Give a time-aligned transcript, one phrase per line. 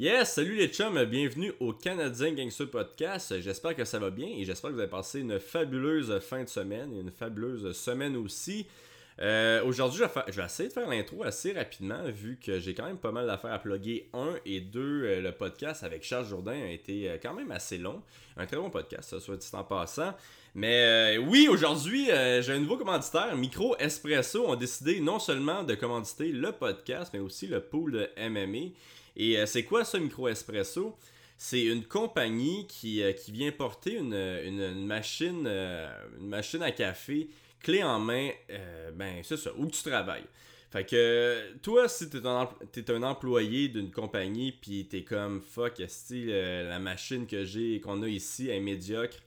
[0.00, 3.38] Yes, salut les chums, bienvenue au Canadien Gangster Podcast.
[3.42, 6.48] J'espère que ça va bien et j'espère que vous avez passé une fabuleuse fin de
[6.48, 8.66] semaine et une fabuleuse semaine aussi.
[9.20, 12.96] Euh, Aujourd'hui, je, vais essayer de faire l'intro assez rapidement vu que j'ai quand même
[12.96, 14.08] pas mal d'affaires à plugger.
[14.14, 17.76] Un et deux, euh, le podcast avec Charles Jourdain a été euh, quand même assez
[17.76, 18.00] long.
[18.38, 20.14] Un très bon podcast, soit dit en passant.
[20.54, 23.36] Mais oui, aujourd'hui, j'ai un nouveau commanditaire.
[23.36, 28.08] Micro Espresso ont décidé non seulement de commanditer le podcast, mais aussi le pool de
[28.30, 28.70] MMA.
[29.20, 30.96] Et euh, c'est quoi ça, Micro Espresso?
[31.36, 36.70] C'est une compagnie qui, euh, qui vient porter une, une- machine, euh, une machine à
[36.72, 37.28] café
[37.60, 38.30] clé en main,
[38.94, 40.24] ben c'est ça, où tu travailles.
[40.70, 45.74] Fait que toi, si t'es un, t'es un employé d'une compagnie, puis t'es comme fuck,
[46.12, 49.18] euh, la machine que j'ai, qu'on a ici est médiocre,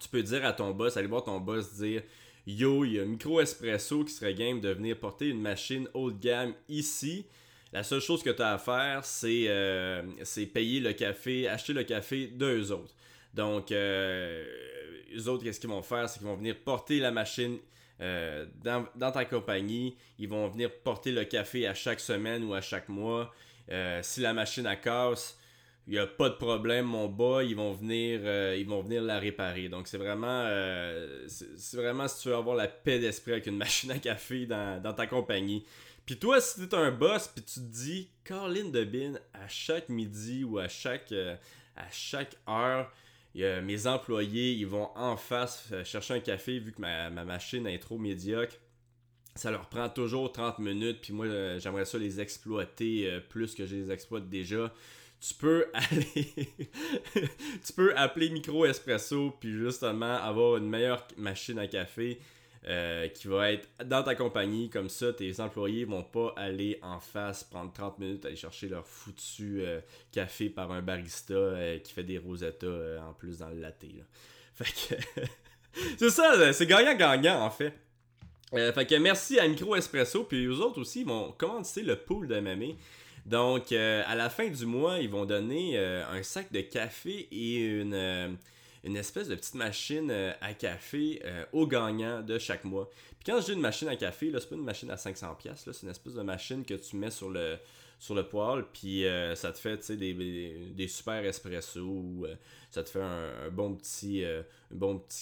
[0.00, 2.02] tu peux dire à ton boss, aller voir ton boss dire
[2.46, 6.10] Yo, il y a Micro Espresso qui serait game de venir porter une machine haut
[6.10, 7.26] de gamme ici.
[7.72, 11.72] La seule chose que tu as à faire, c'est euh, c'est payer le café, acheter
[11.72, 12.94] le café d'eux autres.
[13.34, 14.44] Donc, euh,
[15.16, 16.08] eux autres, qu'est-ce qu'ils vont faire?
[16.08, 17.58] C'est qu'ils vont venir porter la machine
[18.00, 19.96] euh, dans, ta compagnie.
[20.18, 23.32] Ils vont venir porter le café à chaque semaine ou à chaque mois.
[23.70, 25.38] Euh, si la machine a casse,
[25.86, 28.20] il n'y a pas de problème, mon bas, ils vont venir,
[28.54, 29.68] ils vont venir la réparer.
[29.68, 30.44] Donc c'est vraiment,
[31.72, 35.06] vraiment si tu veux avoir la paix d'esprit avec une machine à café dans ta
[35.06, 35.64] compagnie.
[36.06, 39.88] Puis toi, si t'es un boss, puis tu te dis, Caroline de Bin, à chaque
[39.88, 41.36] midi ou à chaque, euh,
[41.76, 42.92] à chaque heure,
[43.34, 47.66] mes employés, ils vont en face euh, chercher un café vu que ma, ma machine
[47.66, 48.54] est trop médiocre.
[49.34, 53.64] Ça leur prend toujours 30 minutes, puis moi, euh, j'aimerais ça les exploiter plus que
[53.64, 54.72] je les exploite déjà
[55.22, 56.48] tu peux aller
[57.64, 62.18] tu peux appeler Micro Espresso puis justement avoir une meilleure machine à café
[62.68, 67.00] euh, qui va être dans ta compagnie comme ça tes employés vont pas aller en
[67.00, 69.80] face prendre 30 minutes aller chercher leur foutu euh,
[70.12, 74.04] café par un barista euh, qui fait des rosettas en plus dans le latte là.
[74.54, 75.24] fait que
[75.98, 77.74] c'est ça c'est gagnant gagnant en fait
[78.52, 82.28] fait que merci à Micro Espresso, puis eux autres aussi, ils vont commanditer le pool
[82.28, 82.74] de MMA.
[83.24, 88.36] Donc, à la fin du mois, ils vont donner un sac de café et une,
[88.84, 92.90] une espèce de petite machine euh, à café euh, aux gagnants de chaque mois.
[93.18, 95.36] Puis quand je dis une machine à café, là, c'est pas une machine à 500$,
[95.36, 97.58] pièces là, c'est une espèce de machine que tu mets sur le,
[97.98, 102.26] sur le poêle, puis euh, ça te fait, des, des, des super espresso, ou
[102.70, 104.24] ça te fait un, bon petit,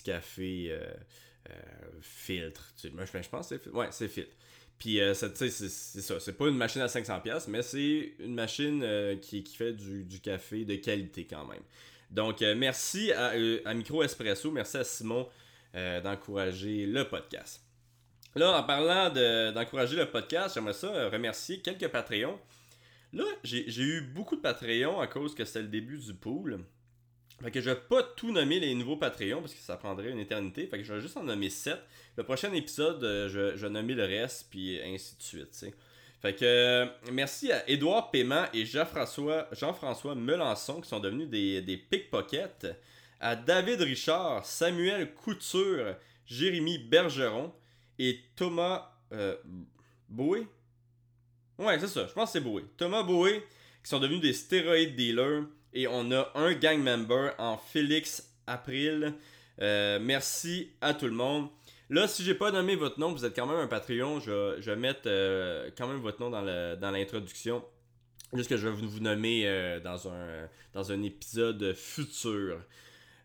[0.04, 0.78] café
[2.00, 2.72] filtre.
[2.80, 3.70] Tu moi, je, pense que c'est.
[3.70, 4.34] Ouais, c'est filtre.
[4.78, 5.36] Puis, c'est
[6.00, 6.20] ça.
[6.20, 10.64] C'est pas une machine à 500$, pièces mais c'est une machine qui, fait du café
[10.64, 11.62] de qualité quand même.
[12.10, 15.28] Donc, euh, merci à, euh, à Micro Espresso, merci à Simon
[15.74, 17.62] euh, d'encourager le podcast.
[18.34, 22.38] Là, en parlant de- d'encourager le podcast, j'aimerais ça remercier quelques Patreons.
[23.12, 26.60] Là, j'ai eu beaucoup de Patreons à cause que c'était le début du pool.
[27.42, 30.18] Fait que je vais pas tout nommer les nouveaux Patreons parce que ça prendrait une
[30.18, 30.66] éternité.
[30.66, 31.76] Fait que je vais juste en nommer 7.
[32.16, 35.74] Le prochain épisode, je, vais nommer le reste, puis ainsi de suite.
[36.20, 41.76] Fait que euh, merci à Édouard Paiement et Jean-François Melançon qui sont devenus des, des
[41.78, 42.66] pickpockets.
[43.18, 47.52] À David Richard, Samuel Couture, Jérémy Bergeron
[47.98, 49.36] et Thomas euh,
[50.08, 50.46] Boué?
[51.58, 52.64] Ouais, c'est ça, je pense que c'est Boué.
[52.76, 53.42] Thomas Boué,
[53.82, 55.44] qui sont devenus des stéroïdes dealers.
[55.72, 59.14] Et on a un gang member en Félix April.
[59.60, 61.48] Euh, merci à tout le monde.
[61.90, 64.70] Là, si j'ai pas nommé votre nom, vous êtes quand même un Patreon, je, je
[64.70, 66.42] vais mettre euh, quand même votre nom dans
[66.76, 67.64] dans l'introduction.
[68.32, 72.60] Juste que je vais vous, vous nommer euh, dans, un, dans un épisode futur.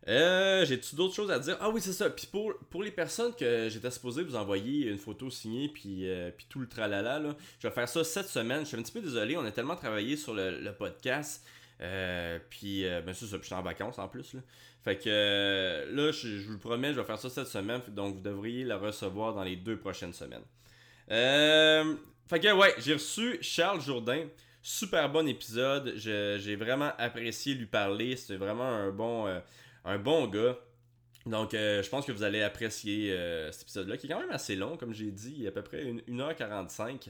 [0.07, 1.57] Euh, J'ai-tu d'autres choses à dire?
[1.59, 2.09] Ah oui, c'est ça.
[2.09, 6.31] Puis pour, pour les personnes que j'étais supposé vous envoyer une photo signée, puis, euh,
[6.35, 8.61] puis tout le tralala, là, je vais faire ça cette semaine.
[8.61, 11.45] Je suis un petit peu désolé, on a tellement travaillé sur le, le podcast.
[11.81, 14.33] Euh, puis, euh, ben je suis en vacances en plus.
[14.33, 14.39] Là.
[14.83, 17.81] Fait que euh, là, je, vous le promets, je vais faire ça cette semaine.
[17.89, 20.43] Donc, vous devriez la recevoir dans les deux prochaines semaines.
[21.11, 21.95] Euh,
[22.27, 24.25] fait que, ouais, j'ai reçu Charles Jourdain.
[24.61, 25.93] Super bon épisode.
[25.95, 28.15] J'ai vraiment apprécié lui parler.
[28.15, 29.27] C'était vraiment un bon,
[29.83, 30.57] un bon gars.
[31.27, 33.15] Donc, je pense que vous allez apprécier
[33.51, 35.61] cet épisode-là, qui est quand même assez long, comme j'ai dit, il y à peu
[35.61, 37.09] près une- 1h45.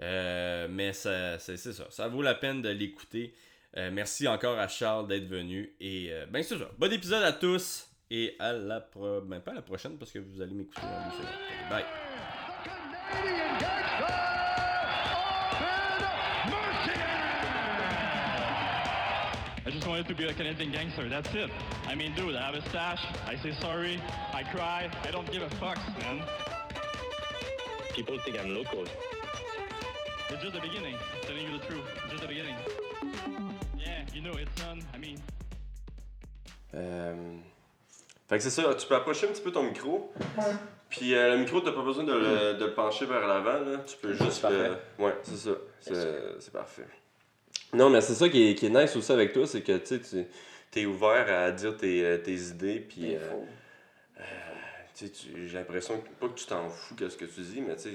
[0.00, 3.34] Euh, mais c'est ça, ça vaut la peine de l'écouter.
[3.78, 5.72] Euh, merci encore à Charles d'être venu.
[5.78, 6.68] Et euh, ben c'est ça.
[6.78, 7.86] Bon épisode à tous.
[8.10, 9.20] Et à la pro...
[9.20, 11.70] Ben pas à la prochaine parce que vous allez m'écouter dans deux secondes.
[11.70, 11.84] Bye.
[19.64, 21.50] I just wanted to be a Canadian gangster, that's it.
[21.86, 24.00] I mean, dude, I have a stash, I say sorry,
[24.32, 26.22] I cry, I don't give a fuck, man.
[27.94, 28.84] People think I'm local.
[30.30, 32.56] It's just the beginning, telling you the truth, it's just the beginning.
[36.74, 37.36] Euh,
[38.28, 40.12] Fait que c'est ça, tu peux approcher un petit peu ton micro.
[40.90, 43.78] Puis euh, le micro, t'as pas besoin de le, de le pencher vers l'avant, là.
[43.86, 44.42] Tu peux juste.
[44.50, 45.50] le- Ouais, c'est ça.
[45.80, 45.94] C'est
[46.40, 46.86] c'est parfait.
[47.74, 50.02] Non, mais c'est ça qui est, qui est nice aussi avec toi, c'est que tu
[50.02, 50.28] sais,
[50.70, 52.80] tu es ouvert à dire tes, euh, tes idées.
[52.80, 53.00] Puis.
[53.10, 55.08] Il euh,
[55.46, 57.88] j'ai l'impression que pas que tu t'en fous qu'est-ce que tu dis, mais tu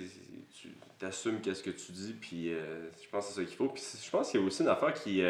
[1.00, 3.68] t'assumes qu'est-ce que tu dis, puis euh, je pense que c'est ça qu'il faut.
[3.68, 5.22] Puis je pense qu'il y a aussi une affaire qui,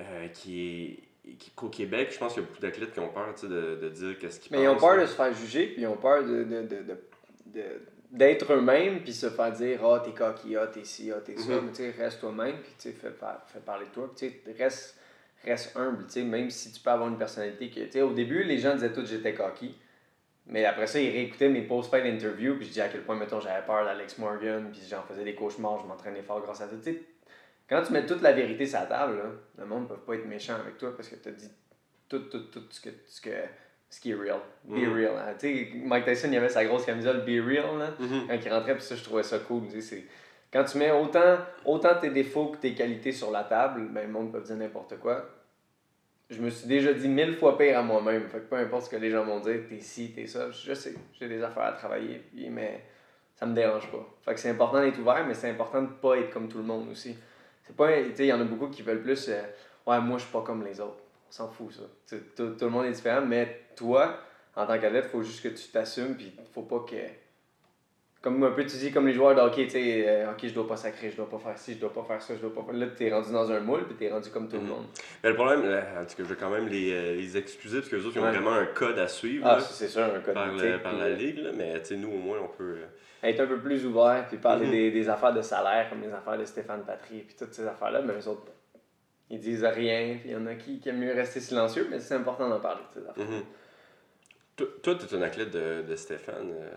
[0.00, 3.34] euh, qui est qu'au Québec, je pense qu'il y a beaucoup d'athlètes qui ont peur
[3.42, 5.02] de, de dire qu'est-ce qu'ils Mais ils ont pensent, peur là.
[5.02, 7.62] de se faire juger, puis ils ont peur de, de, de,
[8.12, 11.50] d'être eux-mêmes, puis se faire dire Ah, t'es coquille, ah, t'es ci, ah, t'es ça.
[11.54, 11.64] Mhm.
[11.66, 14.30] Mais tu sais, reste toi-même, puis tu sais, fais, par- fais parler de toi, puis
[14.30, 14.96] tu sais, reste,
[15.44, 17.80] reste humble, tu sais, même si tu peux avoir une personnalité que.
[17.80, 19.74] Tu sais, au début, les gens disaient tous que j'étais coquille.
[20.48, 23.40] Mais après ça, ils réécoutaient mes post-fight interviews, puis je disais à quel point, mettons,
[23.40, 26.76] j'avais peur d'Alex Morgan, puis j'en faisais des cauchemars, je m'entraînais fort grâce à ça.
[26.76, 27.02] Tu sais,
[27.68, 29.24] quand tu mets toute la vérité sur la table, là,
[29.58, 31.50] le monde ne peut pas être méchant avec toi parce que tu as dit
[32.08, 33.30] tout, tout, tout ce, que, ce, que,
[33.90, 34.38] ce qui est real.
[34.64, 34.92] Be Mhm.
[34.94, 35.12] real.
[35.16, 35.34] hein.
[35.38, 38.26] Tu sais, Mike Tyson, il avait sa grosse camisole Be real là, Mhm.
[38.28, 39.62] quand il rentrait, puis ça, je trouvais ça cool.
[39.80, 40.04] C'est-
[40.52, 44.12] Quand tu mets autant, autant tes défauts que tes qualités sur la table, ben, le
[44.12, 45.28] monde peut dire n'importe quoi.
[46.30, 48.28] Je me suis déjà dit mille fois pire à moi-même.
[48.28, 50.72] Fait que peu importe ce que les gens vont dire, t'es ci, t'es ça, je
[50.72, 52.82] sais, j'ai des affaires à travailler, puis, mais
[53.34, 54.04] ça me dérange pas.
[54.24, 56.64] Fait que c'est important d'être ouvert, mais c'est important de pas être comme tout le
[56.64, 57.16] monde aussi.
[57.66, 59.42] C'est pas, il y en a beaucoup qui veulent plus, euh,
[59.86, 61.02] ouais, moi je suis pas comme les autres.
[61.28, 62.16] On s'en fout ça.
[62.36, 64.20] Tout, tout le monde est différent, mais toi,
[64.54, 66.96] en tant qu'athlète, faut juste que tu t'assumes, puis faut pas que.
[68.26, 70.52] Comme un peu tu dis, comme les joueurs de hockey, tu sais, euh, ok, je
[70.52, 72.52] dois pas sacrer, je dois pas faire ci, je dois pas faire ça, je dois
[72.52, 72.74] pas faire.
[72.74, 74.68] Là, t'es rendu dans un moule, puis t'es rendu comme tout le Mhm.
[74.68, 74.86] monde.
[75.22, 77.76] Mais le problème, là, en tout cas, je vais quand même les, euh, les excuser
[77.78, 78.32] parce que les autres, ils ont Ouais.
[78.32, 81.06] vraiment un code à suivre Ah, c'est sûr, un code par, le- par puis, la
[81.06, 82.78] euh, ligue, là, mais tu sais, nous, au moins, on peut.
[82.78, 84.72] euh, être un peu plus ouvert, puis parler Mhm.
[84.72, 88.02] des, des affaires de salaire, comme les affaires de Stéphane Patry, puis toutes ces affaires-là,
[88.02, 88.50] mais eux autres,
[89.30, 92.00] ils disent rien, puis il y en a qui, qui aiment mieux rester silencieux, mais
[92.00, 93.24] c'est important d'en parler de ces affaires.
[93.24, 93.44] Mhm.
[94.56, 96.50] Toi, toi, t'es un athlète de, de Stéphane.
[96.50, 96.70] euh,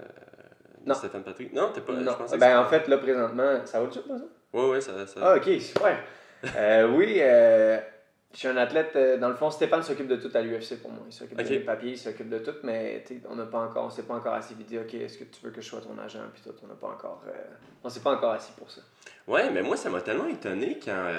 [0.85, 0.93] Non.
[0.95, 1.53] Stéphane Patrick.
[1.53, 1.93] Non, t'es pas.
[1.93, 4.23] non, je que ben en fait, là, présentement, ça va déjà pas ça?
[4.53, 5.05] Ouais, ouais, ça.
[5.05, 5.19] ça...
[5.21, 5.97] Ah, ok, super.
[6.55, 7.77] Euh, oui, euh,
[8.33, 8.95] je suis un athlète.
[8.95, 11.03] euh, dans le fond, Stéphane s'occupe de tout à l'UFC pour moi.
[11.05, 11.47] Il s'occupe Ok.
[11.47, 14.33] des papiers, il s'occupe de tout, mais on n'a pas encore, on s'est pas encore
[14.33, 16.55] assis et dit, ok, est-ce que tu veux que je sois ton agent, puis tout,
[16.63, 17.31] on n'a pas encore, euh,
[17.83, 18.81] on s'est pas encore assis pour ça.
[19.27, 21.11] Ouais, mais moi, ça m'a tellement étonné quand.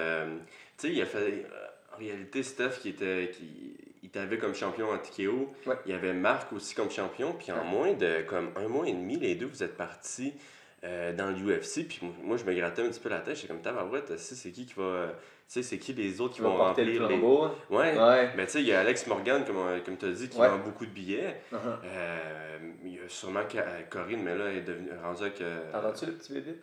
[0.79, 1.47] tu sais, il a fait.
[1.95, 3.31] En réalité, Steph, qui était.
[3.33, 3.77] Qui,
[4.11, 5.53] il t'avait comme champion en TKO.
[5.67, 5.77] Ouais.
[5.87, 7.33] Il y avait Marc aussi comme champion.
[7.39, 7.65] Puis en Ouais.
[7.65, 10.35] moins de comme un mois et demi, les deux, vous êtes partis
[10.83, 11.87] euh, dans l'UFC.
[11.89, 13.37] Puis moi- je me grattais un petit peu la tête.
[13.37, 15.09] J'étais comme, tabarouette, c'est c'est qui qui va.
[15.47, 17.19] Tu sais, c'est qui les autres qui vont porter le remplir les.
[17.19, 17.49] flambeau.
[17.71, 17.97] Ouais.
[17.99, 18.31] Ouais.
[18.37, 20.39] Mais tu sais, il y a Alex Morgan, comme, euh, comme tu as dit, qui
[20.39, 21.41] vend beaucoup de billets.
[21.53, 21.57] Uh-huh.
[21.85, 23.41] Euh, il y a sûrement
[23.91, 25.41] Corinne, mais là, elle est devenue rendue avec.
[25.41, 26.57] euh, Entends-tu le petit bébé?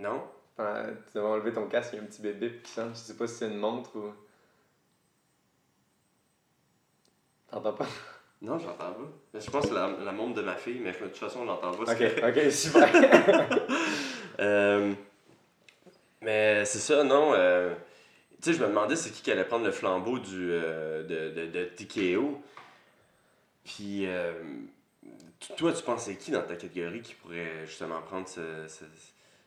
[0.00, 0.22] Non?
[0.56, 0.62] Tu
[1.14, 2.90] devrais enlever ton casque, il y a un petit bébé qui sonne.
[2.94, 4.12] Je sais pas si c'est une montre ou.
[7.52, 7.86] T'entends pas?
[8.40, 8.96] Non, j'entends pas.
[9.34, 11.40] Mais Je pense que c'est la, la montre de ma fille, mais de toute façon,
[11.40, 11.92] on l'entend pas.
[12.28, 12.88] Ok, super.
[14.40, 14.94] Euh,
[16.22, 17.32] mais c'est ça, non.
[17.34, 17.74] euh,
[18.40, 21.38] tu sais, je me demandais c'est qui qui allait prendre le flambeau du, euh, de,
[21.38, 22.40] de, de TKO.
[23.64, 24.06] Puis,
[25.56, 28.84] toi, tu pensais qui dans ta catégorie qui pourrait justement prendre ce, ce,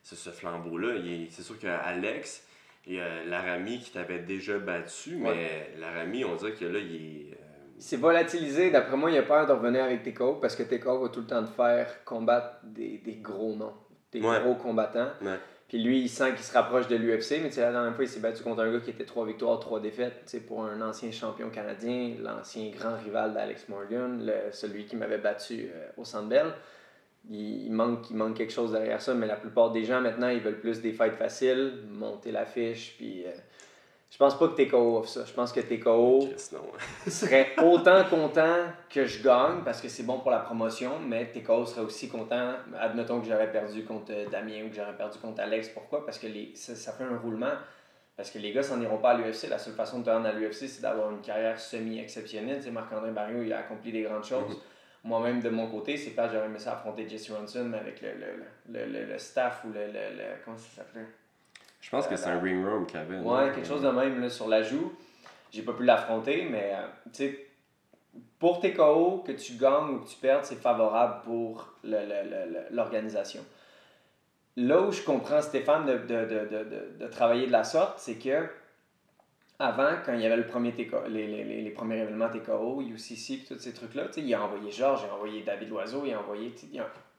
[0.04, 0.94] ce, ce flambeau-là?
[0.94, 2.44] Il est- C'est sûr qu'il y a Alex
[2.86, 7.38] et Laramie qui t'avait déjà battu, mais Laramie, on dirait que là, il est.
[7.78, 8.70] C'est volatilisé.
[8.70, 11.26] D'après moi, il a peur de revenir avec TKO parce que TKO va tout le
[11.26, 13.74] temps te faire combattre des, des gros noms,
[14.12, 14.40] des Ouais.
[14.40, 15.10] gros combattants.
[15.22, 15.38] Ouais.
[15.68, 18.20] Puis lui, il sent qu'il se rapproche de l'UFC, mais la dernière fois, il s'est
[18.20, 20.22] battu contre un gars qui était trois victoires, trois défaites.
[20.26, 25.18] Sais, pour un ancien champion canadien, l'ancien grand rival d'Alex Morgan, le- celui qui m'avait
[25.18, 26.46] battu euh, au Centre Bell.
[27.28, 30.28] Il, il manque, il manque quelque chose derrière ça, mais la plupart des gens maintenant,
[30.28, 33.24] ils veulent plus des fights faciles, monter l'affiche, puis.
[33.26, 33.30] euh,
[34.16, 35.26] je pense pas que TKO offre ça.
[35.26, 36.72] Je pense que TKO Chris, non.
[37.10, 41.66] serait autant content que je gagne parce que c'est bon pour la promotion, mais TKO
[41.66, 45.42] serait aussi content, admettons que j'aurais perdu contre euh, Damien ou que j'aurais perdu contre
[45.42, 45.68] Alex.
[45.68, 46.06] Pourquoi?
[46.06, 47.52] Parce que les, ça, ça fait un roulement.
[48.16, 49.50] Parce que les gars s'en iront pas à l'UFC.
[49.50, 52.56] La seule façon de te rendre à l'UFC, c'est d'avoir une carrière semi-exceptionnelle.
[52.56, 54.58] Tu sais, Marc-André Barrio, il a accompli des grandes choses.
[55.04, 58.08] Moi-même, de mon côté, c'est pas j'aurais aimé ça affronter Jesse Ronson mais avec le,
[58.14, 58.42] le,
[58.72, 61.04] le, le, le staff ou le, le, le- Comment ça s'appelait?
[61.86, 62.98] Je pense que c'est un ring room qu'il.
[62.98, 64.92] Ouais, quelque chose de même là, sur la joue.
[65.52, 67.46] J'ai pas pu l'affronter, mais euh, tu sais,
[68.40, 73.44] pour tes KO, que tu gagnes ou que tu perdes, c'est favorable pour l'organisation.
[74.56, 78.48] Là où je comprends Stéphane de, de, de, de, travailler de la sorte, c'est que
[79.60, 83.46] avant, quand il y avait le premier TKO, les, les, les, premiers événements TKO, UCC,
[83.46, 86.52] tous ces trucs-là, il a envoyé Georges, il a envoyé David Loiseau, il a envoyé,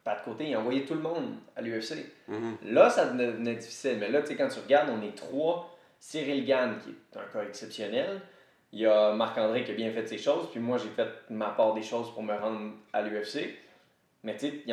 [0.08, 2.06] pas de côté, il a envoyé tout le monde à l'UFC.
[2.30, 2.58] Mhm.
[2.64, 3.98] Là, ça devenait difficile.
[4.00, 5.78] Mais là, tu sais, quand tu regardes, on est trois.
[6.00, 8.22] Cyril Gann, qui est un cas exceptionnel.
[8.72, 11.50] Il y a Marc-André qui a bien fait ses choses, puis moi j'ai fait ma
[11.50, 13.56] part des choses pour me rendre à l'UFC.
[14.24, 14.64] Mais tu sais,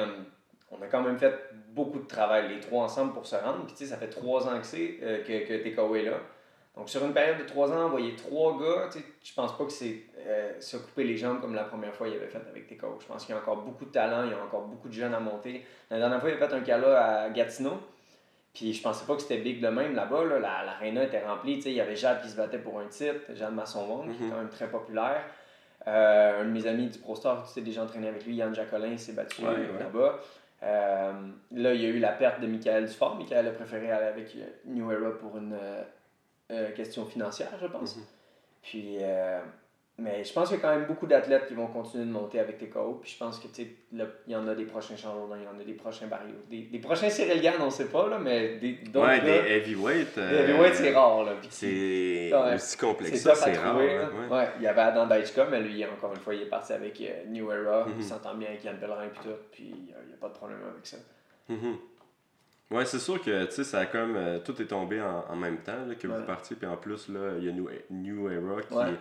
[0.70, 1.34] on a quand même fait
[1.70, 3.64] beaucoup de travail, les trois ensemble, pour se rendre.
[3.66, 6.20] Puis tu sais, ça fait trois ans que c'est euh, que, que TKO est là.
[6.76, 9.64] Donc sur une période de trois ans, envoyer trois gars, tu sais, je pense pas
[9.64, 12.66] que c'est euh, se couper les jambes comme la première fois qu'il avait fait avec
[12.66, 12.98] TKO.
[13.00, 14.92] Je pense qu'il y a encore beaucoup de talent, il y a encore beaucoup de
[14.92, 15.64] jeunes à monter.
[15.90, 17.78] La dernière fois, il avait fait un gala à Gatineau.
[18.52, 20.24] Puis je pensais pas que c'était big de même là-bas.
[20.24, 20.38] Là.
[20.38, 21.60] La- L'aréna était remplie.
[21.64, 24.30] Il y avait Jade qui se battait pour un titre, Jade Masson-Wong, qui est Mhm.
[24.32, 25.22] quand même très populaire.
[25.86, 28.54] Euh, un de mes amis du Pro Star, tu sais, déjà entraîné avec lui, Yann
[28.54, 29.68] Jacolin, s'est battu Ouais, ouais.
[29.80, 30.18] là-bas.
[30.62, 31.12] Euh,
[31.52, 33.16] là, il y a eu la perte de Michael Dufort.
[33.16, 35.52] Michael a préféré aller avec New Era pour une
[36.50, 37.96] euh, euh, question financière, je pense.
[37.96, 38.02] Mhm.
[38.62, 39.40] Puis, euh,
[39.98, 42.40] mais je pense qu'il y a quand même beaucoup d'athlètes qui vont continuer de monter
[42.40, 42.98] avec TKO.
[43.02, 45.44] Puis je pense que, tu sais, là, il y en a des prochains Chamberlain, il
[45.44, 46.34] y en a des prochains Barrios.
[46.50, 49.48] Des, des prochains Cyril Gann, on sait pas, là, mais des, d'autres Ouais, gars- des
[49.50, 50.18] heavyweights.
[50.18, 51.32] euh, heavyweights, c'est rare, là.
[51.40, 52.54] Puis C'est Ouais.
[52.54, 53.70] aussi complexe c'est rare.
[53.70, 54.04] trouver, là.
[54.06, 54.36] hein, ouais.
[54.36, 57.00] Ouais, il y avait Adam Daichka, mais lui, encore une fois, il est parti avec
[57.00, 57.84] euh, New Era.
[57.86, 57.94] Mhm.
[57.98, 59.28] Il s'entend bien avec Yann Pellerin et tout.
[59.52, 60.96] Puis il n'y a, pas de problème avec ça.
[61.48, 61.76] Mhm.
[62.70, 65.36] Ouais, c'est sûr que tu sais, ça a comme euh, tout est tombé en, en
[65.36, 66.16] même temps là, que Ouais.
[66.18, 68.94] vous partiez, puis en plus là, il y a New, New Era qui Ouais.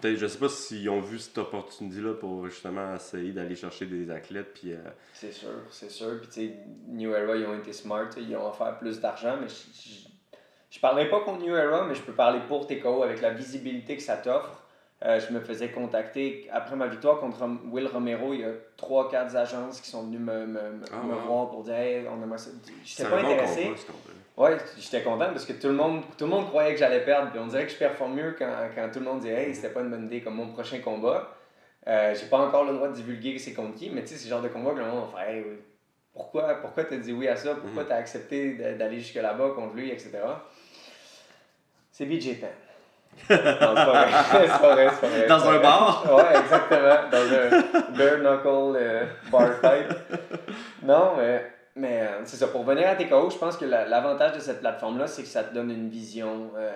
[0.00, 3.86] peut-être je sais pas s'ils ont vu cette opportunité là pour justement essayer d'aller chercher
[3.86, 4.78] des athlètes puis euh,
[5.12, 6.18] C'est sûr, c'est sûr.
[6.20, 6.54] Puis tu sais,
[6.86, 10.08] New Era, ils ont été smart, ils ont offert plus d'argent, mais je, je,
[10.70, 13.96] je parlerai pas contre New Era, mais je peux parler pour TKO avec la visibilité
[13.96, 14.62] que ça t'offre.
[15.04, 17.38] Euh, je me faisais contacter après ma victoire contre
[17.70, 18.34] Will Romero.
[18.34, 21.62] Il y a 3-4 agences qui sont venues me, me, me, Ah, me voir pour
[21.62, 22.50] dire hey, on aimerait ça.
[22.64, 22.72] c'est
[23.04, 23.64] J'étais pas intéressé.
[23.66, 24.50] combat.
[24.50, 27.30] Ouais, j'étais content parce que tout le monde, tout le monde croyait que j'allais perdre.
[27.30, 29.68] Puis on dirait que je performe mieux quand, quand tout le monde dit Hey, c'était
[29.70, 31.32] pas une bonne idée comme mon prochain combat.
[31.86, 34.24] Euh, j'ai pas encore le droit de divulguer c'est contre qui, mais tu sais, c'est
[34.24, 35.44] le genre de combat que le monde va faire Hey,
[36.12, 37.54] pourquoi, pourquoi t'as dit oui à ça?
[37.54, 37.88] Pourquoi Mhm.
[37.88, 40.10] t'as accepté d'aller jusque là-bas contre lui, etc.
[41.92, 42.50] C'est BJ Penn.
[43.30, 44.08] Non, c'est pas vrai.
[44.30, 45.26] c'est pas vrai, c'est pas vrai.
[45.26, 46.04] Dans un bar?
[46.16, 47.10] Ouais, exactement.
[47.10, 49.86] Dans un bare knuckle euh, bar fight.
[50.82, 52.48] Non, mais, mais euh, c'est ça.
[52.48, 55.44] Pour venir à TKO, je pense que la- l'avantage de cette plateforme-là, c'est que ça
[55.44, 56.72] te donne une vision euh,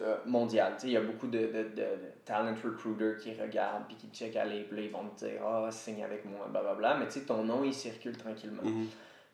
[0.00, 0.72] euh, mondiale.
[0.76, 3.96] Tu sais, Il y a beaucoup de, de, de, de talent recruiters qui regardent puis
[3.96, 6.96] qui checkent à les puis là, ils vont te dire Ah, signe avec moi, blablabla.
[6.98, 8.62] Mais tu sais, ton nom, il circule tranquillement.
[8.62, 8.86] Mhm.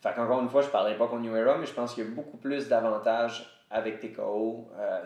[0.03, 2.05] Fait qu'encore une fois, je ne parlerai pas contre New Era, mais je pense qu'il
[2.05, 5.05] y a beaucoup plus d'avantages avec TKO euh,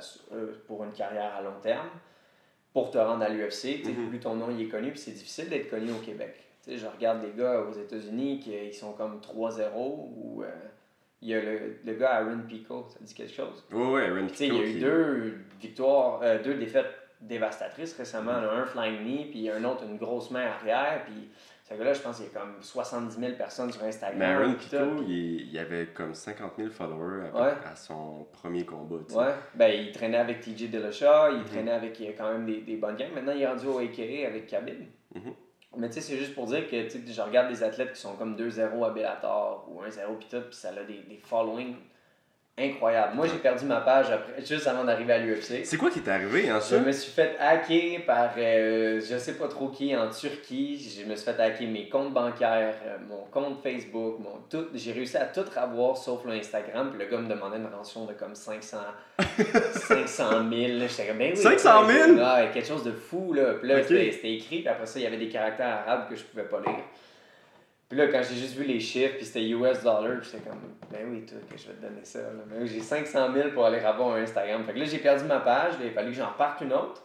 [0.66, 1.88] pour une carrière à long terme.
[2.72, 4.08] Pour te rendre à l'UFC, Mhm.
[4.10, 6.37] plus ton nom il est connu, puis c'est difficile d'être connu au Québec.
[6.68, 10.50] Je regarde des gars aux États-Unis qui sont comme 3-0 ou euh,
[11.22, 13.64] il y a le, le gars Aaron Pico, ça dit quelque chose?
[13.72, 17.96] Ouais, Aaron sais, il y a Pico eu qui- deux victoires, euh, deux défaites dévastatrices
[17.96, 18.32] récemment.
[18.40, 21.02] là, un flying knee, puis un autre une grosse main arrière.
[21.06, 21.30] Puis
[21.68, 24.56] ce gars-là, je pense qu'il y a comme 70 000 personnes sur Instagram.
[24.56, 25.04] Pico, tout.
[25.06, 27.52] il, il avait comme 50 000 followers à, Ouais.
[27.70, 28.96] à son premier combat.
[29.14, 31.44] Ouais, ben il traînait avec TJ Dillashaw, il Mhm.
[31.44, 33.12] traînait avec il a quand même des, des bonnes games.
[33.14, 34.80] Maintenant, il est rendu au AKA avec Khabib.
[35.14, 35.32] Mhm.
[35.76, 38.34] Mais tu sais, c'est juste pour dire que je regarde des athlètes qui sont comme
[38.37, 41.75] 2-0 à Bellator ou 1-0 pis tout, pis ça a des, des followings
[42.58, 43.14] incroyables.
[43.14, 45.64] Moi, j'ai perdu ma page après, juste avant d'arriver à l'UFC.
[45.64, 49.34] C'est quoi qui t'est arrivé, hein, Je me suis fait hacker par euh, je sais
[49.34, 50.78] pas trop qui en Turquie.
[50.78, 54.66] Je me suis fait hacker mes comptes bancaires, euh, mon compte Facebook, mon tout.
[54.74, 56.90] J'ai réussi à tout avoir sauf le Instagram.
[56.90, 58.78] Puis le gars me demandait une rançon de comme 500,
[59.72, 60.88] 500 000.
[60.88, 61.36] J'étais comme, ben oui.
[61.36, 62.10] 500 000?
[62.12, 63.32] Ouais, quelque chose de fou.
[63.32, 63.54] Là.
[63.54, 64.58] Puis là, c'était écrit.
[64.60, 66.84] Puis après ça, il y avait des caractères arabes que je pouvais pas lire.
[67.88, 71.07] Puis là, quand j'ai juste vu les chiffres, puis c'était US dollar, j'étais comme, ben
[71.11, 72.18] oui, toi, que je vais te donner ça.
[72.18, 72.42] Là.
[72.50, 74.62] Mais oui, j'ai 500 000 pour aller avoir un Instagram.
[74.64, 77.02] Fait que là, j'ai perdu ma page, là, il fallait que j'en reparte une autre.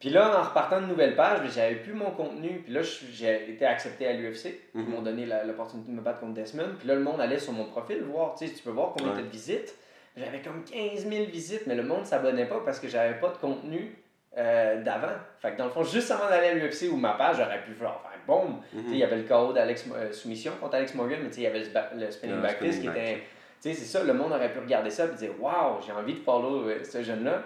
[0.00, 2.60] Puis là, en repartant de nouvelle page, ben, j'avais plus mon contenu.
[2.64, 4.60] Puis là, j'ai été accepté à l'UFC.
[4.74, 4.90] Ils Mhm.
[4.90, 6.74] m'ont donné l'opportunité de me battre contre Desmond.
[6.78, 9.14] Puis là, le monde allait sur mon profil voir, tu sais, tu peux voir combien
[9.14, 9.22] Ouais.
[9.22, 9.74] de visites.
[10.16, 13.36] J'avais comme 15 000 visites, mais le monde s'abonnait pas parce que j'avais pas de
[13.36, 13.96] contenu
[14.38, 15.14] euh, d'avant.
[15.40, 17.72] Fait que dans le fond, juste avant d'aller à l'UFC ou ma page, j'aurais pu
[17.72, 18.60] faire boum.
[18.72, 21.42] Tu sais, Il y avait le KO d'Alex euh, Soumission contre Alex Morgan, mais il
[21.42, 23.14] y avait le, spinning back fist qui était.
[23.62, 26.14] Tu sais, c'est ça, le monde aurait pu regarder ça et dire Waouh, j'ai envie
[26.14, 27.42] de follow euh, ce jeune-là.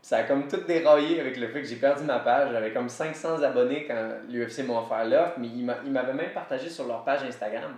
[0.00, 2.50] Ça a comme tout déraillé avec le fait que j'ai perdu ma page.
[2.52, 6.32] J'avais comme 500 abonnés quand l'UFC m'a offert l'offre, mais ils m'a- ils m'avaient même
[6.32, 7.72] partagé sur leur page Instagram.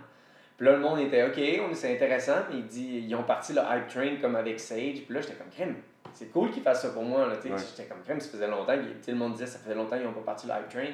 [0.57, 1.39] Puis là, le monde était OK,
[1.69, 2.37] on- c'est intéressant.
[2.49, 5.03] Mais il dit, ils ont parti le hype train comme avec Sage.
[5.05, 5.75] Puis là, j'étais comme crème.
[6.13, 7.27] C'est cool qu'ils fassent ça pour moi.
[7.27, 7.53] Là, tu sais.
[7.53, 7.59] Ouais.
[7.59, 8.73] J'étais comme crème, ça faisait longtemps.
[9.01, 10.93] sais, Le monde disait, ça faisait longtemps qu'ils n'ont pas parti le hype train.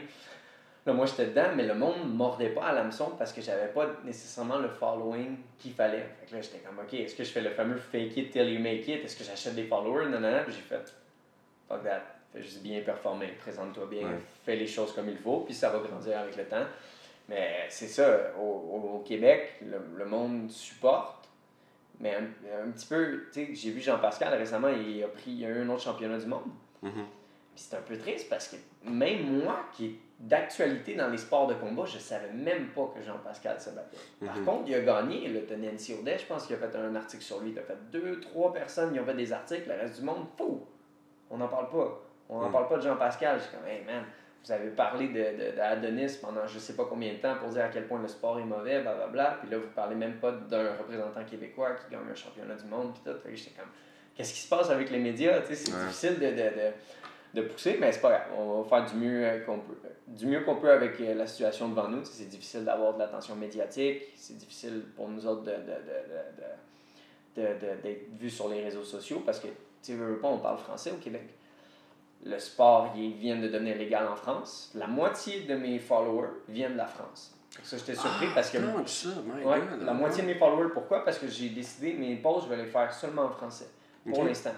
[0.86, 3.68] Là, moi, j'étais dedans, mais le monde ne mordait pas à l'hameçon parce que j'avais
[3.68, 6.08] pas nécessairement le following qu'il fallait.
[6.20, 8.50] Fait que là, j'étais comme, OK, est-ce que je fais le fameux fake it till
[8.52, 9.04] you make it?
[9.06, 10.06] Est-ce que j'achète des followers?
[10.08, 10.44] Non, non, non.
[10.44, 10.94] Puis j'ai fait,
[11.68, 12.02] fuck that.
[12.34, 13.28] Fais juste bien performer.
[13.42, 14.08] Présente-toi bien.
[14.08, 14.18] Ouais.
[14.44, 15.42] Fais les choses comme il faut.
[15.42, 16.66] Puis ça va grandir avec le temps.
[17.30, 21.28] Mais c'est ça, au, au- Québec, le, le monde supporte.
[22.00, 25.40] Mais un, un petit peu, tu sais, j'ai vu Jean-Pascal récemment, il a pris il
[25.42, 26.46] y a eu un autre championnat du monde.
[26.82, 26.92] Mhm.
[27.54, 28.56] Puis c'est un peu triste parce que
[28.90, 33.60] même moi, qui d'actualité dans les sports de combat, je savais même pas que Jean-Pascal
[33.60, 33.98] se battait.
[34.24, 34.46] Par Mhm.
[34.46, 37.24] contre, il a gagné, le t'as Nancy Audet, je pense qu'il a fait un article
[37.24, 37.50] sur lui.
[37.52, 40.26] Il a fait deux, trois personnes, ils ont fait des articles, le reste du monde,
[40.38, 40.62] fou!
[41.32, 42.02] On n'en parle pas.
[42.30, 42.52] On n'en Mhm.
[42.52, 43.40] parle pas de Jean-Pascal.
[43.40, 44.04] Je suis comme, hey man,
[44.46, 47.70] vous avez parlé de, de, pendant je sais pas combien de temps pour dire à
[47.70, 49.38] quel point le sport est mauvais, blablabla.
[49.42, 52.94] Puis là, vous parlez même pas d'un représentant québécois qui gagne un championnat du monde,
[52.94, 53.18] puis tout.
[53.24, 53.70] Fait que j'étais comme,
[54.16, 55.42] qu'est-ce qui se passe avec les médias?
[55.50, 55.80] C'est Ouais.
[55.88, 56.72] difficile de, de,
[57.34, 58.28] de, pousser, mais c'est pas grave.
[58.38, 59.76] On va faire du mieux euh, qu'on peut.
[60.08, 62.04] Du mieux qu'on peut avec euh, la situation devant nous.
[62.04, 64.02] C'est difficile d'avoir de l'attention médiatique.
[64.16, 68.62] C'est difficile pour nous autres de, de, de, de, de, de- d'être vus sur les
[68.64, 71.24] réseaux sociaux parce que, tu sais, veux, pas, on parle français au Québec.
[72.24, 74.72] Le sport, il vient de devenir légal en France.
[74.76, 77.34] La moitié de mes followers viennent de la France.
[77.64, 78.58] Ça, j'étais surpris parce que.
[78.58, 79.84] Que ça, my Ouais, God.
[79.86, 81.04] la moitié de mes followers, pourquoi?
[81.04, 83.68] Parce que j'ai décidé, mes posts, je vais les faire seulement en français.
[84.10, 84.52] Pour l'instant.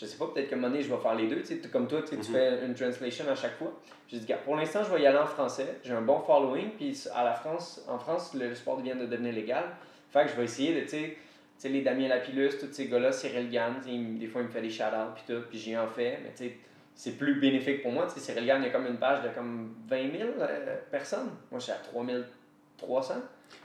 [0.00, 1.40] Je sais pas, peut-être qu'à un moment donné, je vais faire les deux.
[1.42, 2.22] Tu sais, comme toi, tu Mhm.
[2.22, 3.72] fais une translation à chaque fois.
[4.08, 5.76] J'ai dit, pour l'instant, je vais y aller en français.
[5.84, 6.70] J'ai un bon following.
[6.70, 9.64] Puis à la France, en France, le sport vient de devenir légal.
[10.10, 11.16] Fait que je vais essayer de, tu
[11.58, 13.74] sais, les Damien Lapillus, tous ces gars-là, Cyril Gann,
[14.18, 16.18] des fois, il me fait des shout-outs, puis tout, puis j'y en fais.
[16.24, 16.56] Mais tu sais,
[16.94, 18.06] c'est plus bénéfique pour moi.
[18.06, 20.76] Tu sais, Cyril Gann, il y a comme une page de comme 20 000 euh,
[20.90, 21.30] personnes.
[21.50, 23.14] Moi, je suis à 3300.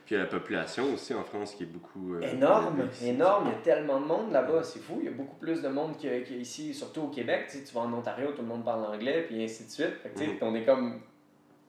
[0.05, 2.13] Puis il y a la population aussi en France qui est beaucoup.
[2.15, 3.07] euh, Énorme, ici.
[3.09, 3.47] énorme.
[3.47, 4.97] Il y a tellement de monde là-bas, c'est fou.
[5.00, 7.45] Il y a beaucoup plus de monde qu'ici, surtout au Québec.
[7.50, 9.95] Tu, sais, tu vas en Ontario, tout le monde parle anglais, puis ainsi de suite.
[10.03, 10.38] Fait que, tu sais, Mhm.
[10.41, 11.01] on est comme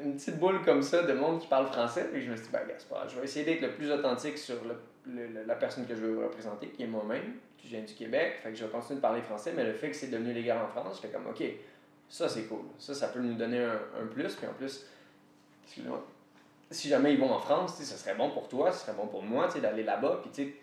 [0.01, 2.09] une petite boule comme ça de monde qui parle français.
[2.13, 3.09] Puis je me suis dit, ben, grave.
[3.11, 4.77] je vais essayer d'être le plus authentique sur le-
[5.29, 8.35] le- la personne que je veux représenter, qui est moi-même, qui vient du Québec.
[8.43, 10.59] Fait que je vais continuer de parler français, mais le fait que c'est devenu légal
[10.63, 11.43] en France, j'étais comme, ok,
[12.11, 12.65] ça c'est cool.
[12.79, 14.35] Ça, ça peut nous donner un, un plus.
[14.35, 14.85] Puis en plus,
[15.65, 16.05] excusez-moi,
[16.71, 19.23] si jamais ils vont en France, ce serait bon pour toi, ce serait bon pour
[19.23, 20.55] moi d'aller là-bas, puis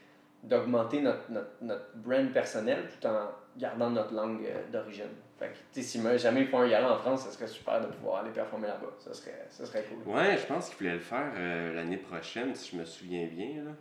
[0.44, 5.08] d'augmenter notre, notre, notre brand personnel tout en gardant notre langue euh, d'origine.
[5.40, 8.22] Fait que, si jamais ils font un gala en France, ce serait super de pouvoir
[8.24, 8.92] aller performer là-bas.
[9.00, 10.14] Ça serait, ça serait cool.
[10.14, 13.64] Ouais, je pense qu'il voulait le faire euh, l'année prochaine, si je me souviens bien.
[13.64, 13.72] Là.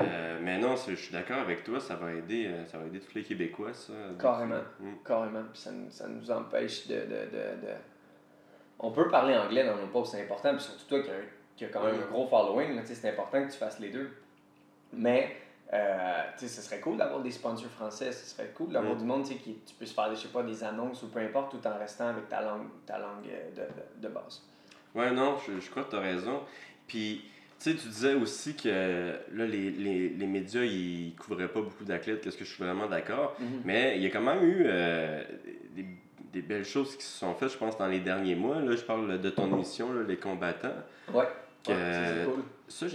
[0.00, 3.14] Euh, mais non, je suis d'accord avec toi, ça va aider, ça va aider tous
[3.14, 3.92] les Québécois, ça.
[4.18, 4.62] Carrément.
[4.78, 4.92] Mm.
[5.04, 5.42] Carrément.
[5.52, 7.74] Puis ça, nous- ça nous empêche de, de, de, de-
[8.78, 10.54] On peut parler anglais dans nos posts, c'est important.
[10.54, 13.52] Puis surtout toi qui un- qui a quand même un gros following, c'est important que
[13.52, 14.10] tu fasses les deux.
[14.94, 15.36] Mais,
[15.74, 18.12] euh, ce serait cool d'avoir des sponsors français.
[18.12, 18.98] Ce serait cool d'avoir Mhm.
[19.00, 21.50] du monde, qui tu peux se faire, je sais pas, des annonces ou peu importe,
[21.52, 23.60] tout en restant avec ta langue, ta langue euh, de,
[24.02, 24.42] de, de base.
[24.94, 26.40] Ouais, non, je, je crois que tu as raison.
[26.88, 27.24] Puis,
[27.60, 31.84] tu sais, tu disais aussi que là, les, les, les médias, ils couvraient pas beaucoup
[31.84, 33.36] d'athlètes, qu'est-ce que je suis vraiment d'accord?
[33.38, 33.60] Mhm.
[33.66, 35.22] Mais il y a quand même eu euh,
[35.76, 35.84] des,
[36.32, 38.60] des belles choses qui se sont faites, je pense, dans les derniers mois.
[38.60, 40.72] Là, je parle de ton émission, là, Les combattants.
[41.12, 41.28] Ouais.
[41.68, 42.42] Ouais, ça, c'est cool.
[42.68, 42.86] Ça,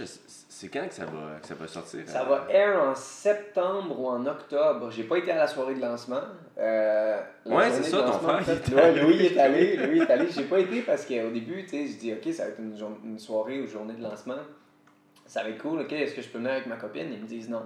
[0.48, 2.00] c'est quand que ça va, que ça va sortir?
[2.06, 2.24] Ça euh?
[2.24, 4.90] va air en septembre ou en octobre.
[4.90, 6.22] J'ai pas été à la soirée de lancement.
[6.58, 8.94] Euh, la Ouais, c'est ça, ton frère, fait, ouais.
[9.02, 9.76] Louis est allé.
[9.76, 10.28] Louis est allé.
[10.30, 12.74] J'ai pas été parce qu'au début, tu sais, je dis, OK, ça va être une,
[13.04, 14.36] une soirée ou journée de lancement.
[15.26, 15.80] Ça va être cool.
[15.80, 17.12] OK, est-ce que je peux venir avec ma copine?
[17.12, 17.62] Ils me disent non.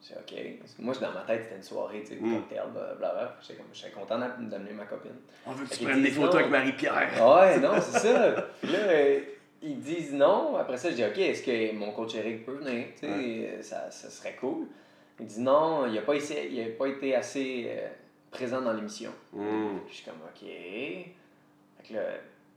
[0.00, 0.40] J'ai OK.
[0.78, 2.34] Moi, dans ma tête, c'était une soirée, tu sais, Mm.
[2.40, 3.36] cocktail, blablabla.
[3.72, 5.12] J'étais content d'a- d'amener ma copine.
[5.46, 6.38] On veut que tu prennes des photos non.
[6.40, 7.10] avec Marie-Pierre.
[7.20, 8.32] Ouais, non, c'est ça.
[8.62, 9.20] Puis là, euh,
[9.62, 10.56] ils disent non.
[10.56, 12.86] Après ça, je dis OK, est-ce que mon coach Eric peut venir?
[12.94, 14.66] Tu sais, euh, ça, ça serait cool.
[15.20, 17.88] Il dit non, il n'a pas, essayé- il a pas été assez euh,
[18.30, 19.10] présent dans l'émission.
[19.32, 19.78] Mm.
[19.86, 20.40] Puis Je suis comme OK.
[20.42, 22.02] Fait que là,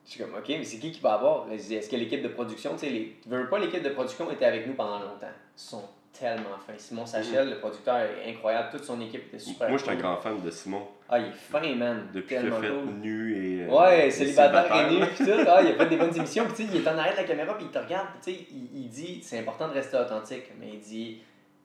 [0.06, 1.52] je suis comme OK, mais c'est qui qui va avoir?
[1.52, 3.16] Est-ce que l'équipe de production, tu sais, les...
[3.28, 5.28] veux pas, l'équipe de production était avec nous pendant longtemps.
[5.56, 5.84] Ils sont
[6.20, 6.74] tellement fins.
[6.78, 8.70] Simon Sachel, le producteur, est incroyable.
[8.72, 9.70] Toute son équipe était super.
[9.70, 10.88] Moi, je suis un grand fan de Simon.
[11.10, 12.08] Ah, il est fin, man.
[12.14, 12.86] Depuis qu'il a fait cool.
[13.02, 13.64] nu et.
[13.64, 15.32] euh, Ouais, et célibataire et nu, pis tout.
[15.48, 16.46] Ah, il a fait des bonnes émissions.
[16.54, 18.08] Puis, il est en arrière de la caméra, puis il te regarde.
[18.24, 20.46] Puis, il, il dit c'est important de rester authentique.
[20.60, 21.22] Mais il dit.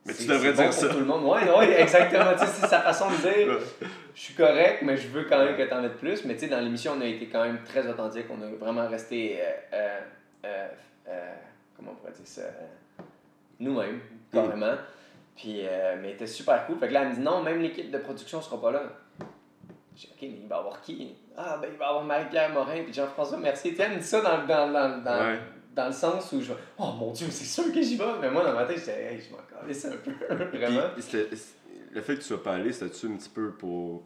[0.06, 0.88] Mais tu c'est- devrais bon dire pour ça.
[0.88, 1.24] tout le monde.
[1.24, 2.32] Ouais, ouais, exactement.
[2.32, 3.58] tu sais, c'est sa façon de dire
[4.14, 6.24] je suis correct, mais je veux quand même que tu en mettes plus.
[6.24, 8.24] Mais, tu sais, dans l'émission, on a été quand même très authentique.
[8.30, 9.38] On a vraiment resté.
[9.72, 10.00] euh,
[10.46, 10.68] euh,
[11.76, 12.42] comment on pourrait dire ça
[13.58, 14.00] Nous-mêmes,
[14.32, 14.74] carrément.
[15.36, 16.78] Puis, euh, mais était super cool.
[16.78, 18.82] Fait que là, elle me dit non, même l'équipe de production sera pas là.
[19.96, 21.14] J'ai dit, OK, mais il va y avoir qui?
[21.36, 23.74] Ah, ben il va y avoir Marie-Pierre Morin puis Jean-François Mercier.
[23.74, 25.38] Tu elle me dit ça dans, dans, dans, dans, Ouais.
[25.74, 28.04] dans le sens où je Oh mon Dieu, c'est sûr que j'y vais.
[28.20, 30.12] Mais moi, dans ma tête, j'étais Hey, je m'en calisse un peu.
[30.56, 30.88] Vraiment.
[30.94, 31.04] Puis,
[31.92, 34.02] le fait que tu sois pas allé, c'était-tu un petit peu pour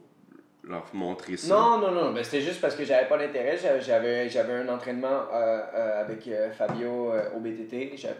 [0.63, 1.53] leur montrer ça?
[1.53, 3.57] Non, non, non, ben, c'était juste parce que j'avais pas d'intérêt.
[3.57, 7.95] J'avais- J'avais, un entraînement euh, euh, avec euh, Fabio au BTT.
[7.95, 8.15] J'avais-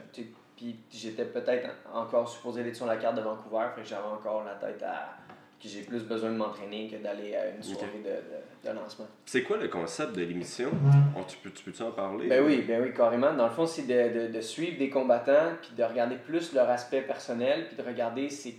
[0.55, 3.65] Puis j'étais peut-être encore supposé être sur la carte de Vancouver.
[3.75, 5.17] Fait que j'avais encore la tête à.
[5.61, 9.07] que j'ai plus besoin de m'entraîner que d'aller à une soirée de, de, de lancement.
[9.25, 10.69] C'est quoi le concept de l'émission?
[11.17, 12.27] On- tu peux- tu peux-tu en parler?
[12.27, 13.33] Ben oui, ben oui, carrément.
[13.33, 16.69] Dans le fond, c'est de, de, de suivre des combattants, puis de regarder plus leur
[16.69, 18.53] aspect personnel, puis de regarder c'est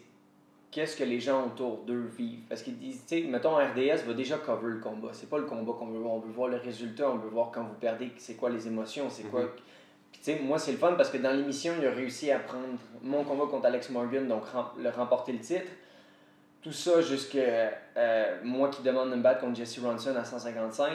[0.70, 2.40] qu'est-ce que les gens autour d'eux vivent.
[2.48, 5.08] Parce qu'ils disent, tu sais, mettons, RDS va déjà cover le combat.
[5.12, 6.14] C'est pas le combat qu'on veut voir.
[6.14, 9.08] On veut voir le résultat, on veut voir quand vous perdez, c'est quoi les émotions,
[9.08, 9.42] c'est quoi.
[9.54, 9.65] Puis, tu
[10.42, 12.66] moi, c'est le fun parce que dans l'émission, il a réussi à prendre
[13.02, 14.42] mon combat contre Alex Morgan, donc
[14.78, 15.70] le remporter le titre.
[16.62, 20.92] Tout ça jusque euh, moi qui demande de me battre contre Jesse Ronson à 155.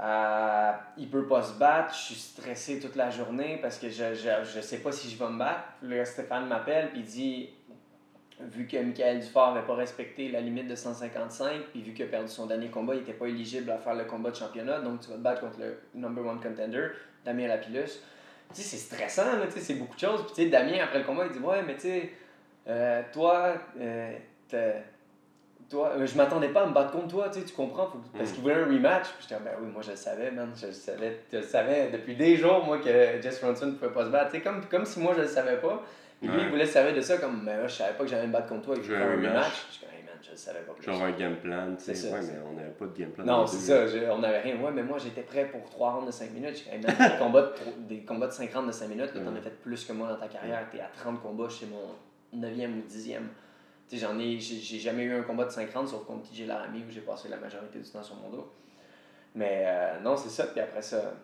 [0.00, 4.14] Euh, il peut pas se battre, je suis stressé toute la journée parce que je,
[4.14, 5.64] je, je sais pas si je vais me battre.
[5.82, 7.50] Là, Stéphane m'appelle puis dit
[8.40, 12.08] vu que Michael Dufort n'avait pas respecté la limite de 155, puis vu qu'il a
[12.08, 15.00] perdu son dernier combat, il n'était pas éligible à faire le combat de championnat, donc
[15.00, 16.88] tu vas te battre contre le number one contender,
[17.24, 18.00] Damien Lapillus.
[18.52, 20.24] Sais, c'est stressant, là, tu sais, c'est beaucoup de choses.
[20.26, 22.10] Puis tu sais, Damien, après le combat, il dit Ouais, mais tu sais,
[22.68, 24.12] euh, toi, euh,
[25.68, 27.98] toi, euh, je m'attendais pas à me battre contre toi, tu sais, tu comprends, faut
[27.98, 29.08] que- parce qu'il voulait un rematch.
[29.18, 31.90] Puis j'étais, ben oui, moi je le savais, man, je le savais, je le savais
[31.90, 34.64] depuis des jours, moi, que Jess Ronson ne pouvait pas se battre, tu sais, comme,
[34.66, 35.82] comme si moi je le savais pas.
[36.20, 36.42] Puis lui, Ouais.
[36.44, 38.48] il voulait se servir de ça comme, mais je savais pas que j'allais me battre
[38.48, 39.44] contre toi, il Je voulait veux faire un un rematch.
[39.44, 39.78] rematch.
[40.22, 40.84] Je le savais pas plus.
[40.84, 42.12] Genre un game plan, tu sais.
[42.12, 43.24] Ouais, mais on n'avait pas de game plan.
[43.24, 44.60] Non, c'est ça, je- on n'avait rien.
[44.60, 46.64] Ouais, mais moi j'étais prêt pour 3 rounds de 5 minutes.
[46.70, 47.52] J'ai des, combats de,
[47.88, 50.08] des combats de 5 rounds de 5 minutes, là, t'en as fait plus que moi
[50.08, 50.66] dans ta carrière.
[50.70, 53.20] T'es à 30 combats chez mon 9e ou 10e.
[53.88, 56.28] Tu sais, j'en ai, j'ai j'ai jamais eu un combat de 5 rounds sauf contre
[56.30, 58.52] TJ Laramie où j'ai passé la majorité du temps sur mon dos.
[59.34, 60.46] Mais euh, non, c'est ça.
[60.48, 61.14] Puis après ça,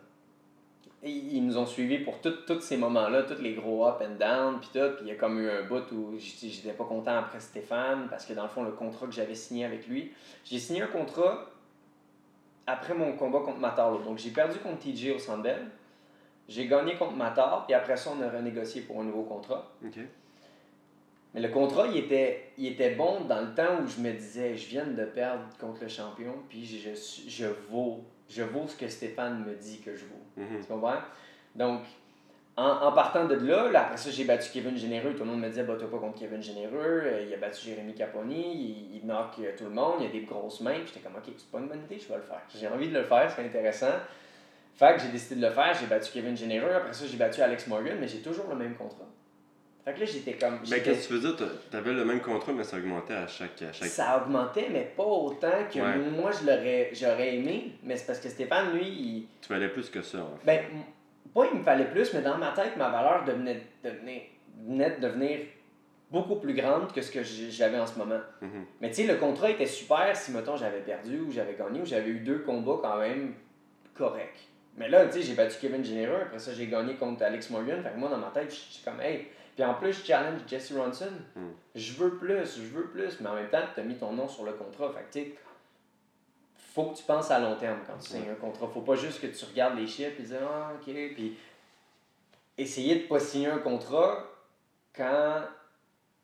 [1.04, 4.58] ils, ils nous ont suivis pour tous ces moments-là, tous les gros up and down,
[4.60, 4.96] puis tout.
[4.96, 8.26] Puis il y a comme eu un bout où j'étais pas content après Stéphane, parce
[8.26, 10.12] que dans le fond, le contrat que j'avais signé avec lui,
[10.44, 11.50] j'ai signé un contrat
[12.66, 13.98] après mon combat contre Matar.
[14.00, 15.68] Donc j'ai perdu contre TJ au Bell.
[16.48, 19.72] J'ai gagné contre Matar, puis après ça, on a renégocié pour un nouveau contrat.
[21.32, 24.54] Mais le contrat, il était, il était bon dans le temps où je me disais,
[24.54, 28.76] je viens de perdre contre le champion, puis je, je, je vaux, je vaux ce
[28.76, 30.24] que Stéphane me dit que je vaux.
[30.37, 30.60] Mhm.
[30.60, 31.00] Tu comprends?
[31.54, 31.82] Donc,
[32.56, 35.12] en, en partant de là, là, après ça, j'ai battu Kevin Généreux.
[35.12, 37.02] Tout le monde me disait, bats-toi pas contre Kevin Généreux.
[37.04, 38.54] Euh, il a battu Jérémy Caponi.
[38.54, 39.94] Il, il knock euh, tout le monde.
[40.00, 40.78] Il a des grosses mains.
[40.87, 42.42] J'étais comme, ok, c'est pas une bonne idée, je vais le faire.
[42.54, 43.92] J'ai envie de le faire, c'est intéressant.
[44.74, 45.74] Fait que j'ai décidé de le faire.
[45.78, 46.70] J'ai battu Kevin Généreux.
[46.70, 49.06] Après ça, j'ai battu Alex Morgan, mais j'ai toujours le même contrat.
[49.84, 50.54] Fait que là, j'étais comme.
[50.56, 51.36] Ben, j'étais- qu'est-ce que tu veux dire?
[51.36, 53.60] T'as- T'avais le même contrat, mais ça augmentait à chaque.
[53.62, 53.88] À chaque...
[53.88, 55.98] ça augmentait, mais pas autant que Ouais.
[56.10, 57.72] moi, je l'aurais, j'aurais aimé.
[57.82, 59.26] Mais c'est parce que Stéphane, lui, il.
[59.42, 60.46] Tu valais plus que ça, en fait.
[60.46, 60.60] Ben,
[61.34, 64.30] pas il me fallait plus, mais dans ma tête, ma valeur devenait, devenait,
[64.66, 65.40] venait de devenir
[66.10, 68.20] beaucoup plus grande que ce que j'avais en ce moment.
[68.40, 68.64] Mhm.
[68.80, 71.84] Mais tu sais, le contrat était super si, mettons, j'avais perdu ou j'avais gagné ou
[71.84, 73.34] j'avais eu deux combats quand même
[73.94, 74.48] corrects.
[74.76, 77.82] Mais là, tu sais, j'ai battu Kevin Généreux, après ça, j'ai gagné contre Alex Morgan.
[77.82, 79.26] Fait que moi, dans ma tête, je suis comme, hey.
[79.54, 81.12] Puis en plus, je challenge Jesse Ronson.
[81.36, 81.40] Mm.
[81.74, 83.20] Je veux plus, je veux plus.
[83.20, 84.92] Mais en même temps, tu as mis ton nom sur le contrat.
[84.92, 85.34] Fait que tu
[86.74, 88.66] faut que tu penses à long terme quand tu signes un contrat.
[88.66, 91.38] Faut pas juste que tu regardes les chiffres et dire ah ok puis
[92.58, 94.24] essayer de pas signer un contrat
[94.92, 95.42] quand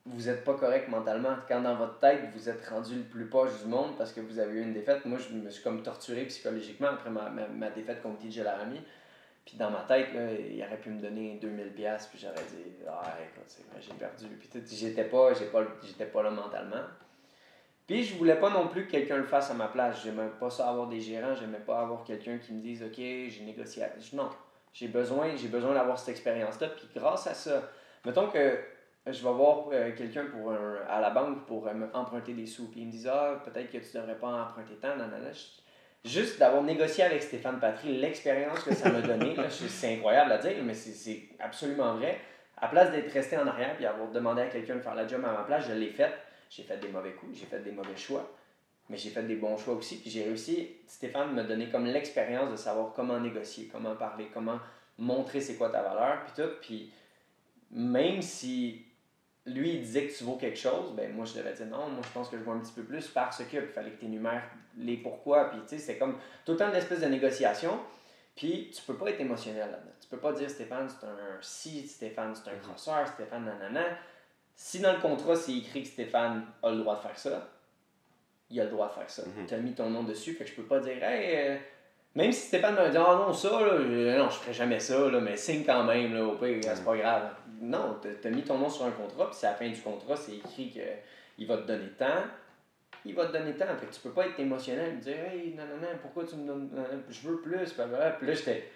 [0.07, 3.63] vous êtes pas correct mentalement, quand dans votre tête vous êtes rendu le plus proche
[3.63, 5.05] du monde parce que vous avez eu une défaite.
[5.05, 8.81] Moi je me suis comme torturé psychologiquement après ma, ma, ma défaite contre TJ Laramie.
[9.45, 12.73] Puis dans ma tête, là, il aurait pu me donner 2000 pièces puis j'aurais dit
[12.89, 14.27] ah écoute, j'ai perdu.
[14.37, 16.85] Puis j'étais pas pas j'étais pas là mentalement.
[17.87, 20.03] Puis je voulais pas non plus que quelqu'un le fasse à ma place.
[20.05, 23.43] J'aimais pas ça avoir des gérants, j'aimais pas avoir quelqu'un qui me dise OK, j'ai
[23.45, 23.83] négocié.
[24.13, 24.29] Non,
[24.73, 26.69] j'ai besoin, j'ai besoin d'avoir cette expérience-là.
[26.69, 27.69] Puis grâce à ça,
[28.05, 28.61] mettons que
[29.07, 30.27] je vais voir euh, quelqu'un
[30.89, 32.71] à la banque pour emprunter des sous.
[32.71, 34.95] Puis il me dit Ah, peut-être que tu devrais pas emprunter tant.
[34.97, 35.60] Je-
[36.05, 40.33] Juste d'avoir négocié avec Stéphane Patry, l'expérience que ça m'a donné, là, je- c'est incroyable
[40.33, 42.19] à dire, mais c'est- absolument vrai.
[42.57, 45.23] À place d'être resté en arrière et avoir demandé à quelqu'un de faire la job
[45.25, 46.13] à ma place, je l'ai fait.
[46.49, 48.31] J'ai fait des mauvais coups, j'ai fait des mauvais choix,
[48.89, 49.99] mais j'ai fait des bons choix aussi.
[50.01, 54.59] Puis j'ai réussi, Stéphane m'a donné comme l'expérience de savoir comment négocier, comment parler, comment
[54.99, 56.51] montrer c'est quoi ta valeur, puis tout.
[56.61, 56.91] Puis
[57.71, 58.85] même si
[59.55, 62.03] lui il disait que tu vaux quelque chose, ben moi je devais dire non, moi
[62.03, 64.07] je pense que je vaux un petit peu plus parce que, il fallait que tu
[64.07, 64.43] énumères
[64.79, 67.79] les pourquoi, puis tu sais, c'est comme tout le temps une espèce de négociation.
[68.37, 69.91] Puis tu peux pas être émotionnel là-dedans.
[70.01, 73.85] Tu peux pas dire Stéphane c'est un si, Stéphane c'est un crosseur, Stéphane nanana.
[74.55, 77.49] Si dans le contrat c'est écrit que Stéphane a le droit de faire ça,
[78.49, 79.23] il a le droit de faire ça.
[79.27, 79.47] Mhm.
[79.47, 81.57] Tu as mis ton nom dessus, fait que je peux pas dire hey, euh,
[82.15, 85.11] même si Stéphane me dit ah non ça là, je- non je ferai jamais ça
[85.11, 87.31] là, mais signe quand même là, au pire c'est pas grave.
[87.61, 89.81] Non, tu as mis ton nom sur un contrat puis c'est à la fin du
[89.81, 90.81] contrat c'est écrit que
[91.39, 92.25] il va te donner tant.
[93.05, 93.67] Il va te donner tant.
[93.79, 96.37] Fait que tu peux pas être émotionnel et dire Hey, non, non, non, pourquoi tu
[96.37, 96.69] me donnes.
[96.73, 97.73] non, non, Je veux plus.
[97.73, 98.69] Puis là, puis là, j'étais.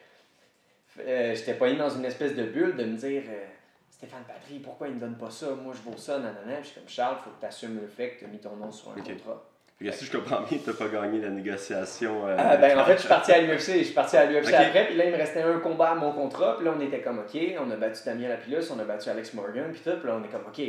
[1.01, 3.47] euh, j'étais pas dans une espèce de bulle de me dire euh,
[3.91, 5.51] Stéphane Patry, pourquoi il me donne pas ça?
[5.55, 6.19] Moi, je vaux ça.
[6.21, 8.39] Puis je suis comme Charles, faut que tu assumes le fait que tu as mis
[8.39, 9.45] ton nom sur un contrat.
[9.81, 12.27] Que si je comprends bien, t'as pas gagné la négociation.
[12.29, 13.79] euh, Ah, ben, en fait, je suis parti à l'UFC.
[13.79, 16.13] Je suis parti à l'UFC après, puis là, il me restait un combat à mon
[16.13, 16.57] contrat.
[16.57, 19.35] Puis là, on était comme, OK, on a battu Damien Lapillus, on a battu Alex
[19.35, 19.97] Morgan, puis tout.
[19.99, 20.63] Puis là, on est comme, OK,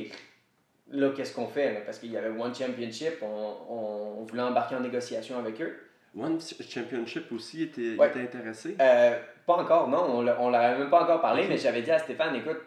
[0.91, 1.74] là, qu'est-ce qu'on fait?
[1.76, 1.80] là?
[1.86, 5.78] Parce qu'il y avait One Championship, on, on, on voulait embarquer en négociation avec eux.
[6.20, 8.08] One Championship aussi était, Ouais.
[8.08, 8.76] était intéressé?
[8.82, 11.82] Euh, pas encore, non, on l'a- on leur avait même pas encore parlé, mais j'avais
[11.84, 12.58] dit à Stéphane, écoute,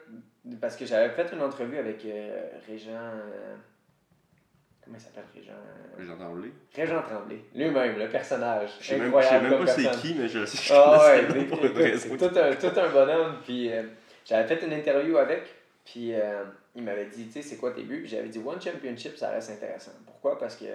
[0.60, 3.10] parce que j'avais fait une entrevue avec euh, Régent.
[4.88, 6.14] Comment il s'appelle Régent?
[6.14, 6.52] Entendu.
[6.74, 8.70] Régent Tremblay, lui-même, le personnage.
[8.80, 10.74] Je sais même, je incroyable sais même pas c'est qui, mais je sais.
[10.74, 12.16] Ah ouais, pour une raison.
[12.16, 13.36] tout un, tout un bonhomme.
[13.44, 13.82] Puis euh,
[14.24, 15.42] j'avais fait une interview avec,
[15.84, 18.00] puis euh, il m'avait dit, tu sais, c'est quoi tes buts?
[18.00, 19.92] Puis j'avais dit, One Championship, ça reste intéressant.
[20.06, 20.38] Pourquoi?
[20.38, 20.66] Parce que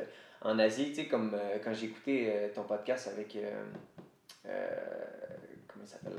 [0.42, 3.38] en Asie, tu sais, comme euh, quand j'ai écouté ton podcast avec.
[4.44, 6.14] comment il s'appelle?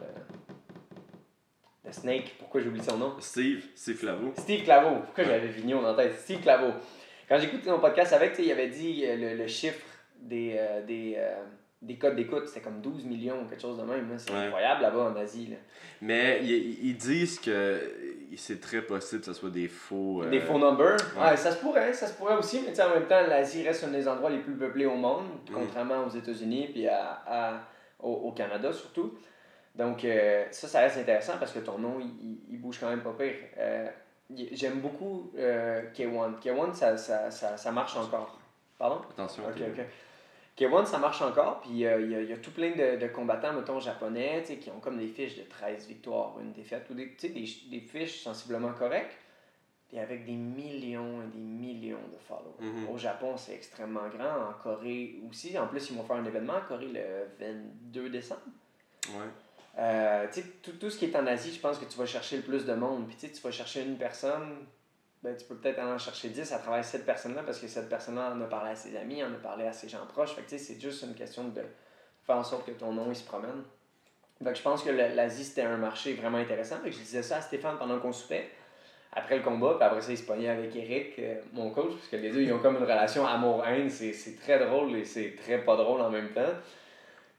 [1.87, 3.14] The Snake, pourquoi j'oublie son nom?
[3.20, 4.33] Steve, c'est Flavo.
[4.38, 5.00] Steve Claveau.
[5.04, 6.18] Pourquoi j'avais dans la tête?
[6.18, 6.72] Steve Claveau.
[7.28, 9.84] Quand j'écoutais ton podcast avec, il avait dit euh, le, le chiffre
[10.20, 11.34] des, euh, des, euh,
[11.82, 14.12] des codes d'écoute, c'était comme 12 millions ou quelque chose de même.
[14.18, 14.38] C'est Ouais.
[14.46, 15.48] incroyable là-bas en Asie.
[15.48, 15.56] là.
[16.00, 17.80] Mais ils, ils disent que
[18.37, 20.22] c'est très possible que ce soit des faux.
[20.22, 20.96] euh, Des faux numbers.
[21.16, 21.30] ouais.
[21.30, 21.37] Ouais.
[21.37, 24.06] ça se pourrait, ça se pourrait aussi, mais en même temps, l'Asie reste un des
[24.08, 25.54] endroits les plus peuplés au monde, Mm.
[25.54, 27.60] contrairement aux États-Unis puis à, à-
[28.00, 29.14] au, au Canada surtout.
[29.74, 33.12] Donc, euh, ça, ça reste intéressant parce que ton nom, il, bouge quand même pas
[33.18, 33.34] pire.
[33.58, 33.87] Euh,
[34.52, 36.40] J'aime beaucoup euh, K1.
[36.40, 38.38] K1, ça, ça, ça, ça marche encore.
[38.78, 39.00] Pardon?
[39.10, 39.44] Attention.
[39.44, 39.78] Ok, ok.
[39.78, 39.84] ok.
[40.56, 43.52] K1, ça marche encore, puis euh, il y, y a tout plein de, de combattants,
[43.52, 47.26] mettons, japonais, qui ont comme des fiches de 13 victoires, une défaite, ou des, tu
[47.26, 49.16] sais, des, des fiches sensiblement correctes,
[49.88, 52.54] puis avec des millions et des millions de followers.
[52.60, 52.88] Mhm.
[52.88, 55.58] Au Japon, c'est extrêmement grand, en Corée aussi.
[55.58, 58.42] En plus, ils vont faire un événement en Corée le 22 décembre.
[59.08, 59.26] Ouais.
[59.78, 60.26] Euh,
[60.62, 62.64] tout, tout ce qui est en Asie, je pense que tu vas chercher le plus
[62.64, 63.06] de monde.
[63.08, 64.66] Puis tu vas chercher une personne,
[65.22, 68.32] ben, tu peux peut-être en chercher 10 à travers cette personne-là parce que cette personne-là
[68.34, 70.34] en a parlé à ses amis, en a parlé à ses gens proches.
[70.34, 71.62] Fait que c'est juste une question de
[72.26, 73.64] faire en sorte que ton nom il se promène.
[74.42, 76.76] Fait que je pense que l'Asie c'était un marché vraiment intéressant.
[76.84, 78.50] Je disais ça à Stéphane pendant qu'on soupait.
[79.16, 82.08] Après le combat, puis après ça, il se pognait avec Eric, euh, mon coach, parce
[82.08, 83.88] que les deux, ils ont comme une relation amour-haine.
[83.88, 86.52] C'est très drôle et c'est très pas drôle en même temps.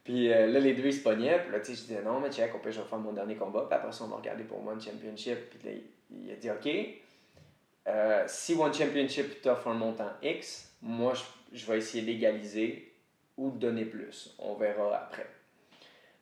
[0.06, 1.39] Puis euh, là, les deux, ils se pognaient.
[1.39, 3.12] Puis là, tu sais, je disais, non, mais check, au pire, je vais faire mon
[3.12, 3.65] dernier combat.
[3.68, 5.50] Puis après ça, on va regarder pour One Championship.
[5.50, 5.76] Puis là,
[6.12, 6.70] il, a dit, OK,
[7.88, 11.13] euh, si One Championship t'offre un montant X, moi,
[11.52, 12.94] je, vais essayer d'égaliser
[13.36, 14.36] ou de donner plus.
[14.38, 15.26] On verra après.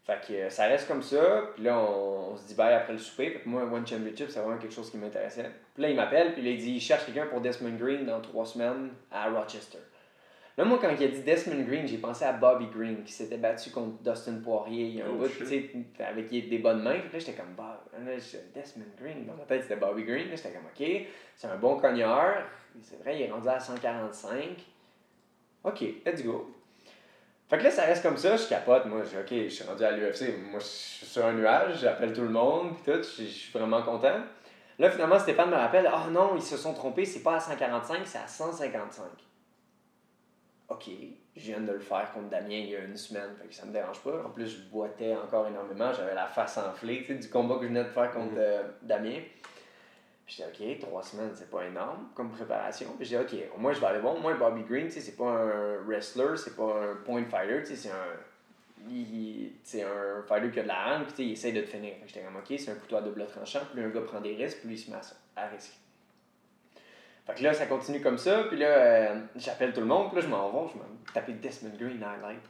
[0.05, 1.49] Fait que euh, ça reste comme ça.
[1.53, 3.31] Puis là, on, se dit bye après le souper.
[3.31, 5.51] Fait moi, One Championship, c'est vraiment quelque chose qui m'intéressait.
[5.73, 6.31] Puis là, il m'appelle.
[6.31, 9.79] Puis là, il dit, il cherche quelqu'un pour Desmond Green dans trois semaines à Rochester.
[10.55, 13.37] Là, moi, quand il a dit Desmond Green, j'ai pensé à Bobby Green qui s'était
[13.37, 14.83] battu contre Dustin Poirier.
[14.85, 15.39] Il y a un Oh, bout, shit.
[15.39, 16.99] tu sais, avec des bonnes mains.
[16.99, 18.11] Puis là, j'étais comme, bah, là,
[18.53, 19.25] Desmond Green.
[19.25, 20.29] Dans ma tête, c'était Bobby Green.
[20.29, 22.35] Là, j'étais comme, OK, c'est un bon cogneur.
[22.83, 24.39] C'est vrai, il est rendu à 145.
[25.63, 26.51] OK, let's go.
[27.49, 28.85] Fait que là, ça reste comme ça, je capote.
[28.85, 30.37] Moi, je OK, je suis rendu à l'UFC.
[30.51, 33.01] Moi, je suis sur un nuage, j'appelle tout le monde, puis tout.
[33.01, 34.19] Je je suis vraiment content.
[34.79, 38.01] Là, finalement, Stéphane me rappelle, ah non, ils se sont trompés, c'est pas à 145,
[38.05, 39.03] c'est à 155.
[40.73, 40.89] OK,
[41.35, 43.65] je viens de le faire contre Damien il y a une semaine, fait que ça
[43.65, 44.23] me dérange pas.
[44.25, 47.83] En plus, je boitais encore énormément, j'avais la face enflée, du combat que je venais
[47.83, 49.19] de faire contre euh, Damien.
[50.25, 52.87] Puis J'étais OK, trois semaines, c'est pas énorme comme préparation.
[52.97, 54.15] Puis j'ai dit, OK, au moins je vais aller voir.
[54.15, 57.59] Moi, le Bobby Green, tu sais, c'est pas un wrestler, c'est pas un point fighter,
[57.61, 58.19] tu sais, c'est un.
[59.63, 61.67] C'est un fighter qui a de la haine, puis tu sais, il essaye de te
[61.67, 61.93] finir.
[62.05, 64.59] J'étais comme, OK, c'est un couteau à double tranchant, plus un gars prend des risques,
[64.59, 65.73] plus il se met à, à risque.
[67.25, 70.17] Fait que là, ça continue comme ça, puis là, euh, j'appelle tout le monde, puis
[70.17, 72.41] là, je m'en vais, je me taper Desmond Green highlight.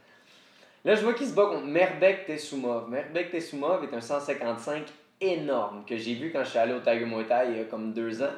[0.84, 2.90] Là, je vois qu'il se bat contre Merbek Tessoumov.
[2.90, 4.84] Merbek Tessoumov est un 155
[5.20, 7.64] énorme que j'ai vu quand je suis allé au Tiger Muay Thai il y a
[7.64, 8.34] comme deux ans.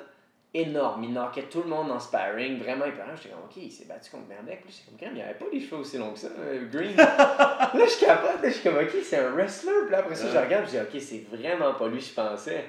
[0.55, 1.05] Énorme.
[1.05, 3.15] Il knockait tout le monde en sparring, vraiment épeurant.
[3.17, 4.63] J'étais comme, OK, il s'est battu contre Merbek.
[4.63, 6.97] Puis j'étais comme, Crème, il avait pas les cheveux aussi longs que ça, euh, Green.
[6.97, 9.73] là, je capote, là, je suis comme, OK, c'est un wrestler.
[9.83, 12.65] Puis là, après ça, je regarde, je dis, OK, c'est vraiment pas lui, je pensais.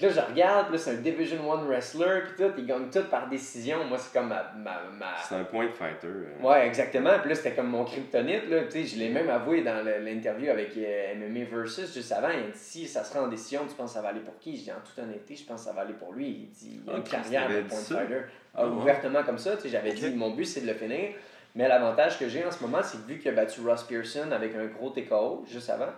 [0.00, 2.88] Que là, je regarde, puis là, c'est un Division 1 wrestler, puis tout, il gagne
[2.90, 3.84] tout par décision.
[3.84, 4.50] Moi, c'est comme ma.
[4.56, 5.16] ma, ma...
[5.28, 6.06] C'est un point fighter.
[6.06, 6.42] euh.
[6.42, 7.18] Ouais, exactement.
[7.20, 8.48] Puis là, c'était comme mon kryptonite.
[8.48, 8.62] Là.
[8.64, 12.30] Tu sais, je l'ai même avoué dans l'interview avec euh, MMA Versus juste avant.
[12.30, 14.38] Il a dit si ça sera en décision, tu penses que ça va aller pour
[14.38, 14.56] qui?
[14.56, 16.28] Je dis en toute honnêteté, je pense que ça va aller pour lui.
[16.28, 17.96] Il dit il a Ah, une Chris, carrière de point ça?
[17.98, 18.20] fighter.
[18.54, 18.72] Ah, Ah, ouais.
[18.76, 19.56] Ouvertement comme ça.
[19.56, 19.96] Tu sais, J'avais Ok.
[19.96, 21.10] dit mon but c'est de le finir.
[21.54, 24.30] Mais l'avantage que j'ai en ce moment, c'est que vu qu'il a battu Ross Pearson
[24.32, 25.90] avec un gros TKO juste avant,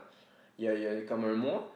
[0.59, 1.72] il y a, il y a comme un mois,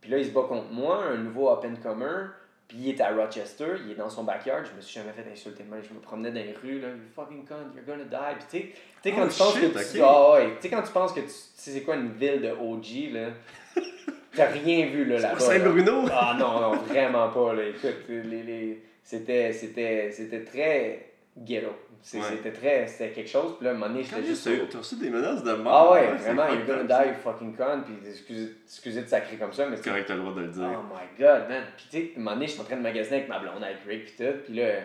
[0.00, 2.26] puis là, il se bat contre moi, un nouveau up-and-comer.
[2.68, 4.62] Puis il est à Rochester, il est dans son backyard.
[4.70, 5.82] Je me suis jamais fait insulter de même.
[5.82, 8.36] Je me promenais dans les rues, là, you fucking cunt, you're gonna die.
[8.38, 10.02] Puis tu sais- tu sais, quand Oh, tu penses que tu.
[10.02, 11.26] Ah ouais, tu sais, quand tu penses que tu.
[11.26, 13.28] Tu sais, c'est quoi une ville de OG, là
[14.36, 15.34] T'as rien vu, là, là-bas.
[15.34, 15.40] là.
[15.40, 16.04] Saint-Bruno!
[16.12, 17.54] Ah non, non, vraiment pas.
[17.54, 17.62] Là.
[17.68, 21.06] Écoute, les, les, c'était, c'était, c'était très
[21.38, 21.70] ghetto.
[22.02, 23.56] C'était très, c'était quelque chose.
[23.56, 24.48] Puis là, à un moment donné, j'étais juste.
[24.70, 25.74] t'as reçu des menaces de mort.
[25.74, 27.82] Ah ouais, vraiment, you're gonna die, you fucking con.
[27.84, 30.48] Puis excusez, excusez de sacrer comme ça, mais C'est correct, t'as le droit de le
[30.48, 30.70] dire.
[30.74, 31.64] Oh my god, man.
[31.76, 33.38] Puis tu sais, à un moment donné, je suis en train de magasiner avec ma
[33.38, 34.38] blonde, avec Rick, puis tout.
[34.44, 34.80] Puis là,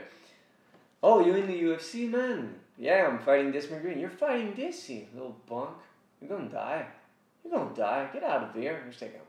[1.06, 2.56] Oh, you're in the UFC, man?
[2.78, 4.00] Yeah, I'm fighting Desmond Green.
[4.00, 5.72] You're fighting this, you little punk.
[6.22, 6.86] You're gonna die.
[7.44, 8.08] You're gonna die.
[8.14, 8.78] Get out of here.
[8.90, 9.28] J'étais comme,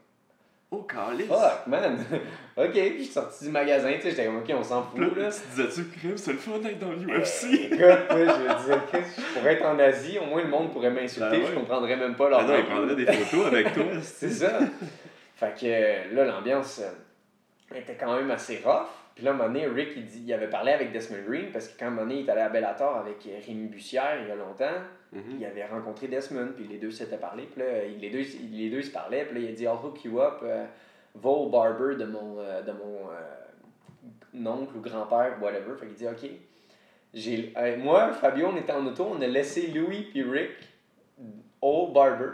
[0.77, 1.27] Oh, calice!
[1.29, 1.97] fuck, man.
[2.57, 5.01] ok, puis je suis sorti du magasin, tu sais, j'étais comme, ok, on s'en fout,
[5.01, 5.31] Là, là.
[5.31, 7.45] tu disais-tu, crème, c'est le fun d'être dans l'UFC?
[7.65, 10.73] Écoute, moi, je me disais, que je pourrais être en Asie, au moins le monde
[10.73, 12.67] pourrait m'insulter, Ben je comprendrais même pas leur Ah non, il langue.
[12.67, 13.85] prendrait des photos avec toi.
[14.03, 14.59] C'est ça.
[15.37, 18.87] fait que euh, là, l'ambiance euh, était quand même assez rough.
[19.15, 21.69] Puis là, un moment donné, Rick, il, dit, il avait parlé avec Desmond Green parce
[21.69, 24.33] que quand un moment donné, il est allé à Bellator avec Rémi Bussière il y
[24.33, 24.81] a longtemps,
[25.13, 25.37] Mhm.
[25.39, 27.45] il avait rencontré Desmond, puis les deux s'étaient parlé.
[27.45, 29.25] Puis là, les deux, les deux se parlaient.
[29.25, 30.43] Puis là, il a dit I'll hook you up,
[31.15, 35.77] va au barber de mon, euh, de mon euh, oncle ou grand-père, whatever.
[35.79, 36.29] Fait qu'il dit Ok.
[37.13, 40.51] J'ai, euh, moi, Fabio, on était en auto, on a laissé Louis puis Rick
[41.63, 42.31] au barber.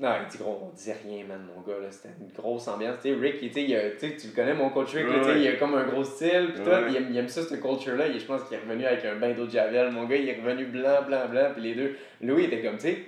[0.00, 1.88] Non, il dit gros, on disait rien, man, mon gars, là.
[1.90, 2.96] C'était une grosse ambiance.
[3.00, 5.40] Tu sais, Rick, il- tu il a- le connais, mon coach Rick, là, Ouais.
[5.40, 6.70] il a comme un gros style, pis tout.
[6.88, 8.10] Il aime, il aime ça, cette culture-là.
[8.10, 9.92] Je pense qu'il est revenu avec un bain d'eau de Javel.
[9.92, 11.96] Mon gars, il est revenu blanc, blanc, blanc, puis les deux.
[12.20, 12.98] Louis était comme, tu sais,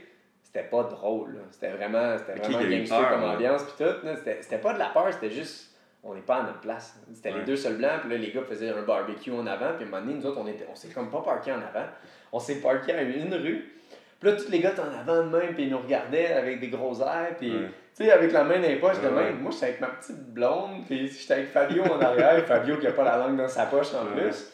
[0.44, 1.40] c'était pas drôle, là.
[1.50, 3.32] C'était vraiment, c'était vraiment gangster comme là.
[3.34, 4.06] ambiance, pis tout.
[4.06, 4.16] là.
[4.16, 5.72] C'était c'était pas de la peur, c'était juste.
[6.04, 6.96] On n'est pas à notre place.
[7.12, 7.38] C'était Ouais.
[7.40, 9.88] les deux seuls blancs, puis là, les gars faisaient un barbecue en avant, puis à
[9.88, 11.86] un moment donné, nous autres, on, était, on s'est comme pas parqué en avant.
[12.32, 13.72] On s'est parqué à une rue.
[14.20, 16.58] Puis là, tous les gars étaient en avant de même, puis ils nous regardaient avec
[16.60, 17.66] des gros airs, puis Ouais.
[17.96, 19.40] tu sais, avec la main dans les poches de même.
[19.40, 22.92] Moi, j'étais avec ma petite blonde, puis j'étais avec Fabio en arrière, Fabio qui a
[22.92, 24.52] pas la langue dans sa poche en plus.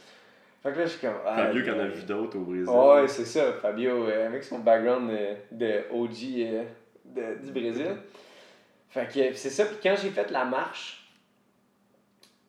[0.63, 1.15] Fait que là, je suis comme.
[1.27, 2.69] ah, Fabio qui en a euh, vu d'autres au Brésil.
[2.69, 6.65] Ouais, c'est ça, Fabio, euh, avec son background euh, de OG euh,
[7.05, 7.97] de- du Brésil.
[8.91, 11.09] Fait que c'est ça, puis quand j'ai fait la marche,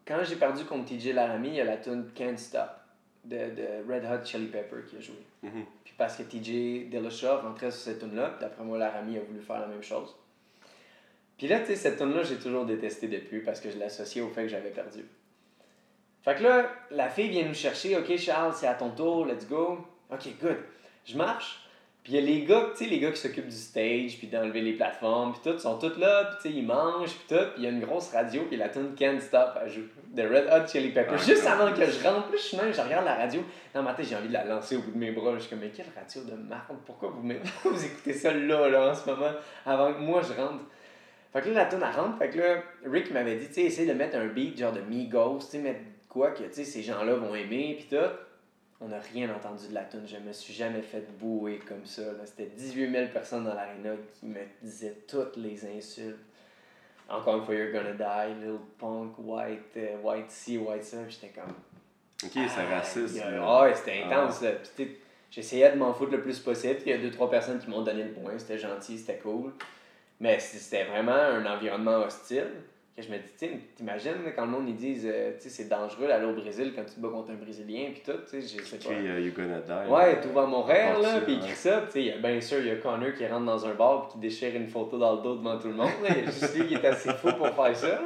[0.08, 2.70] quand j'ai perdu contre TJ Laramie, il y a la tune Can't Stop
[3.24, 5.16] de, de Red Hot Chili Pepper qui a joué.
[5.42, 5.64] Mhm.
[5.83, 9.22] Puis parce que TJ Dillashaw rentrait sur cette tune là puis d'après moi, Laramie a
[9.22, 10.16] voulu faire la même chose.
[11.38, 14.22] Puis là, tu sais, cette tune là j'ai toujours détesté depuis parce que je l'associais
[14.22, 15.06] au fait que j'avais perdu.
[16.24, 19.46] Fait que là, la fille vient nous chercher, OK, Charles, c'est à ton tour, let's
[19.46, 19.80] go.
[20.10, 20.58] OK, good.
[21.06, 21.63] Je marche,
[22.04, 24.28] puis il y a les gars, tu sais, les gars qui s'occupent du stage, puis
[24.28, 27.44] d'enlever les plateformes, puis tout, sont tous là, puis tu sais, ils mangent, puis tout,
[27.54, 30.22] puis il y a une grosse radio, puis la tune Can't Stop, elle joue, de
[30.22, 31.18] Red Hot Chili Peppers.
[31.18, 33.42] Ah, Juste avant que je rentre, puis je suis même, je regarde la radio,
[33.74, 35.50] dans ma tête, j'ai envie de la lancer au bout de mes bras, je suis
[35.50, 38.96] comme, mais quelle radio de merde, pourquoi vous, pourquoi vous écoutez ça là, là, en
[38.96, 39.32] ce moment,
[39.66, 40.62] avant que moi je rentre?
[41.32, 43.62] Fait que là, la tune elle rentre, fait que là, Rick m'avait dit, tu sais,
[43.64, 46.64] essaye de mettre un beat genre de Migos, tu sais, mettre quoi que, tu sais,
[46.66, 48.06] ces gens-là vont aimer, puis tout.
[48.84, 50.06] On n'a rien entendu de la tune.
[50.06, 52.02] Je me suis jamais fait bouer comme ça.
[52.02, 52.26] là.
[52.26, 56.18] C'était 18 000 personnes dans l'aréna qui me disaient toutes les insultes.
[57.08, 60.98] Encore une fois, you're gonna die, little punk, white, euh, white ci, white ça.
[61.08, 61.54] J'étais comme.
[62.24, 63.22] Ok, c'est raciste.
[63.42, 64.44] Ah ouais, c'était intense.
[65.32, 66.80] J'essayais de m'en foutre le plus possible.
[66.86, 68.38] Il y a deux, trois personnes qui m'ont donné le point.
[68.38, 69.52] C'était gentil, c'était cool.
[70.20, 72.52] Mais c'était vraiment un environnement hostile.
[72.96, 75.68] Que je me dis, tu t'imagines quand le monde ils disent, euh, tu sais, c'est
[75.68, 78.60] dangereux d'aller au Brésil quand tu te bats contre un Brésilien, puis tout, tu sais,
[78.60, 78.94] je sais pas.
[78.94, 79.92] euh, You're Gonna Die.
[79.92, 82.68] Ouais, tout va mourir, là, puis il crie ça, puis tu sais, bien sûr, il
[82.68, 85.22] y a Connor qui rentre dans un bar puis qui déchire une photo dans le
[85.24, 86.10] dos devant tout le monde, là.
[86.12, 88.00] Il y a juste lui qui est assez fou pour faire ça.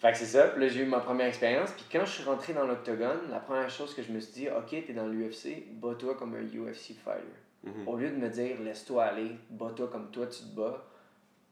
[0.00, 2.24] Fait que c'est ça, puis là, j'ai eu ma première expérience, puis quand je suis
[2.24, 5.64] rentré dans l'octogone, la première chose que je me suis dit, ok, t'es dans l'UFC,
[5.80, 7.22] bats-toi comme un UFC fighter.
[7.62, 7.86] Mhm.
[7.86, 10.84] Au lieu de me dire, laisse-toi aller, bats-toi comme toi tu te bats,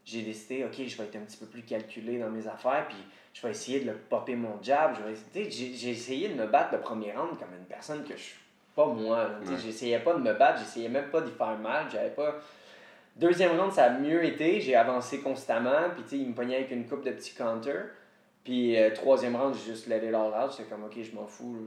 [0.04, 2.98] j'ai décidé, ok, je vais être un petit peu plus calculé dans mes affaires, puis
[3.32, 4.94] je vais essayer de le popper mon jab.
[5.34, 8.38] J'ai, essayé de me battre le premier round comme une personne que je suis
[8.76, 9.30] pas moi.
[9.46, 9.56] Ouais.
[9.62, 12.36] J'essayais pas de me battre, j'essayais même pas d'y faire mal, j'avais pas.
[13.16, 16.86] Deuxième round, ça a mieux été, j'ai avancé constamment, puis il me pognait avec une
[16.86, 17.86] coupe de petits counters.
[18.42, 20.50] Puis euh, troisième round, j'ai juste all out.
[20.50, 21.66] J'étais comme, ok, je m'en fous,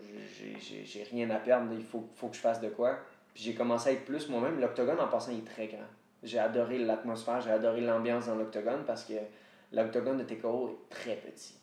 [0.85, 2.99] j'ai, rien à perdre, il faut, faut que je fasse de quoi.
[3.33, 4.59] Puis j'ai commencé à être plus moi-même.
[4.59, 5.87] L'octogone, en passant, il est très grand.
[6.23, 9.13] J'ai adoré l'atmosphère, j'ai adoré l'ambiance dans l'octogone parce que
[9.71, 11.55] l'octogone de TKO est très petit.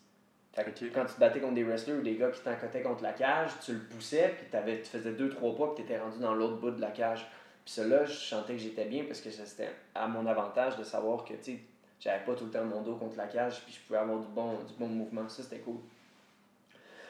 [0.55, 3.51] Quand tu te battais contre des wrestlers ou des gars qui t'encotaient contre la cage,
[3.63, 6.55] tu le poussais, puis t'avais, tu faisais deux, trois pas, puis t'étais rendu dans l'autre
[6.55, 7.27] bout de la cage.
[7.65, 11.25] Puis cela, je sentais que j'étais bien parce que c'était à mon avantage de savoir
[11.25, 11.59] que, tu sais,
[11.99, 14.27] j'avais pas tout le temps mon dos contre la cage, puis je pouvais avoir du
[14.27, 15.27] bon, du bon mouvement.
[15.27, 15.79] Ça, c'était cool.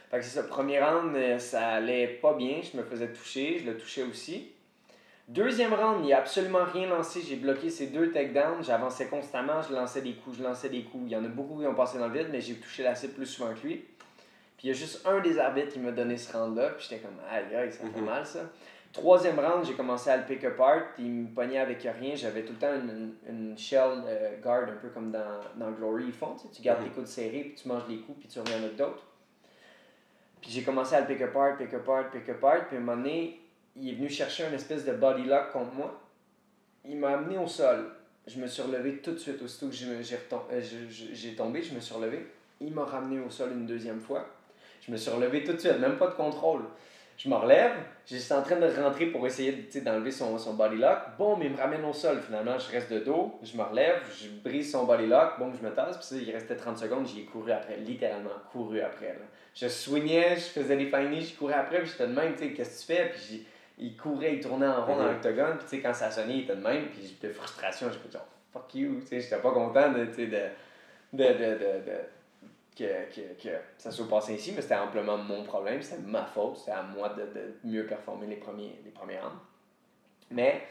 [0.10, 0.44] Fait que c'est ça.
[0.44, 2.62] Premier round, euh, ça allait pas bien.
[2.62, 3.60] Je me faisais toucher.
[3.60, 4.54] Je le touchais aussi.
[5.28, 7.22] Deuxième round, il n'y a absolument rien lancé.
[7.22, 8.62] J'ai bloqué ces deux takedowns.
[8.64, 9.62] J'avançais constamment.
[9.68, 10.38] Je lançais des coups.
[10.38, 11.06] Je lançais des coups.
[11.08, 12.94] Il y en a beaucoup qui ont passé dans le vide, mais j'ai touché la
[12.94, 13.76] cible plus souvent que lui.
[14.58, 16.70] Puis il y a juste un des arbitres qui m'a donné ce round-là.
[16.72, 18.06] Puis j'étais comme, aïe, aïe, ça fait Mhm.
[18.06, 18.42] mal ça.
[18.94, 20.82] Troisième round, j'ai commencé à le pick apart.
[21.00, 22.16] Il me pognait avec rien.
[22.16, 25.72] J'avais tout le temps une, une, une shell euh, guard, un peu comme dans, dans
[25.72, 26.06] Glory.
[26.08, 26.90] Ils font, tu sais, tu gardes Mhm.
[26.90, 29.04] tes coudes serrés, puis tu manges les coups, puis tu reviens avec d'autres.
[30.40, 32.68] Puis j'ai commencé à le pick apart, pick apart, pick apart.
[32.68, 33.42] Puis à un moment donné,
[33.76, 36.02] il est venu chercher un espèce de body lock contre moi.
[36.86, 37.92] Il m'a amené au sol.
[38.28, 39.42] Je me suis relevé tout de suite.
[39.42, 42.26] Aussitôt que euh, j'ai tombé, je me suis relevé.
[42.62, 44.28] Il m'a ramené au sol une deuxième fois.
[44.82, 46.62] Je me suis relevé tout de suite, même pas de contrôle.
[47.18, 47.72] Je me relève,
[48.06, 50.98] j'étais en train de rentrer pour essayer d'enlever son, son body lock.
[51.18, 52.22] Boum, il me ramène au sol.
[52.22, 55.66] Finalement, je reste de dos, je me relève, je brise son body lock, boum, je
[55.66, 55.98] me tasse.
[55.98, 59.08] Puis il restait 30 secondes, j'y ai couru après, littéralement couru après.
[59.08, 59.26] Là.
[59.54, 62.52] Je swingais, je faisais des finishes, je courais après, puis j'étais de même, tu sais,
[62.52, 63.12] qu'est-ce que tu fais?
[63.16, 63.46] Puis
[63.78, 65.12] il courait, il tournait en rond dans Mhm.
[65.14, 68.00] l'octogone, puis tu sais, quand ça sonnait, il était de même, puis de frustration, j'ai
[68.00, 70.42] fait genre, fuck you, tu sais, j'étais pas content de, tu sais, de,
[71.14, 72.06] de, de, de, de-
[72.78, 76.58] que, que, que ça soit passé ici, mais c'était amplement mon problème, c'était ma faute,
[76.58, 79.40] c'était à moi de, de mieux performer les premiers, les premiers rounds.
[80.32, 80.62] Mais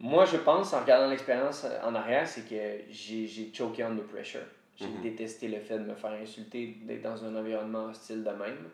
[0.00, 4.40] moi, je pense, en regardant l'expérience en arrière, c'est que j'ai j'ai choqué under pressure.
[4.76, 5.02] J'ai Mhm.
[5.02, 8.68] détesté le fait de me faire insulter, d'être dans un environnement hostile de même.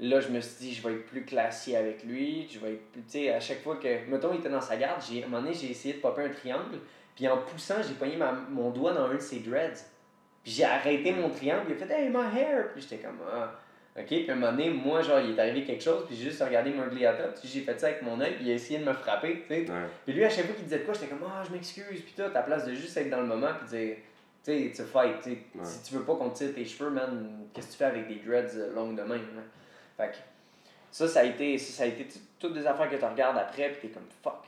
[0.00, 2.92] Là, je me suis dit, je vais être plus classique avec lui, je vais être
[2.92, 5.26] plus, tu sais, à chaque fois que, mettons, il était dans sa garde, j'ai, à
[5.26, 6.78] un moment donné, j'ai essayé de popper un triangle,
[7.14, 9.84] puis en poussant, j'ai pogné ma, mon doigt dans un de ses dreads.
[10.42, 12.72] Puis j'ai arrêté mon triangle, il a fait, hey, my hair!
[12.72, 13.52] Puis j'étais comme, ah,
[13.94, 14.06] ok.
[14.06, 16.42] Puis à un moment donné, moi, genre, il est arrivé quelque chose, puis j'ai juste
[16.42, 18.94] regardé Murgliata, puis j'ai fait ça avec mon œil, puis il a essayé de me
[18.94, 19.70] frapper, tu sais.
[19.70, 19.86] Ouais.
[20.06, 22.14] Puis lui, à chaque fois qu'il disait de quoi, j'étais comme, ah, je m'excuse, puis
[22.16, 23.96] tout, à la place de juste être dans le moment, puis dire,
[24.42, 25.30] tu sais, fight, tu.
[25.30, 25.64] Ouais.
[25.64, 28.08] Si tu veux pas qu'on te tire tes cheveux, man, qu'est-ce que tu fais avec
[28.08, 29.20] des dreads euh, longues de hein?
[30.00, 30.16] Fait que,
[30.90, 32.06] ça, ça a été, ça, ça a été
[32.38, 34.44] toutes des affaires que tu regardes après, puis t'es comme, fuck.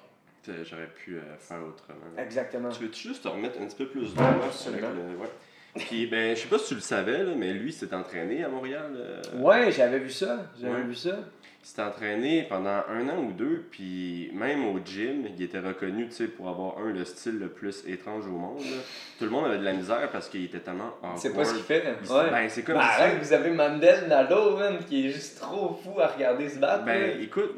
[0.65, 1.99] J'aurais pu euh, faire autrement.
[2.19, 2.69] Exactement.
[2.71, 4.23] Tu veux-tu juste te remettre un petit peu plus d'eau?
[4.45, 4.89] Absolument.
[4.91, 5.29] le- ouais.
[5.77, 8.49] Puis, ben, je sais pas si tu le savais, là, mais lui, s'est entraîné à
[8.49, 8.93] Montréal.
[8.97, 10.83] euh, Ouais, j'avais vu ça, j'avais Ouais.
[10.83, 11.17] vu ça.
[11.65, 16.09] Il s'est entraîné pendant un an ou deux, puis même au gym, il était reconnu
[16.37, 18.59] pour avoir, un, le style le plus étrange au monde.
[18.59, 18.77] là.
[19.19, 21.63] Tout le monde avait de la misère parce qu'il était tellement C'est pas ce qu'il
[21.63, 21.85] fait.
[22.03, 22.31] S- Ouais.
[22.31, 23.05] Ben, c'est comme Ben, ça.
[23.05, 26.85] arrête, vous avez Mandel Nado, man, qui est juste trop fou à regarder se battre.
[26.85, 26.93] là.
[26.95, 27.55] Ben, écoute,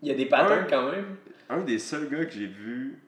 [0.00, 1.04] Il y a des patterns un- quand même.
[1.50, 2.98] un des seuls gars que j'ai vu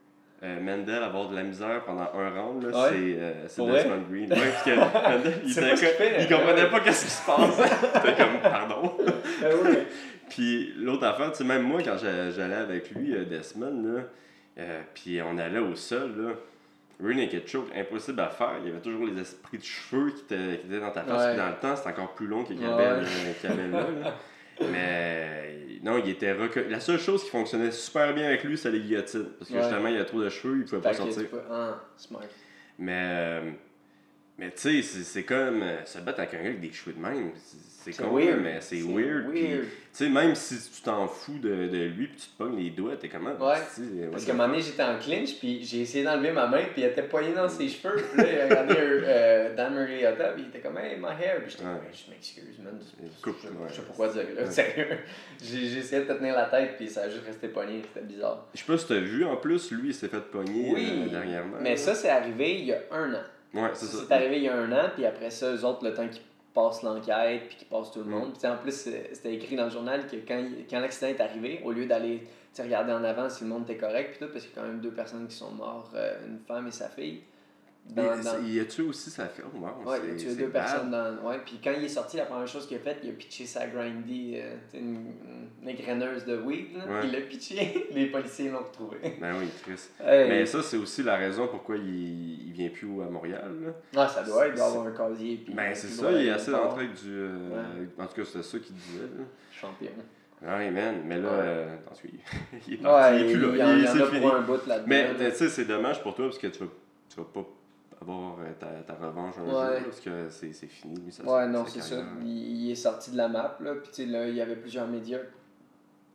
[0.42, 2.88] euh, Mendel avoir de la misère pendant un round, là, Ouais.
[3.48, 3.72] c'est euh?
[3.72, 4.30] Desmond Green.
[4.30, 6.70] Ouais, parce que Mendel, il, était ce fait, comprenait ouais.
[6.70, 7.56] pas qu'est-ce qui se passe.
[7.94, 8.92] C'était comme, pardon.
[10.34, 14.02] Puis l'autre affaire, tu sais, même moi, quand j'a- j'allais avec lui, euh, Desmond, là,
[14.58, 16.30] euh, puis on allait au sol, là,
[17.00, 18.54] Rear Naked Choke, impossible à faire.
[18.62, 21.22] Il y avait toujours les esprits de cheveux qui étaient, qui étaient dans ta face.
[21.22, 21.28] Ouais.
[21.34, 22.60] Puis dans le temps, c'était encore plus long que Ouais.
[22.60, 23.04] Gabelle
[23.42, 23.86] Gabelle là.
[24.02, 24.14] là.
[24.72, 26.68] Mais non, il était reconnu.
[26.68, 29.26] La seule chose qui fonctionnait super bien avec lui, c'est les guillotines.
[29.38, 29.62] Parce que Ouais.
[29.62, 31.24] justement, il y a trop de cheveux, il pouvait pas sortir.
[31.50, 32.22] Ah, smart.
[32.78, 33.50] Mais, euh,
[34.38, 36.92] mais tu sais, c'est- c'est comme euh, se battre avec un gars avec des cheveux
[36.96, 37.30] de même.
[37.36, 38.40] C'est- con, weird.
[38.42, 39.30] mais c'est weird.
[39.34, 42.70] Tu sais, même si tu t'en fous de, de lui puis tu te pognes les
[42.70, 43.32] doigts, t'es comment?
[43.38, 43.56] Ouais.
[43.76, 46.32] tu sais, what Parce qu'à un moment donné, j'étais en clinch, puis j'ai essayé d'enlever
[46.32, 47.96] ma main, puis elle était poignée dans ses cheveux.
[47.96, 51.42] Puis là, il a regardé euh, Dan Murray-Otta, puis il était comme, hey, my hair.
[51.42, 51.70] Puis j'étais Ouais.
[51.72, 52.80] comme, je m'excuse, man.
[52.80, 53.54] Je, Coupe, je- ouais.
[53.68, 54.50] je sais pas quoi dire, là, Ouais.
[54.50, 54.86] sérieux.
[55.42, 58.46] J'ai essayé de te tenir la tête, puis ça a juste resté pogné, c'était bizarre.
[58.54, 61.10] Je sais pas si t'as vu, en plus, lui, il s'est fait pogner Oui, euh,
[61.10, 61.58] dernièrement.
[61.60, 63.22] mais ça, c'est arrivé il y a un an.
[63.54, 64.04] Ouais, c'est Ça, ça.
[64.08, 66.22] c'est arrivé il y a un an, puis après ça, eux autres, le temps qu'ils
[66.52, 68.10] passent l'enquête, puis qu'ils passent tout le Mm.
[68.10, 68.32] monde.
[68.38, 71.72] Puis en plus, c'était écrit dans le journal que quand, quand l'accident est arrivé, au
[71.72, 72.22] lieu d'aller
[72.58, 74.68] regarder en avant si le monde était correct, puis tout, parce qu'il y a quand
[74.68, 77.22] même deux personnes qui sont mortes, euh, une femme et sa fille.
[77.90, 79.44] Dans, dans- c'est- Il a tué aussi sa fille.
[79.54, 80.52] Wow, Ouais, c'est- il a tué c'est deux bad.
[80.52, 81.28] personnes dans.
[81.28, 83.44] Ouais, puis quand il est sorti, la première chose qu'il a faite, il a pitché
[83.44, 85.12] sa grindy, euh, une,
[85.62, 86.76] une égreneuse de weed.
[86.78, 86.86] Là.
[86.86, 87.00] Ouais.
[87.04, 88.96] Il l'a pitché, les policiers l'ont retrouvé.
[89.20, 89.88] Ben oui, Chris.
[90.02, 90.28] Hey.
[90.30, 93.52] Mais ça, c'est aussi la raison pourquoi il, il vient plus à Montréal.
[93.62, 93.72] Là.
[93.96, 95.36] Ah, ça doit être, il doit avoir un casier.
[95.44, 97.10] Puis, Ben, c'est il ça, il est assez d'entrée avec du.
[97.12, 99.02] euh, En tout cas, c'était ça qu'il disait.
[99.02, 99.24] Là.
[99.52, 99.90] Champion.
[100.42, 102.10] Ouais, man, mais là, euh, attends, il,
[102.68, 103.48] il est parti, Ouais, il est plus là.
[103.52, 104.20] il y en, il y en c'est a fini.
[104.20, 104.84] pour un bout là-dedans.
[104.86, 106.70] Mais tu sais, c'est dommage pour toi parce que tu vas,
[107.08, 107.46] tu vas pas
[108.12, 109.74] avoir euh, ta, ta revanche un jour Ouais.
[109.80, 111.00] là, parce que c'est fini.
[111.00, 111.96] lui, ça, Ouais, non, c'est ça.
[112.22, 113.74] Il, est sorti de la map, là.
[113.74, 115.18] Puis, tu sais, là, il y avait plusieurs médias.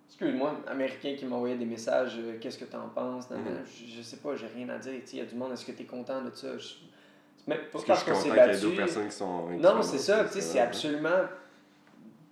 [0.08, 2.16] Excuse-moi, américains qui m'envoyaient des messages.
[2.18, 3.30] euh, Qu'est-ce que t'en penses?
[3.30, 3.38] Mhm.
[3.66, 4.94] je, je sais pas, j'ai rien à dire.
[5.14, 6.58] Il y a du monde, est-ce que t'es content de ça?
[6.58, 6.76] Je-
[7.48, 8.62] même pas Parce parce qu'on s'est battu.
[8.62, 9.48] d'autres personnes qui sont.
[9.50, 10.28] qui Non, c'est ça.
[10.28, 11.26] C'est absolument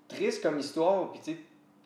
[0.08, 1.12] triste comme histoire.
[1.12, 1.38] Puis, tu sais,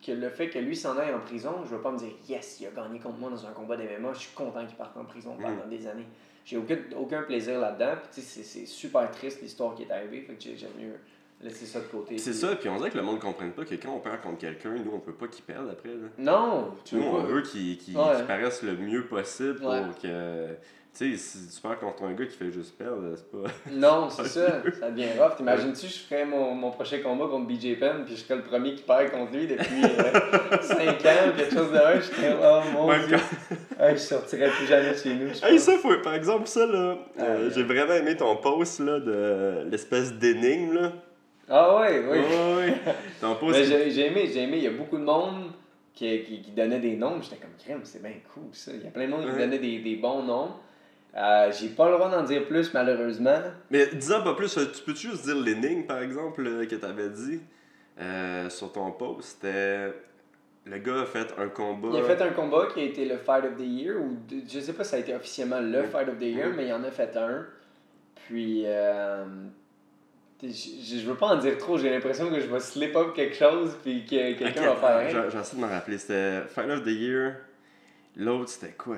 [0.05, 2.59] que le fait que lui s'en aille en prison, je veux pas me dire, yes,
[2.59, 5.05] il a gagné contre moi dans un combat d'MMA, je suis content qu'il parte en
[5.05, 5.69] prison pendant Mhm.
[5.69, 6.07] des années.
[6.45, 7.93] J'ai aucun, aucun plaisir là-dedans.
[8.01, 10.21] Puis, tu sais, c'est c'est super triste l'histoire qui est arrivée.
[10.21, 10.95] Fait que j'ai- j'aime mieux
[11.41, 12.17] laisser ça de côté.
[12.17, 14.21] C'est ça, puis on dirait que le monde ne comprenne pas que quand on perd
[14.21, 15.89] contre quelqu'un, nous, on peut pas qu'il perde après.
[15.89, 16.07] Là.
[16.17, 18.15] Non, tu Nous, on veut qu'il qu'il- Ouais.
[18.17, 19.81] qu'il paraisse le mieux possible pour Ouais.
[20.01, 20.47] que.
[20.97, 23.47] Tu sais, si tu perds contre un gars qui fait juste perdre, c'est pas.
[23.71, 24.61] Non, c'est ça.
[24.77, 25.37] Ça devient rough.
[25.37, 28.75] T'imagines-tu, je ferais mon, mon prochain combat contre BJ Penn, puis je serais le premier
[28.75, 29.65] qui perd contre lui depuis
[30.61, 31.95] 5 ans, quelque chose de vrai.
[32.01, 33.17] Je serais, oh mon Même dieu.
[33.79, 35.29] Hey, je sortirais plus jamais de chez nous.
[35.43, 37.53] Hey, ça, faut, par exemple, ça, là, Ah, euh, ouais.
[37.55, 40.91] j'ai vraiment aimé ton post, là, de l'espèce d'énigme, là.
[41.49, 42.17] Ah ouais, oui.
[42.19, 42.73] Ouais.
[43.19, 43.57] Ton post.
[43.57, 44.57] Mais j'ai j'ai aimé, j'ai aimé.
[44.57, 45.51] Il y a beaucoup de monde
[45.95, 47.19] qui, qui, qui donnait des noms.
[47.21, 48.71] J'étais comme crème, c'est bien cool ça.
[48.75, 49.39] Il y a plein de monde qui Ouais.
[49.39, 50.49] donnait des, des bons noms.
[51.15, 53.41] Euh, j'ai pas le droit d'en dire plus, malheureusement.
[53.69, 57.41] Mais dis-en pas plus, tu peux-tu juste dire l'énigme, par exemple, euh, que t'avais dit
[57.99, 59.93] euh, sur ton post, c'était.
[60.63, 61.89] Le gars a fait un combat.
[61.91, 64.15] Il a fait un combat qui a été le Fight of the Year, ou
[64.47, 65.87] je sais pas si ça a été officiellement le Oui.
[65.91, 66.53] Fight of the Year, Oui.
[66.55, 67.45] mais il en a fait un.
[68.27, 69.25] Puis, euh,
[70.43, 73.35] je, je veux pas en dire trop, j'ai l'impression que je vais slip up quelque
[73.35, 74.75] chose, puis que quelqu'un va
[75.09, 75.97] faire J'essaie de me rappeler.
[75.97, 77.33] C'était Fight of the Year.
[78.15, 78.97] L'autre, c'était quoi?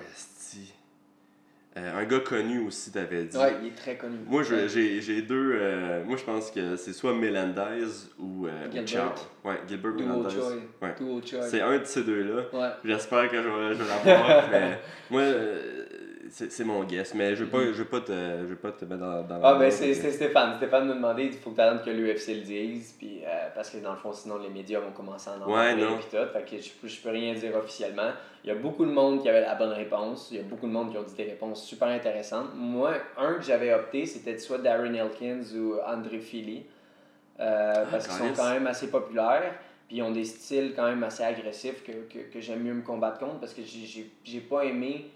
[1.75, 3.35] Euh, un gars connu aussi, t'avais dit.
[3.35, 4.17] Ouais, il est très connu.
[4.27, 4.67] Moi, j'ai
[5.01, 5.53] j'ai deux.
[5.59, 7.83] euh, moi, je pense que c'est soit Melendez
[8.19, 9.15] ou, euh, ou Gilbert.
[9.43, 10.35] Ouais, Gilbert Duo Melendez.
[10.81, 10.93] Ouais.
[11.49, 12.43] C'est un de ces deux-là.
[12.53, 12.69] Ouais.
[12.85, 15.82] J'espère que je vais, je vais l'avoir, mais moi, euh,
[16.49, 17.13] c'est mon guess.
[17.13, 19.39] Mais je veux pas, je veux pas, te, je veux pas te mettre dans, dans
[19.43, 20.55] Ah, ben c'est c'est Stéphane.
[20.57, 23.69] Stéphane m'a demandé, il faut que tu attendes que l'UFC le dise, puis, euh, parce
[23.69, 25.97] que dans le fond, sinon les médias vont commencer à en Ouais, parler, non.
[25.97, 26.25] puis tout.
[26.33, 28.11] Fait que je, je peux rien dire officiellement.
[28.43, 30.29] Il y a beaucoup de monde qui avait la bonne réponse.
[30.31, 32.49] Il y a beaucoup de monde qui ont dit des réponses super intéressantes.
[32.55, 36.65] Moi, un que j'avais opté, c'était soit Darren Elkins ou André Philly,
[37.39, 39.53] euh, parce qu'ils sont quand même assez populaires.
[39.87, 42.81] Puis ils ont des styles quand même assez agressifs que, que, que j'aime mieux me
[42.81, 45.11] combattre contre parce que j'ai- j'ai j'ai pas aimé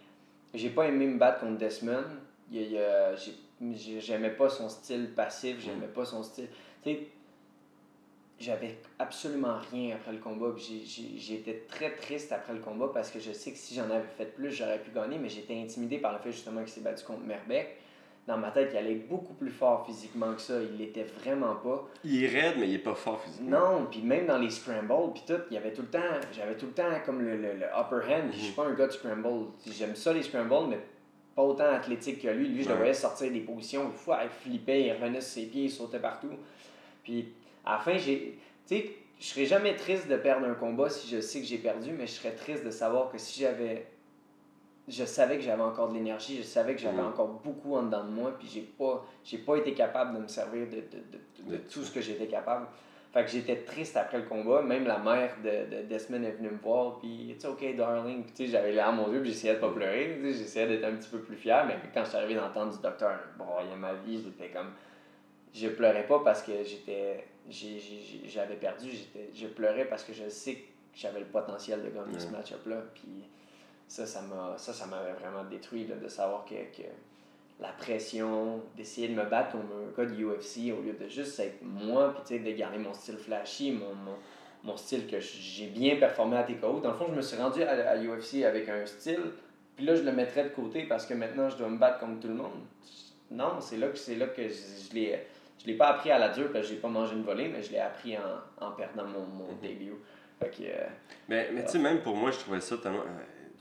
[0.54, 2.04] j'ai pas aimé me battre contre Desmond.
[2.52, 2.80] Il, il,
[3.18, 6.48] j'ai- j'ai- j'aimais pas son style passif, j'aimais pas son style.
[6.84, 7.08] Tu sais,
[8.40, 10.54] j'avais absolument rien après le combat.
[10.58, 10.86] j'ai-
[11.18, 14.28] J'étais très triste après le combat parce que je sais que si j'en avais fait
[14.36, 17.22] plus, j'aurais pu gagner, mais j'étais intimidé par le fait justement qu'il s'est battu contre
[17.24, 17.78] Merbeck.
[18.28, 20.56] Dans ma tête, il allait beaucoup plus fort physiquement que ça.
[20.62, 21.88] Il l'était vraiment pas.
[22.04, 23.58] Il est raide, mais il est pas fort physiquement.
[23.58, 26.00] Non, puis même dans les scrambles, puis tout, il y avait tout le temps,
[26.34, 28.74] j'avais tout le temps comme le, le, le upper hand, puis je suis pas un
[28.74, 29.46] gars de scramble.
[29.72, 30.80] J'aime ça les scrambles, mais
[31.36, 32.50] pas autant athlétique que lui.
[32.50, 35.46] Lui, je le voyais sortir des positions, une fois, il flippait, il revenait sur ses
[35.46, 36.32] pieds, il sautait partout.
[37.04, 37.34] Puis
[37.66, 38.38] à la fin, j'ai.
[38.68, 41.60] Tu sais, je serais jamais triste de perdre un combat si je sais que j'ai
[41.60, 43.88] perdu, mais je serais triste de savoir que si j'avais.
[44.88, 47.08] Je savais que j'avais encore de l'énergie, je savais que j'avais Mhm.
[47.08, 50.28] encore beaucoup en dedans de moi, puis j'ai pas, j'ai pas été capable de me
[50.28, 50.82] servir de, de,
[51.50, 52.68] de, de, tout ce que j'étais capable.
[53.14, 54.62] Fait que j'étais triste après le combat.
[54.62, 58.24] Même la mère de, de Desmond est venue me voir, puis It's okay, darling.
[58.24, 60.20] Puis, tu sais, j'avais larmes aux yeux, puis j'essayais de pas pleurer.
[60.22, 62.74] tu sais, J'essayais d'être un petit peu plus fier, mais quand je suis arrivé d'entendre
[62.76, 64.72] du docteur broyer ma vie, j'étais comme.
[65.54, 67.26] Je pleurais pas parce que j'étais.
[67.50, 71.82] j'ai- j'ai- J'avais perdu, j'étais- je pleurais parce que je sais que j'avais le potentiel
[71.82, 72.84] de gagner ce match-up-là.
[72.94, 73.24] Puis
[73.88, 76.88] ça, ça m'a- ça, ça m'avait vraiment détruit là, de savoir que, que
[77.60, 81.40] la pression d'essayer de me battre comme un gars de UFC au lieu de juste
[81.40, 84.16] être moi, puis de garder mon style flashy, mon, mon,
[84.64, 86.80] mon style que j'ai bien performé à TKO.
[86.82, 89.32] Dans le fond, je me suis rendu à, à UFC avec un style,
[89.76, 92.20] puis là, je le mettrais de côté parce que maintenant, je dois me battre comme
[92.20, 92.62] tout le monde.
[93.32, 94.54] Non, c'est là que, c'est là que je,
[94.90, 95.20] je l'ai...
[95.60, 97.64] Je l'ai pas appris à la dure parce que j'ai pas mangé une volée, mais
[97.64, 99.96] je l'ai appris en, en perdant mon, mon début.
[100.40, 100.86] Fait que, euh,
[101.28, 103.00] Mais, mais tu sais, même pour moi, je trouvais ça tellement.
[103.00, 103.04] euh,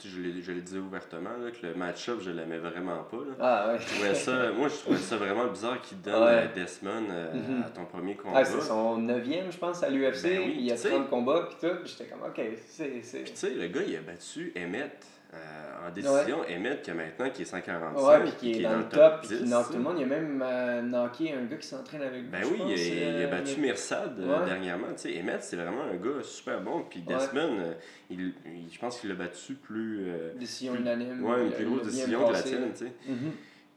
[0.05, 3.17] je l'ai- dit ouvertement, là, que le match-up, je l'aimais vraiment pas.
[3.17, 3.35] Là.
[3.41, 3.79] Ah ouais.
[3.79, 6.49] Je trouvais ça, moi, je trouvais ça vraiment bizarre qu'il donne Ouais.
[6.51, 7.63] euh, Desmond euh, Mhm.
[7.67, 8.39] à ton premier combat.
[8.41, 10.23] Ah, c'est son neuvième, je pense, à l'UFC.
[10.25, 10.91] Ben oui, il y a tu sais.
[10.91, 11.77] 30 combats, puis tout.
[11.85, 13.03] J'étais comme, ok, c'est.
[13.03, 15.05] c'est- Puis tu sais, le gars, il a battu Emmett
[15.37, 16.39] euh, en décision.
[16.51, 18.07] Emmett, qui est maintenant qui est 145.
[18.09, 19.95] Ouais, puis qui est, dans, le top, puis qui 10, knock tout le monde.
[19.99, 22.29] Il y a même euh, knocké un gars qui s'entraîne avec lui.
[22.29, 24.47] Ben oui, pense, il, a, il a euh, battu Mirsad euh, Ouais.
[24.47, 24.89] dernièrement.
[24.97, 26.85] Tu sais, Emmett, c'est vraiment un gars super bon.
[26.91, 27.15] Puis Ouais.
[27.15, 27.75] Desmond,
[28.11, 30.07] il, il- je pense qu'il l'a battu plus.
[30.39, 31.25] Décision plus- unanime.
[31.25, 32.93] ouais, une plus grosse décision que la tienne, tu sais.
[33.09, 33.33] Mhm.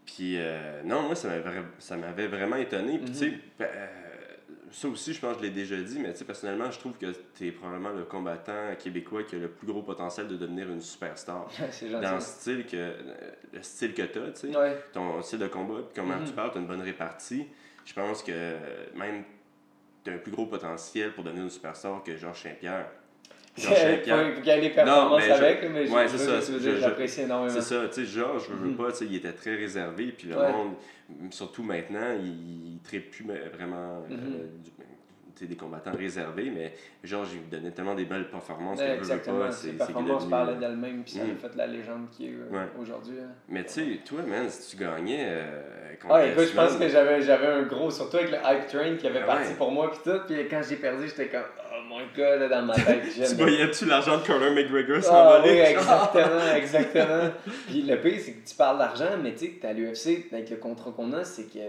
[0.06, 2.98] Puis euh, non, moi, ça m'avait, vra- ça m'avait vraiment étonné.
[2.98, 3.34] Puis tu sais,
[4.72, 7.08] ça aussi, je pense que je l'ai déjà dit, mais personnellement, je trouve que
[7.38, 10.82] tu es probablement le combattant québécois qui a le plus gros potentiel de devenir une
[10.82, 11.48] superstar.
[11.92, 12.94] Dans le style que,
[13.54, 14.78] le style que tu as, Ouais.
[14.94, 16.26] ton style de combat, comment Mhm.
[16.26, 17.48] tu parles, tu as une bonne répartie.
[17.86, 18.56] Je pense que
[18.96, 19.24] même
[20.04, 22.90] tu as un plus gros potentiel pour devenir une superstar que Georges Saint-Pierre.
[23.58, 23.78] Georges
[24.42, 26.52] Il y des performances mais je- avec, là, mais je ouais, je ça, que tu
[26.54, 27.54] veux je- dire, je- j'apprécie énormément.
[27.54, 28.76] C'est ça, tu sais, Georges, je veux, Mhm.
[28.78, 30.52] pas, tu sais, il était très réservé, puis le Ouais.
[30.52, 30.74] monde,
[31.32, 34.18] surtout maintenant, il, il traite plus vraiment euh, Mhm.
[34.64, 34.72] du-
[35.46, 36.74] des combattants réservés, mais
[37.04, 39.40] Georges, il donnait tellement des belles performances Ouais, que je veux exactement.
[39.40, 41.32] pas, c'est performances parlaient d'elles-mêmes, puis ça Mhm.
[41.32, 42.68] a fait la légende qui est euh, Ouais.
[42.82, 43.18] aujourd'hui.
[43.22, 43.30] hein.
[43.48, 45.62] Mais tu sais, toi, man, si tu gagnais euh,
[46.02, 48.96] contre Ah, écoute, je pense que j'avais, j'avais un gros, surtout avec le hype train
[48.96, 49.56] qui avait Ah parti ouais.
[49.56, 50.20] pour moi, puis tout.
[50.28, 53.04] Puis quand j'ai perdu, j'étais comme, oh mon gars, là, dans ma tête.
[53.14, 55.52] Tu voyais-tu l'argent de Conor McGregor Ah s'envoler?
[55.54, 57.30] oui, exactement, exactement.
[57.68, 60.50] Puis le pire, c'est que tu parles d'argent, mais tu sais, que t'as l'UFC, avec
[60.50, 61.60] le contrat qu'on a, c'est que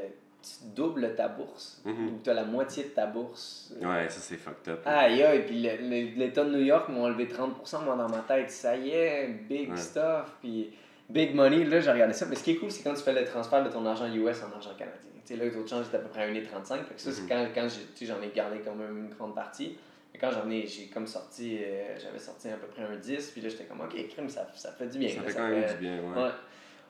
[0.42, 1.80] tu doubles ta bourse.
[1.84, 2.08] Mhm.
[2.08, 3.72] Ou tu as la moitié de ta bourse.
[3.80, 4.80] Ouais, ça c'est fucked up.
[4.84, 8.18] Aïe, aïe, puis le- le- l'État de New York m'a enlevé 30%, moi, dans ma
[8.20, 8.50] tête.
[8.50, 9.76] Ça y est, big Ouais.
[9.76, 10.72] stuff, puis
[11.08, 11.64] big money.
[11.64, 12.26] Là, j'ai regardé ça.
[12.26, 14.42] Mais ce qui est cool, c'est quand tu fais le transfert de ton argent US
[14.42, 15.10] en argent canadien.
[15.24, 16.84] Tu sais, là, le taux de change est à peu près 1,35.
[16.86, 17.28] Fait que ça, c'est Mhm.
[17.28, 19.76] quand, quand j'ai- tu sais, j'en ai gardé quand même une grande partie.
[20.12, 23.30] Et quand j'en ai, j'ai comme sorti, euh, j'avais sorti à peu près un 10,
[23.30, 25.08] puis là, j'étais comme, ok, crime, ça, ça fait du bien.
[25.08, 26.22] ça là, fait quand même du bien, ouais.
[26.22, 26.30] Ouais.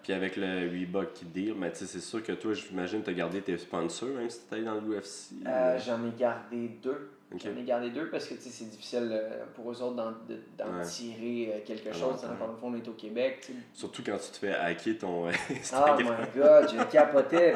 [0.02, 3.12] Puis avec le Reebok qui deal, mais tu sais, c'est sûr que toi, j'imagine, t'as
[3.12, 5.46] gardé tes sponsors, même si t'es allé dans l'UFC.
[5.46, 7.10] Euh, j'en ai gardé deux.
[7.32, 7.42] Ok.
[7.44, 10.84] J'en ai gardé deux parce que c'est difficile euh, pour eux autres d'en, Ouais.
[10.84, 12.22] tirer euh, quelque Ah, chose.
[12.22, 12.28] ouais.
[12.28, 13.50] Encore une fois, on est au Québec.
[13.72, 15.30] Surtout quand tu te fais hacker ton Oh
[15.98, 16.04] my
[16.34, 17.54] god, je capotais.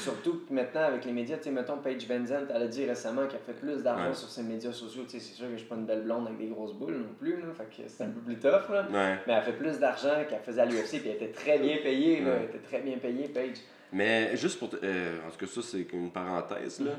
[0.00, 3.82] Surtout maintenant, avec les médias, mettons Paige Benzent, elle a dit récemment qu'elle fait plus
[3.82, 4.14] d'argent Ouais.
[4.14, 5.02] sur ses médias sociaux.
[5.08, 7.40] C'est sûr que je suis pas une belle blonde avec des grosses boules non plus,
[7.40, 7.46] là.
[7.56, 8.86] Fait que c'est un peu plus tough, là.
[8.92, 9.18] Ouais.
[9.26, 12.20] Mais elle fait plus d'argent qu'elle faisait à l'UFC, puis elle était très bien payée,
[12.20, 12.34] là.
[12.38, 13.56] Elle était très bien payée, Paige.
[13.92, 14.70] Mais juste pour.
[14.82, 16.80] euh, en tout cas, ça, c'est une parenthèse.
[16.80, 16.92] Là.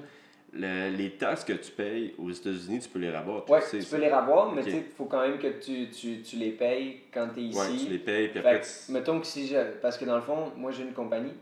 [0.58, 3.46] Le- les taxes que tu payes aux États-Unis, tu peux les rabattre.
[3.64, 4.68] Sais, tu peux les ravoir, mais Ok.
[4.68, 7.44] tu sais, il faut quand même que tu, tu, tu les payes quand tu es
[7.44, 7.86] ici.
[7.86, 8.62] Tu les payes, puis après.
[8.62, 9.58] que, mettons que si je.
[9.82, 11.34] Parce que dans le fond, moi j'ai une compagnie.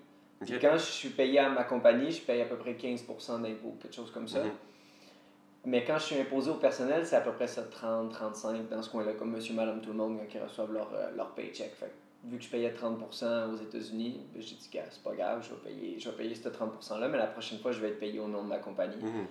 [0.61, 3.95] Quand je suis payé à ma compagnie, je paye à peu près 15% d'impôts, quelque
[3.95, 4.43] chose comme ça.
[4.43, 4.51] Mhm.
[5.67, 8.81] Mais quand je suis imposé au personnel, c'est à peu près ça, 30, 35 dans
[8.83, 11.71] ce coin-là, comme monsieur, madame, tout le monde quand ils reçoivent leur, euh, leur paycheck.
[11.73, 11.91] Fait
[12.29, 15.49] vu que je payais 30% aux États-Unis, ben, j'ai dit, Gars, c'est pas grave, je
[15.55, 18.19] vais payer, je vais payer ce 30%-là, mais la prochaine fois, je vais être payé
[18.19, 19.25] au nom de ma compagnie Mhm.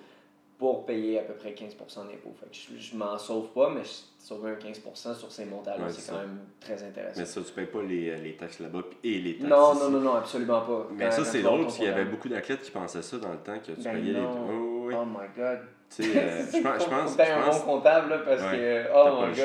[0.59, 2.33] pour payer à peu près 15% d'impôts.
[2.39, 3.91] Fait que je, je m'en sauve pas, mais je
[4.25, 7.19] sauve un 15% sur ces montants-là, Ouais, c'est quand même très intéressant.
[7.21, 9.51] Mais ça, tu payes pas les, les taxes là-bas et les taxes.
[9.51, 9.83] non, ici.
[9.83, 10.89] non, non, non, absolument pas.
[10.93, 13.33] Mais Quand- ça, c'est drôle parce qu'il y avait beaucoup d'athlètes qui pensaient ça dans
[13.33, 14.21] le temps que tu Ben payais les.
[14.21, 14.85] non.
[14.85, 14.95] Oui.
[14.97, 15.61] Oh my god.
[15.95, 16.83] Tu sais, euh, je pense.
[16.85, 18.85] Je pense, un bon comptable là, parce Ouais, que.
[18.95, 19.37] Oh god.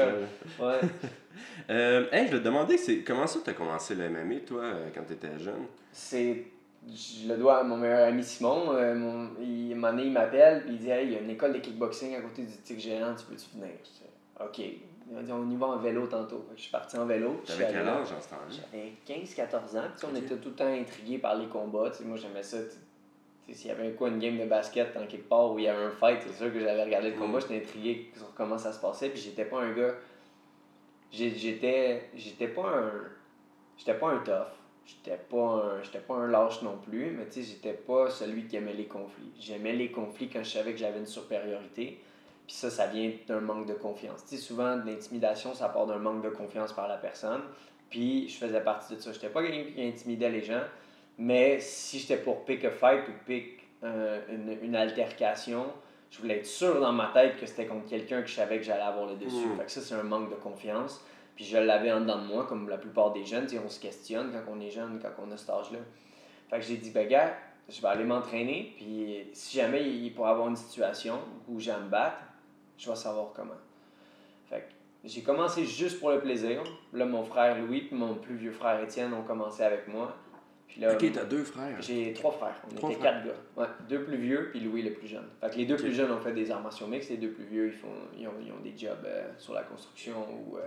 [0.59, 0.67] là.
[0.67, 0.79] Ouais.
[1.69, 4.63] Euh, hey, je vais te demander, c'est comment ça tu as commencé le MMA, toi,
[4.63, 5.65] euh, quand tu étais jeune?
[5.91, 6.45] C'est.
[6.87, 8.71] Je le dois à mon meilleur ami Simon.
[8.73, 11.53] Euh, mon, il, un il m'appelle puis il dit Hey, il y a une école
[11.53, 13.75] de kickboxing à côté du Tic Géant, tu peux-tu venir?
[14.39, 14.59] Ok.
[14.59, 16.45] Il m'a dit On y va en vélo tantôt.
[16.55, 17.41] Je suis parti en vélo.
[17.45, 18.63] T'avais quel âge en ce temps-là?
[18.71, 18.93] J'avais
[19.23, 19.89] 15-14 ans.
[19.97, 21.91] Puis, on était tout le temps intrigués par les combats.
[22.05, 22.57] Moi, j'aimais ça.
[23.51, 25.83] S'il y avait quoi, une game de basket en quelque part où il y avait
[25.83, 27.39] un fight, c'est sûr que j'avais regardé le combat.
[27.39, 27.41] Mm.
[27.41, 29.09] J'étais intrigué sur comment ça se passait.
[29.09, 29.95] Puis j'étais pas un gars.
[31.11, 32.91] J'étais j'étais pas un.
[33.77, 34.53] J'étais pas un tough.
[34.85, 37.11] J'étais pas un, j'étais pas un lâche non plus.
[37.11, 39.31] Mais tu sais, j'étais pas celui qui aimait les conflits.
[39.39, 41.99] J'aimais les conflits quand je savais que j'avais une supériorité.
[42.47, 44.25] Puis ça, ça vient d'un manque de confiance.
[44.25, 47.41] Tu sais, souvent, l'intimidation, ça part d'un manque de confiance par la personne.
[47.89, 49.11] Puis je faisais partie de ça.
[49.11, 50.63] J'étais pas quelqu'un qui intimidait les gens,
[51.17, 55.65] mais si j'étais pour pick a fight ou pick euh, une, une altercation,
[56.11, 58.63] je voulais être sûr dans ma tête que c'était contre quelqu'un que je savais que
[58.63, 59.47] j'allais avoir le dessus.
[59.47, 59.57] Mm.
[59.57, 61.03] Fait que ça, c'est un manque de confiance.
[61.35, 63.47] Puis je l'avais en dedans de moi, comme la plupart des jeunes.
[63.63, 65.79] On se questionne quand on est jeune, quand on a cet âge-là.
[66.49, 67.33] Fait que j'ai dit, ben gars,
[67.69, 71.79] je vais aller m'entraîner, puis si jamais il pourrait avoir une situation où j'ai à
[71.79, 72.17] me battre,
[72.77, 73.53] je vais savoir comment.
[74.49, 76.63] Fait que j'ai commencé juste pour le plaisir.
[76.93, 80.15] Là, mon frère Louis puis mon plus vieux frère Étienne ont commencé avec moi.
[80.69, 81.75] Puis là, Ok, t'as deux frères.
[81.81, 82.61] j'ai trois frères.
[82.71, 83.13] On Trois était frères.
[83.15, 83.33] quatre gars.
[83.63, 85.25] Ouais, deux plus vieux, puis Louis le plus jeune.
[85.41, 87.43] Fait que les deux plus jeunes ont fait des arts martiaux mixtes, les deux plus
[87.45, 90.57] vieux, ils, font, ils, ont, ils ont des jobs euh, sur la construction ou.
[90.57, 90.61] euh,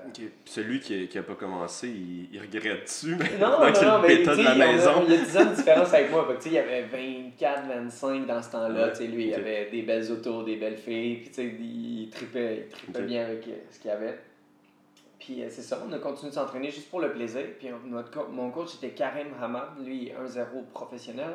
[0.45, 3.13] celui qui, qui a pas commencé, il, il regrette-tu?
[3.41, 4.91] Non, non, non, le mais de la il y a- maison?
[5.07, 6.27] Il y a 10 ans de différence avec moi.
[6.29, 8.93] Fait que, il y avait 24, 25 dans ce temps-là.
[8.99, 11.17] Ouais, lui, il avait des belles autos, des belles filles.
[11.33, 14.19] Puis, il tripait, il tripait bien avec euh, ce qu'il avait.
[15.25, 17.43] Puis, euh, c'est ça, on a continué de s'entraîner juste pour le plaisir.
[17.59, 21.35] Puis, on- notre co- mon coach était Karim Hamad, lui, 1-0 professionnel.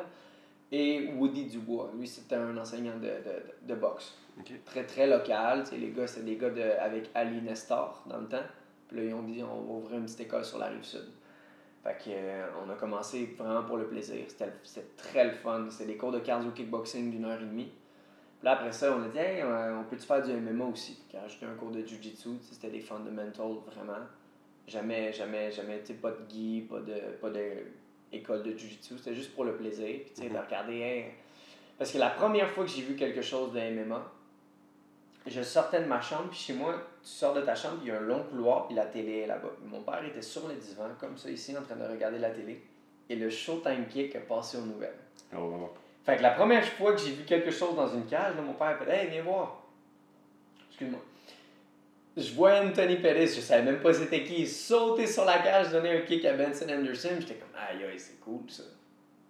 [0.70, 4.14] Et Woody Dubois, lui, c'était un enseignant de, de, de boxe.
[4.66, 5.62] Très, très local.
[5.64, 8.42] Tu sais, les gars, c'était des gars de, avec Ali Nestor dans le temps.
[8.88, 11.06] Puis là, ils ont dit, on va ouvrir une petite école sur la rive sud.
[11.82, 14.24] Fait que, euh, on a commencé vraiment pour le plaisir.
[14.28, 15.66] C'était c'était très le fun.
[15.70, 17.72] C'était des cours de cardio kickboxing d'une heure et demie.
[18.38, 21.02] Puis là, après ça, on a dit, hey, euh, on peut-tu faire du MMA aussi?
[21.08, 22.28] Puis rajouté un cours de jujitsu.
[22.40, 23.98] C'était des fundamentals vraiment.
[24.66, 27.42] Jamais, jamais, jamais, tu sais, pas de gi, pas de, pas de
[28.12, 28.96] école de jujitsu.
[28.98, 29.86] C'était juste pour le plaisir.
[30.04, 30.40] Puis tu sais, de Mhm.
[30.44, 31.04] regarder, hey.
[31.78, 34.02] Parce que la première fois que j'ai vu quelque chose de MMA,
[35.26, 37.90] je sortais de ma chambre, puis chez moi, tu sors de ta chambre, il y
[37.90, 39.50] a un long couloir, puis la télé est là-bas.
[39.64, 42.62] Mon père était sur le divan, comme ça ici, en train de regarder la télé.
[43.10, 44.98] Et le Showtime Kick a passé aux nouvelles.
[45.36, 45.70] Oh.
[46.08, 48.54] Fait que la première fois que j'ai vu quelque chose dans une cage, là, mon
[48.54, 49.62] père fait Hey, viens voir.
[50.70, 51.00] Excuse-moi.
[52.16, 54.46] Je vois Anthony Pettis, je savais même pas c'était qui.
[54.46, 57.10] Sautait sur la cage, donner un kick à Benson Anderson.
[57.20, 58.62] J'étais comme Aïe, aïe, c'est cool ça.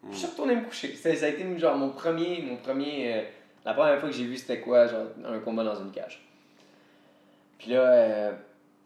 [0.05, 0.13] Hmm.
[0.13, 0.95] Je suis retourné me coucher.
[0.95, 2.43] Ça, ça a été genre mon premier.
[2.43, 3.23] Mon premier euh,
[3.65, 6.25] la première fois que j'ai vu c'était quoi Genre un combat dans une cage.
[7.59, 8.33] Puis là, euh,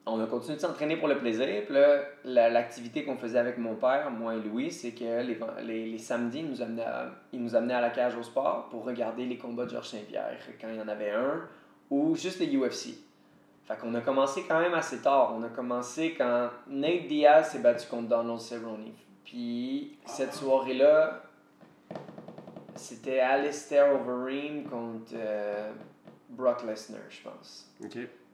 [0.07, 1.47] on a continué de s'entraîner pour le plaisir.
[1.65, 5.39] Puis là, la- l'activité qu'on faisait avec mon père, moi et Louis, c'est que les,
[5.91, 9.91] les, samedis, nous, amenait à, la cage au sport pour regarder les combats de Georges
[9.91, 11.43] Saint-Pierre quand il y en avait un,
[11.91, 12.95] ou juste les UFC.
[13.65, 15.35] Fait qu'on a commencé quand même assez tard.
[15.39, 18.91] On a commencé quand Nate Diaz s'est battu contre Donald Cerrone.
[19.25, 21.23] Puis cette soirée-là,
[22.75, 25.71] c'était Alistair Overeem contre euh,
[26.29, 27.73] Brock Lesnar, je pense.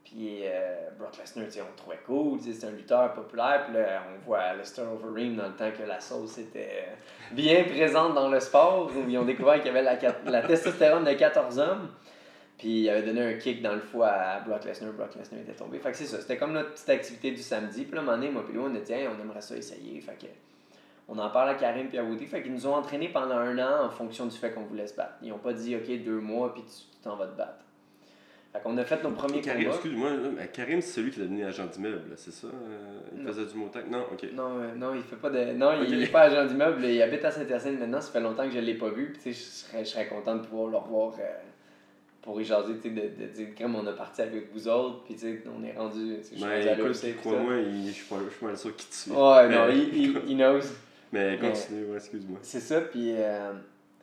[0.09, 3.65] Puis euh, Brock Lesnar, on le trouvait cool, c'est un lutteur populaire.
[3.65, 7.63] Puis là, on voit Alistair Overeem dans le temps que la sauce était euh, bien
[7.63, 11.13] présente dans le sport, où ils ont découvert qu'il y avait la, la testostérone de
[11.13, 11.89] 14 hommes.
[12.57, 15.53] Puis il avait donné un kick dans le foie à Brock Lesnar, Brock Lesnar était
[15.53, 15.77] tombé.
[15.77, 17.85] Fait que c'est ça, c'était comme notre petite activité du samedi.
[17.85, 20.01] Puis là, un moment donné, moi puis on a dit, Hey, on aimerait ça essayer.
[20.01, 20.27] Fait que
[21.07, 22.25] on en parle à Karim et à Woody.
[22.25, 24.95] Fait qu'ils nous ont entraînés pendant un an en fonction du fait qu'on voulait se
[24.95, 25.15] battre.
[25.21, 27.65] Ils n'ont pas dit, OK, deux mois, puis tu t'en vas te battre.
[28.51, 29.75] Fait qu'on a fait nos premiers Karim, combats.
[29.75, 32.47] excuse-moi, mais Karim, c'est celui qui l'a donné agent d'immeuble, c'est ça?
[32.47, 33.85] Euh, il faisait du montagne?
[33.91, 34.27] Non, ok.
[34.33, 35.53] Non, euh, non, il fait pas de.
[35.53, 38.53] Non, il est pas agent d'immeuble, il habite à Saint-Hyacinthe maintenant, ça fait longtemps que
[38.55, 41.23] je l'ai pas vu, puis je serais, je serais content de pouvoir le revoir euh,
[42.23, 45.03] pour y jaser, tu sais, de, de dire comme on a parti avec vous autres,
[45.03, 46.17] puis tu sais, on est rendu.
[46.17, 48.05] je suis rendu Mais à écoute, crois-moi, il- je suis
[48.41, 49.11] mal sûr qui tu suis.
[49.11, 50.59] Ouais, non, il, il, il knows.
[51.11, 52.39] Mais continue, ouais, excuse-moi.
[52.41, 53.51] C'est ça, puis euh,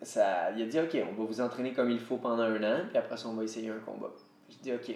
[0.03, 2.79] ça, il a dit, OK, on va vous entraîner comme il faut pendant un an,
[2.89, 4.13] puis après ça, on va essayer un combat.
[4.51, 4.95] Je dis, OK.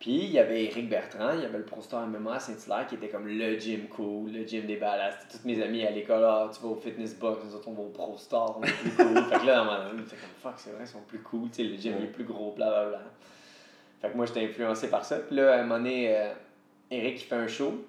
[0.00, 2.86] Puis il y avait Eric Bertrand, il y avait le Pro Star MMA à Saint-Hilaire
[2.86, 4.80] qui était comme le gym cool, le gym des.
[4.80, 7.74] C'était Tous mes amis à l'école, ah, tu vas au fitness box, nous autres on
[7.74, 9.22] va au Pro Star, on est plus cool.
[9.30, 11.50] fait que là, dans ma tête, j'étais comme fuck, c'est vrai, ils sont plus cool,
[11.50, 13.02] tu sais, le gym il est plus gros, blablabla.
[14.00, 15.18] Fait que moi j'étais influencé par ça.
[15.18, 16.32] Puis là, à un moment donné, euh,
[16.90, 17.84] Eric il fait un show.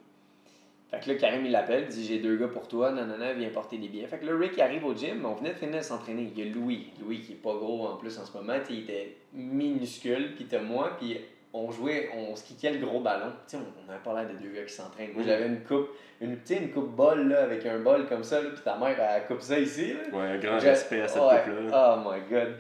[0.92, 3.06] Fait que là, Karim il l'appelle, dit j'ai deux gars pour toi, non,
[3.38, 4.08] viens porter des billets.
[4.08, 6.30] Fait que là, Rick il arrive au gym, on venait de finir de s'entraîner.
[6.36, 8.80] Il y a Louis, Louis qui est pas gros en plus en ce moment, il
[8.80, 11.18] était minuscule, puis t'as moi, puis
[11.54, 13.32] on jouait, on se kickait le gros ballon.
[13.48, 15.12] Tu sais, on n'avait pas l'air de deux gars qui s'entraînent.
[15.14, 15.28] Moi, Mhm.
[15.30, 15.90] j'avais une coupe,
[16.22, 19.42] une, une coupe bol là, avec un bol comme ça, puis ta mère, elle coupe
[19.42, 19.94] ça ici.
[19.94, 20.18] Là.
[20.18, 21.42] Ouais, un grand Je- respect à cette ouais.
[21.46, 21.98] couple-là.
[22.06, 22.56] Oh my god.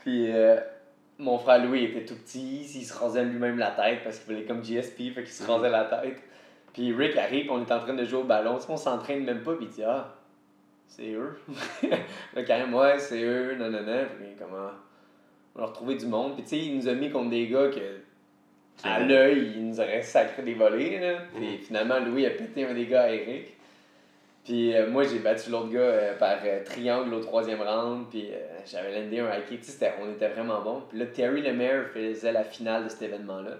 [0.00, 0.56] Puis euh,
[1.18, 4.46] mon frère Louis était tout petit, il se rasait lui-même la tête parce qu'il voulait
[4.46, 6.16] comme GSP, fait qu'il se rasait la tête.
[6.72, 9.24] Puis Rick arrive, on est en train de jouer au ballon, tu sais, on s'entraîne
[9.24, 10.14] même pas, puis il dit Ah,
[10.86, 11.38] c'est eux.
[12.34, 14.04] là, Karim, ouais, c'est eux, non, non, non.
[14.18, 14.70] Puis comment
[15.54, 16.34] On va leur trouver du monde.
[16.34, 18.00] Puis tu sais, il nous a mis contre des gars que.
[18.84, 20.98] À l'œil, il nous aurait sacré des volets.
[20.98, 21.18] Là.
[21.34, 23.54] Puis finalement, Louis a pété un des gars à Eric.
[24.44, 28.06] Puis euh, moi, j'ai battu l'autre gars euh, par euh, triangle au troisième round.
[28.10, 28.30] Puis
[28.66, 29.60] j'avais landé un kick.
[29.60, 30.82] Tu sais, on était vraiment bon.
[30.88, 33.58] Puis là, Terry Lemaire faisait la finale de cet événement-là.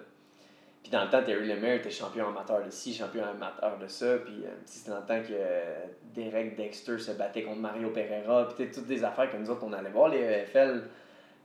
[0.82, 4.18] Puis dans le temps, Terry Lemaire était champion amateur de ci, champion amateur de ça.
[4.18, 8.48] Puis euh, c'était dans le temps que euh, Derek Dexter se battait contre Mario Pereira.
[8.48, 10.82] Puis toutes des affaires que nous autres, on allait voir les EFL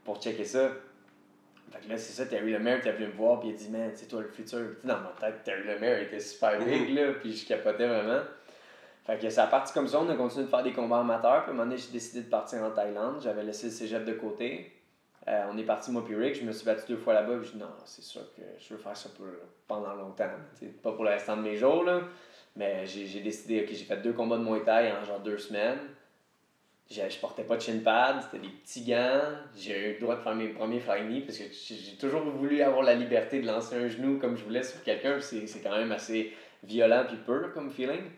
[0.04, 0.70] pour checker ça.
[1.70, 3.68] Fait que là, c'est ça, Terry Lemaire est venu me voir, puis il a dit,
[3.68, 4.60] man, c'est toi le futur.
[4.78, 8.22] Puis, dans ma tête, Terry Lemaire était super big, là, puis je capotais vraiment.
[9.04, 11.42] Fait que ça a parti comme ça, on a continué de faire des combats amateurs,
[11.42, 13.20] puis à un moment donné, j'ai décidé de partir en Thaïlande.
[13.22, 14.72] J'avais laissé le cégep de côté.
[15.28, 17.50] Euh, on est parti, moi puis Rick, je me suis battu deux fois là-bas, je
[17.52, 19.10] dis, non, c'est sûr que je veux faire ça
[19.66, 20.30] pendant longtemps.
[20.82, 21.84] Pas pour le restant de mes jours.
[22.56, 25.78] Mais j'ai décidé, ok, j'ai fait deux combats de Muay Thai en genre deux semaines.
[26.90, 29.20] J'ai- Je portais pas de shin pad, c'était des petits gants.
[29.54, 32.62] J'ai eu le droit de faire mes premiers flying knee parce que j'ai toujours voulu
[32.62, 35.20] avoir la liberté de lancer un genou comme je voulais sur quelqu'un.
[35.20, 36.32] C'est quand même assez
[36.64, 38.10] violent puis pur comme feeling.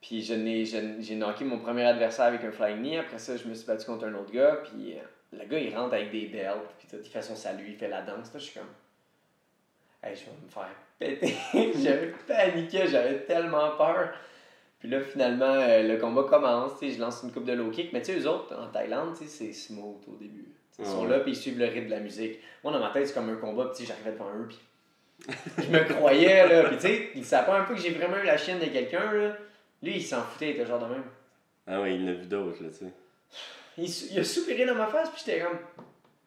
[0.00, 2.98] Puis je je j'ai knocké mon premier adversaire avec un flying knee.
[2.98, 4.60] Après ça, je me suis battu contre un autre gars.
[4.64, 5.02] Puis euh,
[5.38, 6.74] le gars, il rentre avec des belts.
[6.78, 8.32] Puis tout, il fait son salut, il fait la danse.
[8.32, 8.68] Là, je suis comme.
[10.02, 10.68] Hey, je vais me faire
[10.98, 11.34] péter.
[11.82, 14.10] j'avais paniqué, j'avais tellement peur.
[14.78, 16.72] Puis là, finalement, euh, le combat commence.
[16.82, 17.92] Je lance une coupe de low kick.
[17.92, 20.54] Mais tu sais, eux autres, en Thaïlande, c'est smooth au début.
[20.78, 22.40] Ils sont là, puis ils suivent le rythme de la musique.
[22.62, 23.70] Moi, dans ma tête, c'est comme un combat.
[23.74, 24.58] Puis j'arrivais devant eux, puis
[25.58, 26.64] je me croyais, là.
[26.64, 28.66] Puis tu sais, il savait pas un peu que j'ai vraiment eu la chienne de
[28.66, 29.36] quelqu'un, là.
[29.82, 31.04] Lui, il s'en foutait, il était genre de même.
[31.66, 32.92] Ah ouais, il en a vu d'autres, là, tu sais.
[33.78, 35.58] Il, il a soupiré dans ma face, puis j'étais comme.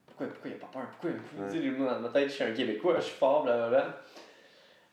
[0.07, 0.87] Pourquoi, pourquoi il a pas peur?
[0.99, 1.19] Pourquoi?
[1.49, 4.01] Tu sais, moi, dans ma tête, je suis un Québécois, je suis fort, blablabla.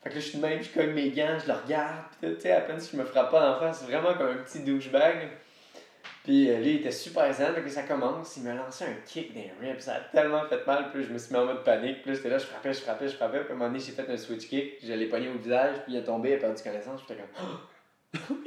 [0.03, 2.35] Fait que là, je suis de même, je cogne mes gants, je le regarde, puis
[2.35, 4.43] tu sais, à peine si je me frappe pas d'en face, c'est vraiment comme un
[4.43, 5.29] petit douchebag.
[6.23, 8.93] Puis euh, lui, il était super zen, fait que ça commence, il m'a lancé un
[9.05, 11.45] kick dans les ribs, ça a tellement fait mal, puis je me suis mis en
[11.45, 13.57] mode panique, puis là, j'étais là, je frappais, je frappais, je frappais, puis à un
[13.57, 16.01] moment donné, j'ai fait un switch kick, je l'ai pogné au visage, puis il a
[16.01, 17.57] tombé, il a perdu connaissance, j'étais comme.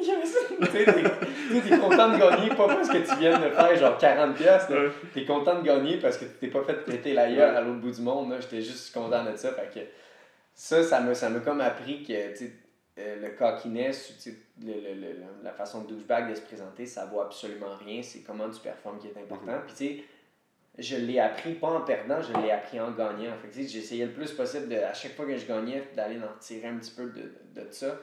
[1.51, 4.35] Tu tu t'es content de gagner, pas parce que tu viens de faire genre 40$,
[4.35, 4.91] piastres, là.
[5.15, 7.81] T'es content de gagner parce que tu t'es pas fait péter la gueule à l'autre
[7.81, 8.35] bout du monde.
[8.41, 9.53] J'étais juste content de ça.
[9.53, 9.81] Fait que
[10.55, 12.53] ça, ça m'a, ça comme appris que tu
[12.99, 15.15] euh, le cockiness, tu le, le- le-
[15.45, 18.03] la façon de douchebag de se présenter, ça vaut absolument rien.
[18.03, 19.53] C'est comment tu performes qui est important.
[19.67, 20.05] Puis tu sais,
[20.79, 23.33] je l'ai appris pas en perdant, je l'ai appris en gagnant.
[23.41, 26.17] Fait que, tu j'essayais le plus possible, de, à chaque fois que je gagnais, d'aller
[26.19, 27.97] en tirer un petit peu de, de, de ça.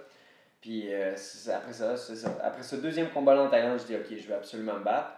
[0.66, 1.14] Puis euh,
[1.54, 2.40] après ça, c'est ça.
[2.42, 5.12] Après ce deuxième combat-là en Thaïlande, je dis ok, je vais absolument me battre.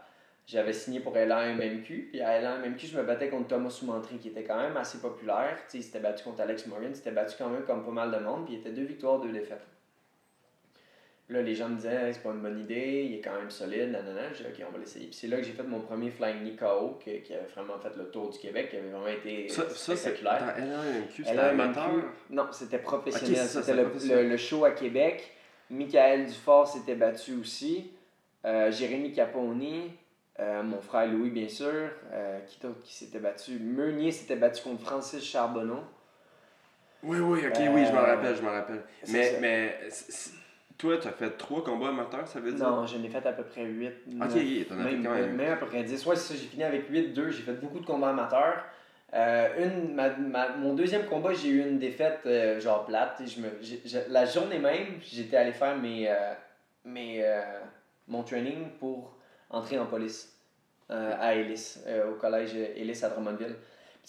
[0.46, 4.44] J'avais signé pour LAMMQ, puis à LAMMQ, je me battais contre Thomas Soumantri, qui était
[4.44, 5.56] quand même assez populaire.
[5.56, 7.92] Tu sais, il s'était battu contre Alex Morgan, il s'était battu quand même comme pas
[7.92, 9.66] mal de monde, puis il était deux victoires, deux défaites.
[11.30, 13.50] Là, les gens me disaient, Hey, c'est pas une bonne idée, il est quand même
[13.50, 14.34] solide, nanana.
[14.34, 15.08] J'ai dit, ok, on va l'essayer.
[15.08, 17.80] Puis c'est là que j'ai fait mon premier Flying Knee KO, qui, qui avait vraiment
[17.80, 19.96] fait le tour du Québec, qui avait vraiment été Ça, ça c'est.
[19.96, 20.56] spectaculaire.
[20.58, 21.92] LAMQ, c'était amateur?
[22.30, 23.48] Non, c'était professionnel.
[23.48, 25.37] Ça, c'était le show à Québec.
[25.70, 27.92] Michael Dufort s'était battu aussi.
[28.46, 29.92] Euh, Jérémy Caponi.
[30.40, 31.90] Euh, mon frère Louis, bien sûr.
[32.12, 33.60] Euh, qui d'autre qui s'était battu?
[33.60, 35.80] Meunier s'était battu contre Francis Charbonneau.
[37.04, 38.84] Oui, oui, ok, oui, je m'en rappelle, je m'en rappelle.
[39.10, 39.40] Mais, ça.
[39.40, 39.80] mais
[40.78, 42.68] toi, tu as fait trois combats amateurs, ça veut dire?
[42.68, 43.88] Non, j'en ai fait à peu près 8.
[43.88, 45.36] Ok, t'en as fait quand même.
[45.36, 46.06] même à peu près 10.
[46.06, 47.32] Ouais, c'est ça, j'ai fini avec 8, 2.
[47.32, 48.64] J'ai fait beaucoup de combats amateurs.
[49.14, 53.22] Euh, une, ma, ma- mon deuxième combat, j'ai eu une défaite euh, genre plate.
[53.26, 53.50] Je me,
[54.12, 56.34] la journée même, j'étais allé faire mes, euh,
[56.84, 57.24] mes,
[58.08, 59.16] mon training pour
[59.50, 60.34] entrer en police
[60.90, 61.78] à Ellis,
[62.10, 63.56] au collège Ellis à Drummondville.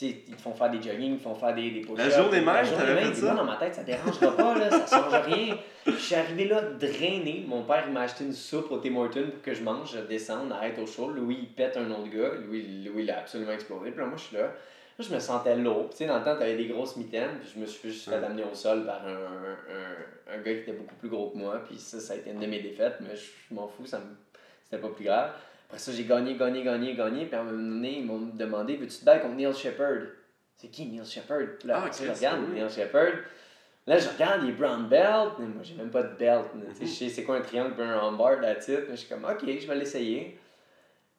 [0.00, 1.98] Ils te font faire des jogging, ils te font faire des, des push-ups.
[2.16, 3.34] journée même, t'avais fait ça?
[3.34, 5.56] dans ma tête, ça dérangera pas, là, ça change rien.
[5.86, 7.44] Je suis arrivé là drainé.
[7.48, 10.52] Mon père m'a acheté une soupe au Tim Hortons pour que je mange, je descende,
[10.52, 11.08] arrête au chaud.
[11.10, 12.30] Louis il pète un autre gars.
[12.46, 13.90] Louis, Louis il a absolument explosé.
[13.90, 14.52] Puis là, moi je suis là.
[14.98, 15.90] Là, je me sentais lourd.
[15.90, 17.38] Tu sais, dans le temps, t'avais des grosses mitaines.
[17.40, 20.52] Puis je me suis fait juste fait amener au sol par un, un, un, gars
[20.54, 21.62] qui était beaucoup plus gros que moi.
[21.64, 22.96] Puis ça, ça a été une de mes défaites.
[23.00, 24.06] Mais je, m'en fous, ça me...
[24.64, 25.30] c'était pas plus grave.
[25.68, 27.26] Après ça, j'ai gagné, gagné, gagné, gagné.
[27.26, 30.00] Puis à un moment donné, ils m'ont demandé Veux-tu te battre contre Neil Shepard?
[30.56, 31.64] C'est qui Neil Shepard?
[31.64, 32.54] Là, Ah, oui.
[32.54, 33.12] Neil Shepard.
[33.86, 35.34] Là, je regarde, il est brown belt.
[35.38, 36.46] Mais moi, j'ai même pas de belt.
[36.76, 36.86] Tu.
[36.86, 38.68] Je sais c'est quoi un triangle un armbar, it.
[38.68, 40.40] Mais je suis comme, OK, je vais l'essayer.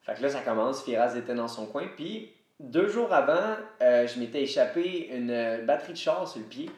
[0.02, 0.84] Fait que là, ça commence.
[0.84, 1.86] Firaz était dans son coin.
[1.96, 2.30] Puis,
[2.60, 6.70] deux jours avant, euh, je m'étais échappé une batterie de char sur le pied.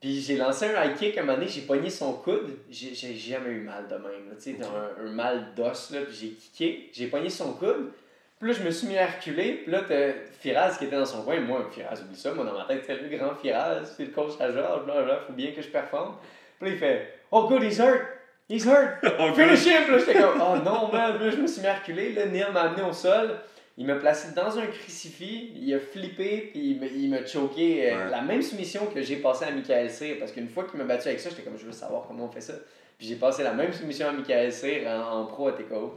[0.00, 1.16] Puis, j'ai lancé un high kick.
[1.16, 2.58] À un moment donné, j'ai pogné son coude.
[2.70, 4.28] J'ai j'ai jamais eu mal de même.
[4.28, 4.34] là.
[4.36, 5.90] Tu sais, un, un mal d'os.
[5.90, 6.90] là, Puis, j'ai kické.
[6.92, 7.92] J'ai pogné son coude.
[8.38, 9.54] Puis là, je me suis mis à reculer.
[9.62, 11.40] Puis là, t'as Firaz qui était dans son coin.
[11.40, 12.32] Moi, Firaz, oublie ça.
[12.34, 13.94] Moi, dans ma tête, c'est le grand Firaz.
[13.96, 14.84] C'est le coach à Georges.
[14.84, 15.20] Blablabla.
[15.26, 16.16] Faut bien que je performe.
[16.60, 18.02] Puis là, il fait Oh, good, he's hurt.
[18.50, 19.02] He's hurt.
[19.18, 19.82] Oh, Finish him!
[19.84, 21.16] Puis là, j'étais comme Oh non, man.
[21.16, 22.12] Puis là, je me suis mis à reculer.
[22.12, 23.30] Là, Neil m'a amené au sol.
[23.78, 25.52] Il m'a placé dans un crucifix.
[25.54, 26.48] Il a flippé.
[26.52, 27.92] Puis il m'a- choqué.
[27.92, 28.10] euh, Ouais.
[28.10, 30.16] La même soumission que j'ai passée à Michael Cyr.
[30.18, 32.30] Parce qu'une fois qu'il m'a battu avec ça, j'étais comme Je veux savoir comment on
[32.30, 32.54] fait ça.
[32.98, 35.94] Puis j'ai passé la même soumission à Michael Cyr en, en pro à TKO.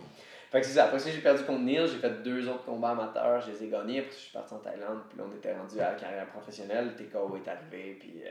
[0.51, 0.85] Fait que c'est ça.
[0.85, 1.87] Après ça, j'ai perdu contre Neil.
[1.87, 3.39] J'ai fait deux autres combats amateurs.
[3.41, 3.99] Je les ai gagnés.
[3.99, 4.99] Après, je suis parti en Thaïlande.
[5.07, 6.87] Puis là, on était rendu à la carrière professionnelle.
[6.97, 7.95] Le TKO est arrivé.
[7.99, 8.29] Puis euh,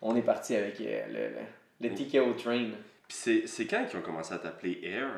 [0.00, 2.68] on est parti avec euh, le, le, le TKO Train.
[3.08, 5.08] Puis c'est- c'est quand qu'ils ont commencé à t'appeler Air?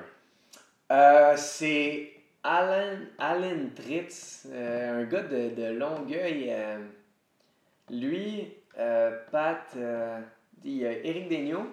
[0.90, 2.10] Euh, c'est
[2.48, 6.46] Alan, Alan Tritz, euh, un gars de, de Longueuil.
[6.50, 6.78] euh,
[7.90, 9.76] lui, euh, Pat,
[10.64, 11.66] il y a Éric Daigneault,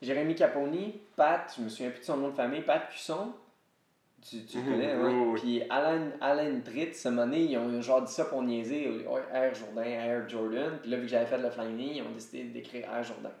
[0.00, 3.32] Jérémy Caponi, Pat, je me souviens plus de son nom de famille, Pat Cusson.
[4.22, 5.08] Tu, tu Mhm, connais, oui, ouais.
[5.10, 5.40] oui, oui.
[5.40, 9.04] Puis Alan, Alan Tritz, ce moment donné, ils ont, genre dit ça pour niaiser.
[9.32, 10.78] Air Jourdain, Air Jordan.
[10.80, 13.32] Puis là, vu que j'avais fait le flying ils ont décidé d'écrire Air Jourdain.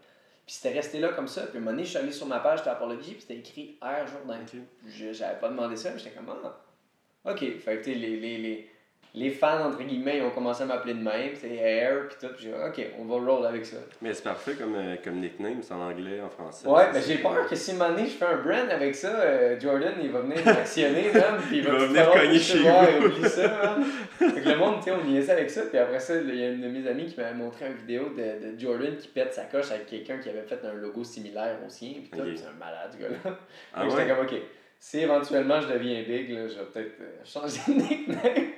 [0.52, 1.46] Puis c'était resté là comme ça.
[1.46, 3.22] Puis à un moment donné, je suis allé sur ma page, j'étais à Apologie, puis
[3.22, 4.38] c'était écrit Air Jourdain.
[4.42, 4.60] Ok.
[4.86, 7.38] Je- J'avais pas demandé ça, mais j'étais comme, ah, ok.
[7.58, 8.70] Fait que, les, les, les,
[9.14, 12.32] les fans, entre guillemets, ils ont commencé à m'appeler de même, c'est Air, puis tout.
[12.34, 13.76] Puis j'ai dit, ok, on va roll avec ça.
[14.00, 16.66] Mais c'est parfait comme, euh, comme nickname, c'est en anglais, en français.
[16.66, 19.92] Ouais, mais j'ai peur que si donné, je fais un brand avec ça, euh, Jordan,
[20.02, 23.06] il va venir m'actionner, man, puis il va, Il va venir cogner chez vous.
[23.06, 23.84] oublie ça, man.
[24.18, 26.44] Fait que le monde, tu sais, on niaisait avec ça, puis après ça, il y
[26.44, 29.34] a une de mes amies qui m'avait montré une vidéo de, de Jordan qui pète
[29.34, 32.28] sa coche avec quelqu'un qui avait fait un logo similaire au sien, puis tout, Ok.
[32.28, 33.36] puis c'est un malade, ce gars-là.
[33.74, 33.90] Ah ouais?
[33.90, 34.32] J'étais comme, ok,
[34.82, 38.48] si éventuellement je deviens big, là, je vais peut-être euh, changer de nickname.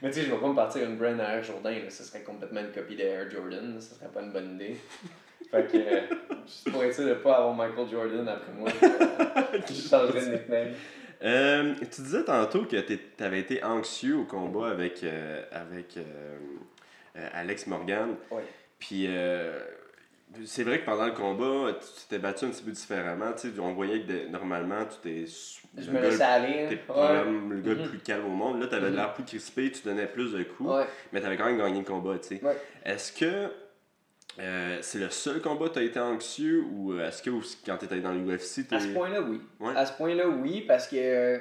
[0.00, 2.04] Mais tu sais, je vais pas me partir une brand à Air Jordan, là, ce
[2.04, 4.78] serait complètement une copie de Air Jordan, là, ce serait pas une bonne idée.
[5.50, 6.00] Fait que, euh,
[6.46, 10.68] juste pour être sûr de pas avoir Michael Jordan après moi, je, de nickname.
[11.22, 15.98] Euh, tu disais tantôt que tu avais été anxieux au combat avec, euh, avec
[17.14, 18.16] Alex Morgan.
[18.30, 18.42] Ouais.
[18.78, 19.60] Puis euh,
[20.44, 23.32] c'est vrai que pendant le combat, tu t'es battu un petit peu différemment.
[23.32, 25.24] Tu sais, on voyait que de- normalement, tu t'es.
[25.76, 26.66] Je le me gars- laissais aller.
[26.68, 27.24] T'es hein.
[27.50, 27.88] le gars le Mhm.
[27.88, 28.60] plus calme au monde.
[28.60, 28.96] Là, tu avais Mhm.
[28.96, 30.86] l'air plus crispé, tu donnais plus de coups, Ouais.
[31.12, 32.18] mais tu avais quand même gagné le combat.
[32.18, 32.44] tu sais.
[32.44, 32.56] Ouais.
[32.84, 33.50] Est-ce que
[34.40, 37.30] euh, c'est le seul combat que tu as été anxieux ou euh, est-ce que
[37.64, 39.40] quand tu étais dans l'UFC, À ce point-là, oui.
[39.76, 41.38] À ce point-là, oui, parce que euh,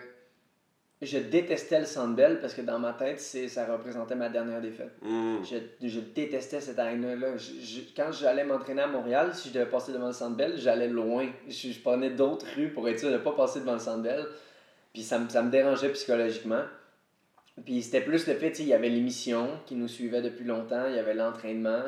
[1.05, 4.91] je détestais le Sandbell parce que dans ma tête, c'est, ça représentait ma dernière défaite.
[5.43, 7.33] Je, je détestais cette arène-là.
[7.95, 11.27] Quand j'allais m'entraîner à Montréal, si je devais passer devant le Centre Bell, j'allais loin.
[11.47, 14.01] Je, je prenais d'autres rues pour être sûr de ne pas passer devant le Centre
[14.03, 14.25] Bell.
[14.93, 16.61] Puis ça, me- ça me dérangeait psychologiquement.
[17.65, 20.95] Puis c'était plus le fait, il y avait l'émission qui nous suivait depuis longtemps, il
[20.95, 21.83] y avait l'entraînement,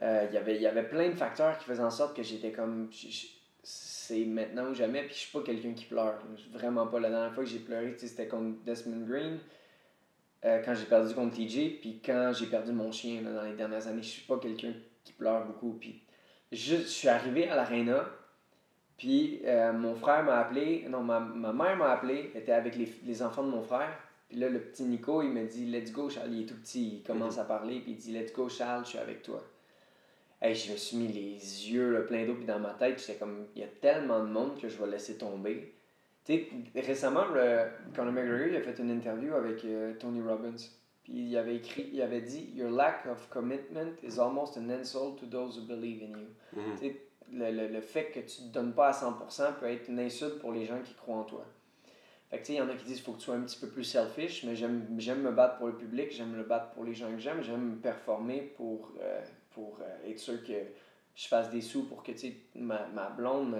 [0.00, 2.22] euh, il, y avait, il y avait plein de facteurs qui faisaient en sorte que
[2.22, 2.88] j'étais comme...
[2.92, 3.26] je-
[4.12, 6.18] c'est maintenant ou jamais, puis je suis pas quelqu'un qui pleure.
[6.36, 7.00] Je Vraiment pas.
[7.00, 9.38] La dernière fois que j'ai pleuré, c'était contre Desmond Green.
[10.44, 13.54] Euh, quand j'ai perdu contre TJ, puis quand j'ai perdu mon chien là, dans les
[13.54, 14.72] dernières années, je suis pas quelqu'un
[15.04, 15.78] qui pleure beaucoup.
[15.80, 16.02] Puis
[16.50, 18.04] juste, je suis arrivé à l'aréna,
[18.98, 22.76] puis euh, mon frère m'a appelé, non, ma, ma mère m'a appelé, elle était avec
[22.76, 23.96] les, les enfants de mon frère.
[24.28, 26.96] Puis là, le petit Nico, il me dit Let's go, Charles, il est tout petit,
[26.96, 29.42] il commence à parler, puis il dit Let's go, Charles, je suis avec toi.
[30.44, 33.14] Hey, je me suis mis les yeux là, pleins d'eau, puis dans ma tête, j'étais
[33.14, 35.72] comme Il y a tellement de monde que je vais laisser tomber.
[36.24, 36.48] Tu sais,
[36.80, 40.56] récemment, le, Conor McGregor il a fait une interview avec euh, Tony Robbins.
[41.04, 45.20] Puis il avait écrit, il avait dit Your lack of commitment is almost an insult
[45.20, 46.26] to those who believe in you.
[46.76, 46.96] Tu sais,
[47.32, 50.40] le, le, le fait que tu te donnes pas à 100% peut être une insulte
[50.40, 51.46] pour les gens qui croient en toi.
[52.30, 53.36] Fait que tu sais, il y en a qui disent qu'il faut que tu sois
[53.36, 56.42] un petit peu plus selfish, mais j'aime j'aime me battre pour le public, j'aime me
[56.42, 59.20] battre pour les gens que j'aime, j'aime performer pour, euh,
[59.54, 60.52] pour euh, être sûr que
[61.14, 62.12] je fasse des sous pour que
[62.54, 63.58] ma, ma blonde,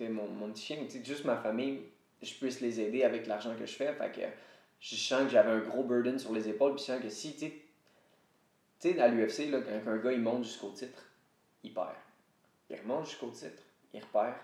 [0.00, 1.80] mon, mon petit chien, juste ma famille,
[2.22, 3.92] je puisse les aider avec l'argent que je fais.
[3.94, 4.20] Fait que
[4.80, 7.36] je sens que j'avais un gros burden sur les épaules, puis je sens que si,
[7.36, 7.52] tu
[8.78, 11.02] sais, à l'UFC, quand un gars il monte jusqu'au titre,
[11.62, 11.88] il perd.
[12.70, 14.36] Il remonte jusqu'au titre, il repère.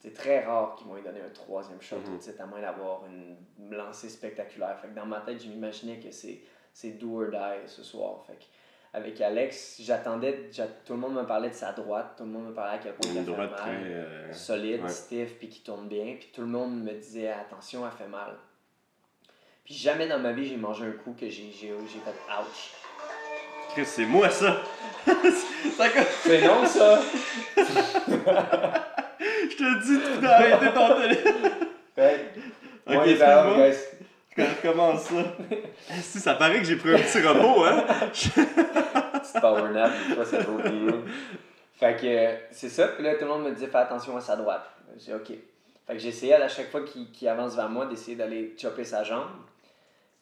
[0.00, 2.18] C'est très rare qu'ils vont lui donner un troisième shot au Mhm.
[2.18, 3.36] titre, à moins d'avoir une
[3.70, 4.78] lancée spectaculaire.
[4.80, 6.40] Fait que dans ma tête, je m'imaginais que c'est,
[6.72, 8.24] c'est do or die ce soir.
[8.26, 8.44] Fait que
[8.96, 12.46] avec Alex, j'attendais, j'a- tout le monde me parlait de sa droite, tout le monde
[12.46, 13.70] me parlait à quel point fait droite mal très.
[13.70, 14.88] euh, solide, ouais.
[14.88, 16.16] stiff, puis qui tourne bien.
[16.18, 18.32] Puis tout le monde me disait attention, elle fait mal.
[19.66, 22.72] Puis jamais dans ma vie j'ai mangé un coup que j'ai, j'ai, fait ouch.
[23.74, 24.62] Chris, c'est moi ça!
[26.22, 26.98] C'est non ça!
[29.18, 31.50] Je te dis d'arrêter ton téléphone!
[31.94, 32.30] Fait
[32.86, 33.56] Ok, excuse-moi.
[33.56, 33.76] guys.
[34.36, 35.22] Recommence ça?
[36.02, 37.84] Si, ça paraît que j'ai pris un petit repos, hein?
[38.12, 41.02] Petite power nap, fois ça vaut bien.
[41.78, 44.20] Fait que euh, c'est ça, puis là tout le monde me disait fais attention à
[44.20, 44.64] sa droite.
[44.98, 45.38] J'ai dit ok.
[45.86, 49.28] Fait que j'essayais à chaque fois qu'il avance vers moi d'essayer d'aller chopper sa jambe.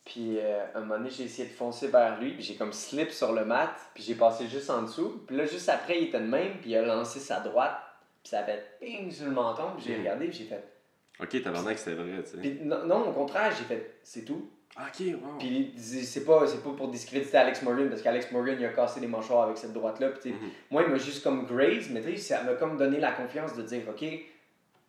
[0.04, 3.10] Puis euh, un moment donné, j'ai essayé de foncer vers lui, puis j'ai comme slip
[3.10, 5.22] sur le mat, puis j'ai passé juste en dessous.
[5.26, 7.78] Puis là, juste après, il était de même, puis il a lancé sa droite,
[8.22, 10.62] puis ça a fait ping sur le menton, puis j'ai regardé, puis j'ai fait.
[11.20, 12.36] Ok, tabarnak, c'est vrai, tu sais.
[12.38, 14.50] Puis non, non, au contraire, j'ai fait c'est tout.
[14.76, 15.38] Ok, wow.
[15.38, 19.06] Puis c'est pas, pas pour discréditer Alex Morgan, parce qu'Alex Morgan, il a cassé les
[19.06, 20.08] mâchoires avec cette droite-là.
[20.20, 20.50] Sais, Mhm.
[20.72, 23.54] moi, il m'a juste comme graze, mais tu sais, ça m'a comme donné la confiance
[23.54, 24.04] de dire, OK,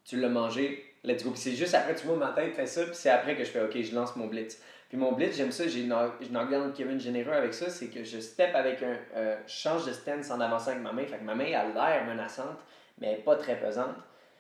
[0.04, 1.30] tu l'as mangé, let's go.
[1.30, 3.50] Puis c'est juste après, tu vois, ma tête fait ça, puis c'est après que je
[3.52, 4.60] fais, OK, je lance mon blitz.
[4.90, 8.20] Puis mon blitz, j'aime ça, j'ai une, de Kevin Généreux avec ça, c'est que je
[8.20, 8.98] step avec un.
[9.16, 11.06] euh, je change de stance en avançant avec ma main.
[11.06, 12.58] Fait que ma main a l'air menaçante,
[13.00, 13.96] mais elle n'est pas très pesante.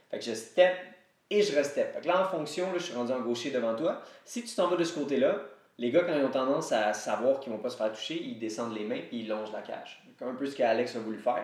[0.09, 0.73] Fait que je step
[1.30, 1.93] et je restep.
[1.93, 4.01] Fait là, en fonction, là, je suis rendu en gaucher devant toi.
[4.23, 5.39] Si tu t'en vas de ce côté-là,
[5.78, 8.39] les gars, quand ils ont tendance à savoir qu'ils vont pas se faire toucher, ils
[8.39, 10.03] descendent les mains puis ils longent la cage.
[10.21, 11.43] Un peu ce qu'Alex a voulu faire.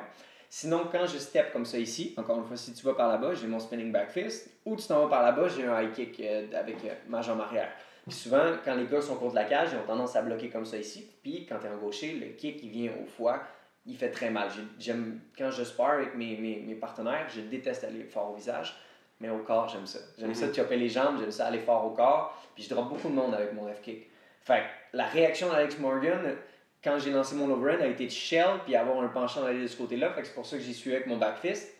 [0.49, 3.33] Sinon, quand je step comme ça ici, encore une fois, si tu vas par là-bas,
[3.35, 6.19] j'ai mon spinning back fist, ou tu t'en vas par là-bas, j'ai un high kick
[6.19, 7.69] euh, avec euh, ma jambe arrière.
[8.07, 10.65] Puis souvent, quand les gars sont contre la cage, ils ont tendance à bloquer comme
[10.65, 11.09] ça ici.
[11.23, 13.41] Puis quand tu es en gaucher, le kick qui vient au foie,
[13.85, 14.49] il fait très mal.
[14.49, 18.35] J'ai- J'aime, quand je spare avec mes, mes, mes partenaires, je déteste aller fort au
[18.35, 18.75] visage,
[19.21, 19.99] mais au corps, j'aime ça.
[20.17, 23.07] J'aime ça chopper les jambes, j'aime ça aller fort au corps, puis je drop beaucoup
[23.07, 24.09] de monde avec mon left kick.
[24.43, 24.61] Fait
[24.91, 26.35] que la réaction d'Alex Morgan,
[26.83, 29.67] quand j'ai lancé mon overhand, a été de shell, puis avoir un penchant d'aller de
[29.67, 30.11] ce côté-là.
[30.11, 31.71] Fait que c'est pour ça que j'y suis avec mon back fist.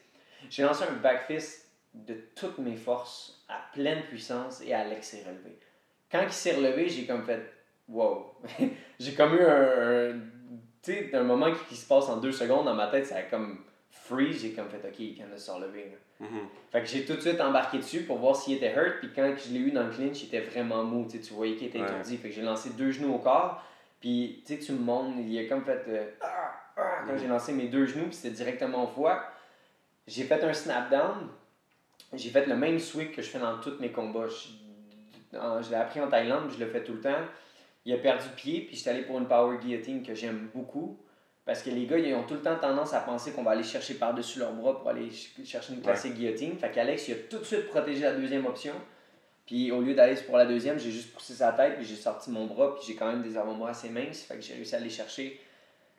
[0.50, 5.24] J'ai lancé un back fist de toutes mes forces, à pleine puissance, et Alex s'est
[5.24, 5.58] relevé.
[6.12, 7.42] Quand il s'est relevé, j'ai comme fait
[7.90, 8.34] wow.
[9.00, 10.20] j'ai comme eu un, un-
[10.84, 13.18] tu sais, un moment qui, qui se passe en deux secondes dans ma tête, ça
[13.18, 14.42] a comme freeze.
[14.42, 15.86] J'ai comme fait ok, il vient de se relever.
[15.92, 15.98] là.
[16.22, 16.48] Mhm.
[16.72, 19.00] Fait que j'ai tout de suite embarqué dessus pour voir s'il était hurt.
[19.00, 21.08] Puis quand je l'ai eu dans le clinch, il était vraiment mou.
[21.10, 21.86] Tu voyais qu'il était Ouais.
[21.90, 22.16] étourdi.
[22.18, 23.62] Fait que j'ai lancé deux genoux au corps.
[24.00, 25.84] Puis tu sais, tu me montres, il a comme fait.
[25.88, 26.54] euh, Ah!
[26.78, 27.04] Ah!
[27.08, 29.24] quand j'ai lancé mes deux genoux, puis c'était directement au foie.
[30.08, 31.28] J'ai fait un snap down.
[32.14, 34.28] J'ai fait le même sweep que je fais dans tous mes combats.
[34.28, 37.22] Je, je l'ai appris en Thaïlande, je le fais tout le temps.
[37.86, 40.98] Il a perdu pied, puis j'étais allé pour une power guillotine que j'aime beaucoup.
[41.46, 43.64] Parce que les gars, ils ont tout le temps tendance à penser qu'on va aller
[43.64, 46.56] chercher par-dessus leurs bras pour aller ch- chercher une classique guillotine.
[46.58, 48.74] Fait qu'Alex, il a tout de suite protégé la deuxième option.
[49.48, 52.30] Puis au lieu d'aller pour la deuxième, j'ai juste poussé sa tête, puis j'ai sorti
[52.30, 54.22] mon bras, puis j'ai quand même des avant-bras assez minces.
[54.22, 55.42] Fait que j'ai réussi à aller chercher.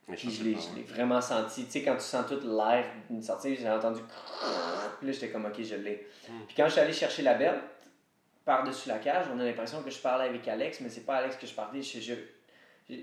[0.08, 0.82] Mais Puis je l'ai ouais.
[0.88, 1.64] vraiment senti.
[1.64, 4.00] Tu sais, quand tu sens tout l'air d'une sortie, j'ai entendu.
[4.98, 6.06] Puis là, j'étais comme, ok, je l'ai.
[6.46, 7.60] Puis quand je suis allé chercher la belle,
[8.44, 11.36] par-dessus la cage, on a l'impression que je parlais avec Alex, mais c'est pas Alex
[11.36, 11.82] que je parlais.
[11.82, 12.14] Je- je-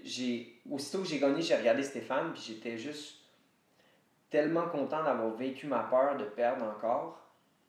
[0.03, 3.15] j'ai, aussitôt que j'ai gagné, j'ai regardé Stéphane, puis j'étais juste
[4.29, 7.15] tellement content d'avoir vécu ma peur de perdre encore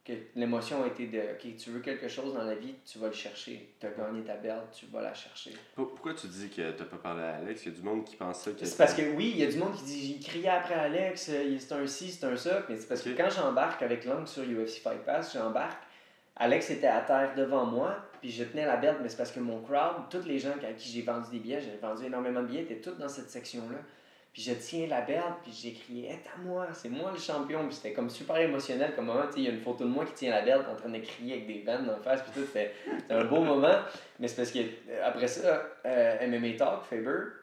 [0.05, 3.09] que l'émotion a été de ok tu veux quelque chose dans la vie tu vas
[3.09, 6.49] le chercher tu as gagné ta belle tu vas la chercher Pour- Pourquoi tu dis
[6.49, 7.64] que t'as pas parlé à Alex?
[7.66, 8.51] Il y a du monde qui pense ça.
[8.62, 11.29] c'est parce que oui, il y a du monde qui dit il criait après Alex,
[11.31, 12.64] euh, c'est un ci, c'est un ça.
[12.68, 15.83] Mais c'est parce que quand j'embarque avec l'angle sur UFC Fight Pass, j'embarque.
[16.37, 19.41] Alex était à terre devant moi, puis je tenais la belt, mais c'est parce que
[19.41, 22.47] mon crowd, tous les gens à qui j'ai vendu des billets, j'ai vendu énormément de
[22.47, 23.78] billets, étaient tous dans cette section-là.
[24.33, 27.66] Puis je tiens la belt, puis j'ai crié à moi, c'est moi le champion.
[27.66, 29.24] Puis c'était comme super émotionnel comme moment.
[29.37, 31.35] Il y a une photo de moi qui tient la belt en train de crier
[31.35, 32.47] avec des bandes en face, puis tout.
[32.47, 33.81] C'était c'était un beau moment.
[34.20, 37.39] Mais c'est parce que euh, après ça, euh, MMA Talk, Faber,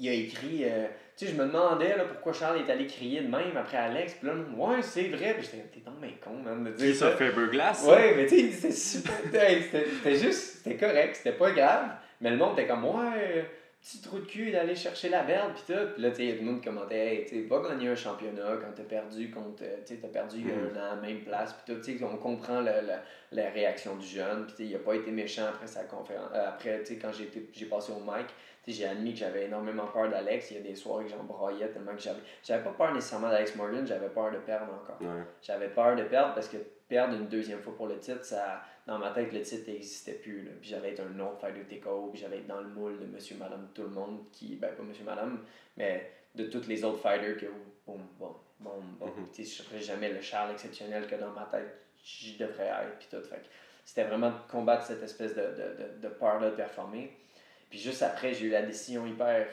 [0.00, 0.64] il a écrit.
[0.64, 0.86] euh,
[1.16, 4.14] tu sais, je me demandais là, pourquoi Charles est allé crier de même après Alex.
[4.14, 5.34] Puis là, ouais, c'est vrai.
[5.34, 7.10] Puis j'étais, t'es donc bien con, man, de dire ça.
[7.12, 7.86] Faberglass?
[7.86, 9.14] Ouais, mais tu sais, c'était super.
[9.32, 11.90] C'était juste, c'était correct, c'était pas grave.
[12.20, 13.46] Mais le monde était comme, ouais,
[13.82, 15.78] petit trou de cul d'aller chercher la belle, pis tout.
[15.94, 17.40] Puis là, tu sais, il y a tout le monde qui commentait, hey, tu sais,
[17.48, 20.52] va gagner un championnat quand t'as perdu contre, euh, tu sais, t'as perdu il y
[20.52, 20.70] a Mhm.
[20.76, 21.80] un an, même place, pis tout.
[21.80, 25.10] Tu sais, on comprend la réaction du jeune, pis tu sais, il a pas été
[25.10, 26.30] méchant après sa conférence.
[26.34, 28.26] euh, après, tu sais, quand j'ai passé au mic,
[28.66, 30.50] j'ai admis que j'avais énormément peur d'Alex.
[30.50, 32.20] Il y a des soirées que j'en broyais tellement que j'avais.
[32.44, 35.00] J'avais pas peur nécessairement d'Alex Morgan, j'avais peur de perdre encore.
[35.00, 35.22] Ouais.
[35.42, 36.58] J'avais peur de perdre parce que
[36.88, 40.42] perdre une deuxième fois pour le titre, ça, dans ma tête, le titre n'existait plus.
[40.44, 40.50] Là.
[40.60, 43.36] Puis j'allais être un autre fighter TKO, puis j'allais être dans le moule de monsieur,
[43.36, 45.40] madame, tout le monde, qui, ben pas monsieur, madame,
[45.76, 47.46] mais de tous les autres fighters que,
[47.86, 49.26] boum, bon, bon, bon, Mhm.
[49.32, 52.98] tu sais, je serais jamais le Charles exceptionnel que dans ma tête, je devrais être,
[52.98, 53.22] puis tout.
[53.22, 53.40] Fait
[53.84, 57.16] c'était vraiment de combattre cette espèce de, de, de, de peur-là de performer.
[57.70, 59.46] Puis juste après, j'ai eu la décision hyper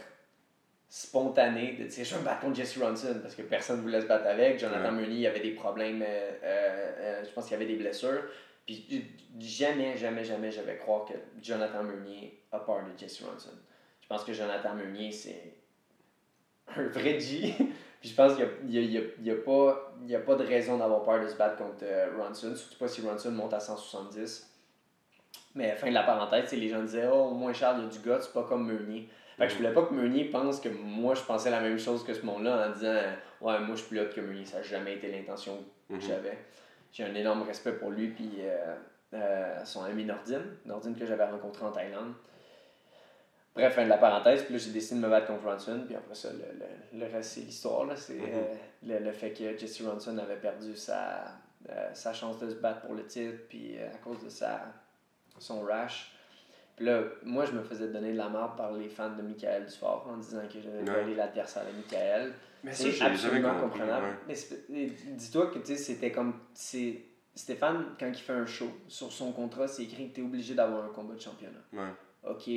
[0.90, 4.02] spontanée de dire je vais me battre contre Jesse Ronson parce que personne ne voulait
[4.02, 4.60] se battre avec.
[4.60, 5.02] Jonathan Ouais.
[5.02, 6.06] Meunier, il y avait des problèmes, euh,
[6.44, 8.24] euh, euh, je pense qu'il y avait des blessures.
[8.66, 9.06] Puis
[9.40, 13.52] jamais, jamais, jamais je vais croire que Jonathan Meunier a peur de Jesse Ronson.
[14.02, 15.54] Je pense que Jonathan Meunier, c'est
[16.76, 17.54] un vrai G.
[18.00, 20.16] Puis je pense qu'il n'y a, il y a, il y a, pas- il y
[20.16, 21.84] a pas de raison d'avoir peur de se battre contre
[22.18, 24.48] Ronson, surtout pas si Ronson monte à 170.
[25.58, 27.90] Mais fin de la parenthèse, les gens disaient Oh, au moins Charles, il y a
[27.90, 29.10] du gars, c'est pas comme Meunier.
[29.38, 32.04] Fait que je voulais pas que Meunier pense que moi je pensais la même chose
[32.04, 32.94] que ce monde-là en disant
[33.42, 34.46] Ouais, moi je suis plus hot que Meunier.
[34.46, 35.58] Ça n'a jamais été l'intention
[35.90, 36.02] que Mhm.
[36.02, 36.38] j'avais.
[36.92, 38.76] J'ai un énorme respect pour lui, puis euh,
[39.14, 42.14] euh, son ami Nordine, Nordine que j'avais rencontré en Thaïlande.
[43.56, 45.96] Bref, fin de la parenthèse, puis là j'ai décidé de me battre contre Ronson, puis
[45.96, 47.86] après ça, le, le, le reste c'est l'histoire.
[47.86, 47.96] là.
[47.96, 48.22] C'est Mhm.
[48.24, 48.54] euh,
[48.84, 51.32] le, le fait que Jesse Ronson avait perdu sa,
[51.94, 54.62] sa chance de se battre pour le titre, puis à cause de sa,
[55.40, 56.12] son rash.
[56.76, 59.66] Puis là, moi, je me faisais donner de la marde par les fans de Michael
[59.66, 62.34] Dufort en disant que j'avais volé l'adversaire de Michael.
[62.64, 63.80] Mais ça, jamais absolument compris.
[63.80, 64.18] comprenable.
[64.28, 64.36] ouais.
[64.70, 64.86] Mais
[65.16, 66.34] dis-toi que c'était comme.
[67.36, 70.56] Stéphane, quand il fait un show, sur son contrat, c'est écrit que tu es obligé
[70.56, 71.60] d'avoir un combat de championnat.
[71.72, 71.94] Ouais.
[72.24, 72.50] Ok,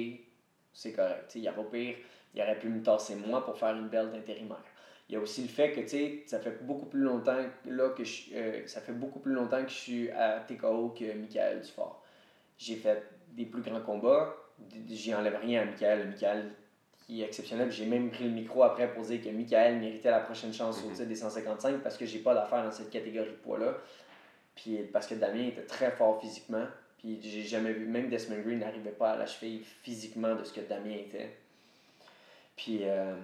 [0.72, 1.32] c'est correct.
[1.34, 1.96] Il n'y a pas pire,
[2.34, 4.64] il aurait pu me tasser moi pour faire une belle d'intérimaire.
[5.08, 8.32] Il y a aussi le fait que ça fait beaucoup plus longtemps là que je,
[8.32, 12.02] euh, ça fait beaucoup plus longtemps que je suis à TKO que Michael Dufort.
[12.60, 13.02] J'ai fait
[13.32, 16.08] des plus grands combats, d- j'y enlève rien à Michael.
[16.08, 16.50] Michael
[17.06, 17.72] qui est exceptionnel.
[17.72, 20.88] J'ai même pris le micro après pour dire que Michael méritait la prochaine chance au
[20.88, 20.92] Mhm.
[20.94, 23.78] titre des 155 parce que j'ai pas d'affaire dans cette catégorie de poids-là.
[24.54, 26.66] Puis parce que Damien était très fort physiquement.
[26.98, 30.52] Puis j'ai jamais vu, même Desmond Green n'arrivait pas à la cheville physiquement de ce
[30.52, 31.34] que Damien était.
[32.56, 33.16] Puis euh,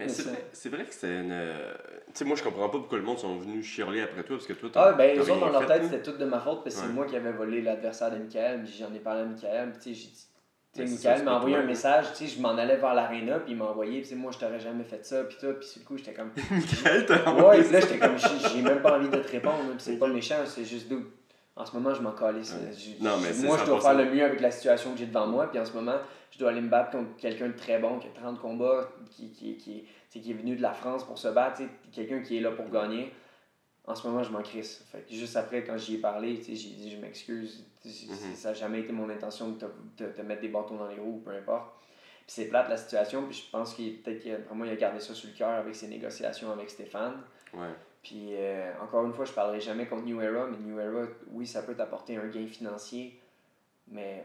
[0.00, 0.08] Mais
[0.52, 1.30] c'est vrai, que c'est une.
[1.32, 1.72] euh,
[2.06, 4.46] Tu sais, moi, je comprends pas pourquoi le monde sont venus chialer après toi, parce
[4.46, 4.82] que toi, t'as.
[4.90, 6.86] Ah, ben, eux autres, dans leur tête, c'était tout de ma faute parce que Ouais.
[6.88, 8.62] c'est moi qui avais volé l'adversaire de Michael.
[8.64, 9.70] Puis j'en ai parlé à Michael.
[9.72, 10.26] Puis, tu sais, j'ai dit.
[10.72, 13.40] Tu sais, Michael c'est m'a envoyé un message, tu sais, je m'en allais vers l'aréna,
[13.40, 15.80] puis il m'a envoyé, puis moi, je t'aurais jamais fait ça, puis tout, puis sur
[15.80, 18.96] le coup, j'étais comme, Michael, t'as ouais, envoyé puis là, j'étais comme, j'ai même pas
[18.96, 21.02] envie de te répondre, puis c'est pas méchant, c'est juste d'où.
[21.60, 22.54] En ce moment, je m'en calisse.
[22.54, 22.72] Ouais.
[23.46, 23.82] Moi, je dois 100%.
[23.82, 25.96] faire le mieux avec la situation que j'ai devant moi, puis en ce moment,
[26.30, 29.30] je dois aller me battre contre quelqu'un de très bon, qui a 30 combats, qui,
[29.30, 31.60] qui, qui, qui est venu de la France pour se battre,
[31.92, 33.12] quelqu'un qui est là pour gagner.
[33.86, 34.84] En ce moment, je m'en crisse.
[34.92, 37.64] Fait que juste après, quand j'y ai parlé, j'ai dit, je m'excuse.
[37.84, 38.34] Mhm.
[38.34, 39.64] Ça n'a jamais été mon intention de te,
[39.96, 41.72] te- te mettre des bâtons dans les roues, peu importe.
[42.20, 45.00] Puis c'est plate la situation, puis je pense qu'il peut-être qu'il a- il a gardé
[45.00, 47.22] ça sur le cœur avec ses négociations avec Stéphane.
[47.54, 47.66] Ouais.
[48.02, 51.46] Puis euh, encore une fois, je parlerai jamais contre New Era, mais New Era, oui,
[51.46, 53.20] ça peut t'apporter un gain financier,
[53.88, 54.24] mais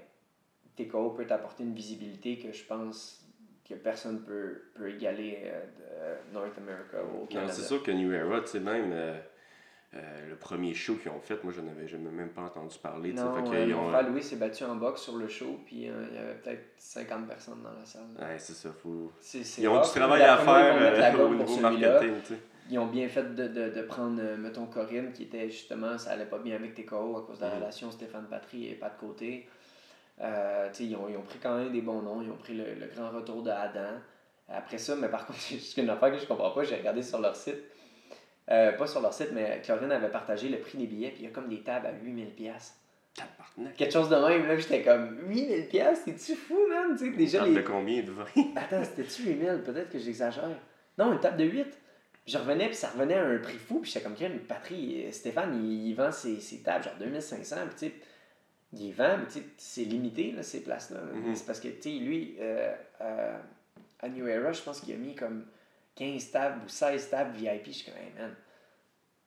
[0.78, 3.22] TKO peut t'apporter une visibilité que je pense
[3.68, 5.66] que personne peut, peut égaler euh,
[6.30, 7.52] de North America au Canada.
[7.52, 9.20] c'est sûr que New Era, tu sais, même euh,
[9.96, 13.12] euh, le premier show qu'ils ont fait, moi, je n'avais jamais même pas entendu parler.
[13.14, 15.90] Non, fait euh, mon ont- frère Louis s'est battu en boxe sur le show, puis
[15.90, 18.04] euh, il y avait peut-être 50 personnes dans la salle.
[18.20, 18.70] Ouais, c'est ça.
[18.72, 19.12] Faut...
[19.58, 22.40] Ils ont du travail à faire euh, au niveau marketing, tu sais.
[22.70, 26.12] Ils ont bien fait de, de, de prendre, euh, mettons, Corinne, qui était justement, ça
[26.12, 29.00] allait pas bien avec TKO à cause de la relation Stéphane Patry et pas de
[29.00, 29.48] côté.
[30.22, 32.22] Euh, ils, ont, ils ont pris quand même des bons noms.
[32.22, 34.00] Ils ont pris le, le grand retour de Adam.
[34.50, 37.20] Après ça, mais par contre, c'est une affaire que je comprends pas, j'ai regardé sur
[37.20, 37.58] leur site.
[38.52, 41.26] Euh, pas sur leur site, mais Corinne avait partagé le prix des billets, puis il
[41.26, 42.28] y a comme des tables à 8000$.
[42.36, 42.78] piastres.
[43.16, 43.76] Tabarnak.
[43.78, 46.96] Quelque chose de même, là, j'étais comme 8000$, piastres, t'es-tu fou, man?
[47.16, 48.26] Déjà, Table les, de combien de 20
[48.58, 50.50] Attends, c'était-tu 8000 Peut-être que j'exagère.
[50.98, 51.66] Non, une table de 8.
[52.28, 55.12] Je revenais, puis ça revenait à un prix fou, puis j'étais comme, Crème, Patry, euh,
[55.12, 57.94] Stéphane, il, il vend ses, ses tables, genre 2500, puis tu sais,
[58.74, 61.02] il vend, mais tu sais, c'est limité, là, ces places-là.
[61.14, 61.36] Mhm.
[61.36, 63.38] C'est parce que, tu sais, lui, euh, euh,
[64.02, 65.46] à New Era, je pense qu'il a mis comme
[65.96, 67.68] 15 tables ou 16 tables VIP.
[67.68, 68.34] Je suis comme, hey, man,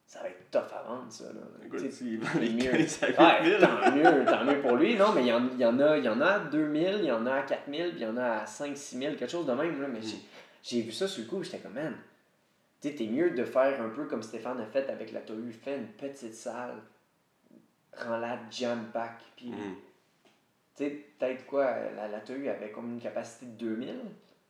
[0.05, 1.25] ça va être tough à vendre, ça.
[1.27, 1.41] Là.
[1.65, 2.71] Écoute, Tu sais, il vend les mieux.
[2.73, 3.61] 15 à 8 Ouais, 000.
[3.61, 4.97] tant mieux, tant mieux pour lui.
[4.97, 6.97] Non, mais il y en, il y en a, il y en a à 2000,
[6.99, 9.31] il y en a à 4000, puis il y en a à 5 6000, quelque
[9.31, 9.81] chose de même.
[9.81, 10.19] Là, mais j'ai-
[10.65, 11.95] j'ai vu ça sur le coup, j'étais comme, man,
[12.81, 15.53] tu sais, t'es mieux de faire un peu comme Stéphane a fait avec la Tohu.
[15.53, 16.75] Fais une petite salle,
[17.97, 19.75] rends-la jam-pack, puis, Mhm.
[20.77, 21.65] tu sais, peut-être quoi,
[21.97, 23.97] la, la Tohu avait comme une capacité de 2000,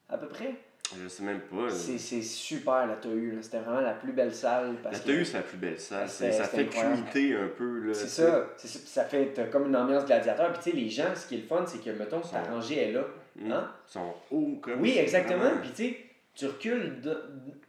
[0.09, 0.55] à peu près?
[1.03, 1.69] Je sais même pas.
[1.69, 3.43] C'est c'est super, la là.
[3.43, 4.75] C'était vraiment la plus belle salle.
[4.77, 6.09] La Parce TU, que- c'est la plus belle salle.
[6.09, 7.81] Ça fait comité un peu.
[7.89, 10.51] là, C'est ça, c'est ça, ça fait comme une ambiance gladiateur.
[10.55, 12.89] Puis tu sais, les gens, ce qui est le fun, c'est que, mettons, ta rangée
[12.89, 13.05] est là.
[13.37, 13.53] Mhm.
[13.53, 13.71] Hein?
[13.87, 15.41] Ils sont hauts comme Oui, exactement.
[15.41, 15.61] vraiment.
[15.61, 15.99] Puis tu sais,
[16.39, 17.21] tu recules de-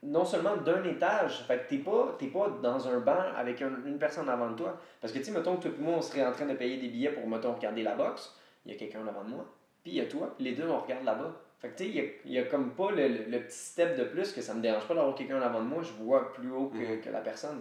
[0.03, 3.83] non seulement d'un étage, fait que t'es pas, t'es pas dans un banc avec un-
[3.85, 4.79] une personne avant de toi.
[5.01, 6.77] Parce que tu sais, mettons que toi et moi, on serait en train de payer
[6.77, 8.35] des billets pour, mettons, regarder la boxe.
[8.65, 9.45] Il y a quelqu'un devant de moi.
[9.81, 11.33] Puis il y a toi, puis les deux, on regarde là-bas.
[11.59, 13.39] Fait que tu sais, il y a, il y a comme pas le, le- le
[13.41, 15.81] petit step de plus que ça me dérange pas d'avoir quelqu'un avant de moi.
[15.81, 17.01] Je vois plus haut que, Mhm.
[17.01, 17.59] que la personne.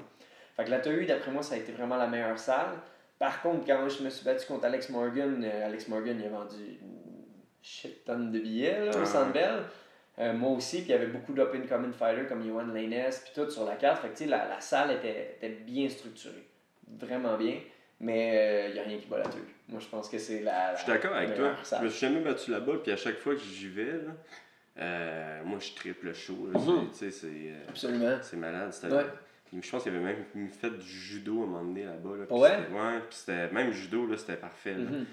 [0.56, 2.76] Fait que la TU, d'après moi, ça a été vraiment la meilleure salle.
[3.18, 6.28] Par contre, quand je me suis battu contre Alex Morgan, euh, Alex Morgan, il a
[6.28, 6.98] vendu une
[7.62, 9.06] shit tonne de billets là, au Ah.
[9.06, 9.62] Centre Bell.
[10.20, 13.32] Euh, moi aussi, puis il y avait beaucoup d'open common fighters comme Johan Lainez, puis
[13.35, 14.03] tout sur la carte.
[14.03, 16.45] Fait que tu sais, la, la salle était, était bien structurée.
[16.99, 17.59] Vraiment bien.
[18.01, 19.39] Mais il n'y a rien qui bat la TU.
[19.69, 21.55] Moi, je pense que c'est la, la Je suis d'accord avec toi.
[21.65, 21.81] salle.
[21.81, 24.12] Je me suis jamais battu là-bas, puis à chaque fois que j'y vais, là,
[24.81, 26.49] euh, moi je triple chaud.
[26.53, 26.59] là.
[26.61, 26.89] Mhm.
[26.93, 28.19] C'est- euh, Absolument.
[28.23, 28.73] c'est malade.
[28.85, 29.61] Ouais.
[29.61, 32.11] Je pense qu'il y avait même une fait du judo à un moment donné là-bas.
[32.16, 32.35] Là, c'était-
[32.74, 34.74] Ouais, puis c'était même judo, là, c'était parfait.
[34.74, 34.90] là.
[34.90, 35.07] Mhm.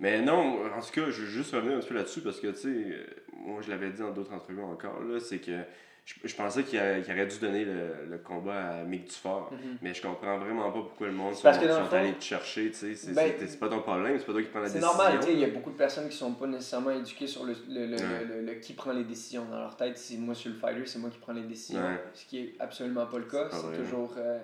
[0.00, 2.48] Mais non, en tout cas, je veux juste revenir un petit peu là-dessus parce que,
[2.48, 3.04] tu sais, euh,
[3.36, 5.58] moi je l'avais dit dans d'autres entrevues encore, là, c'est que
[6.04, 9.52] je, je pensais qu'il a- qu'il aurait dû donner le, le combat à Mick Dufort.
[9.52, 9.78] Mhm.
[9.82, 11.96] Mais je comprends vraiment pas pourquoi le monde sont, parce que dans le sont fond-
[11.96, 12.94] allés te chercher, tu sais.
[12.94, 14.96] C'est Ben, c'est- c'est pas ton problème, c'est pas toi qui prends la C'est décision.
[14.96, 17.44] normal, tu sais, il y a beaucoup de personnes qui sont pas nécessairement éduquées sur
[17.44, 18.60] le, Ouais.
[18.60, 19.44] qui prend les décisions.
[19.50, 21.80] Dans leur tête, si moi je suis le fighter, c'est moi qui prends les décisions.
[21.82, 22.00] Ouais.
[22.14, 23.48] Ce qui est absolument pas le cas.
[23.50, 24.14] C'est C'est toujours.
[24.16, 24.38] euh,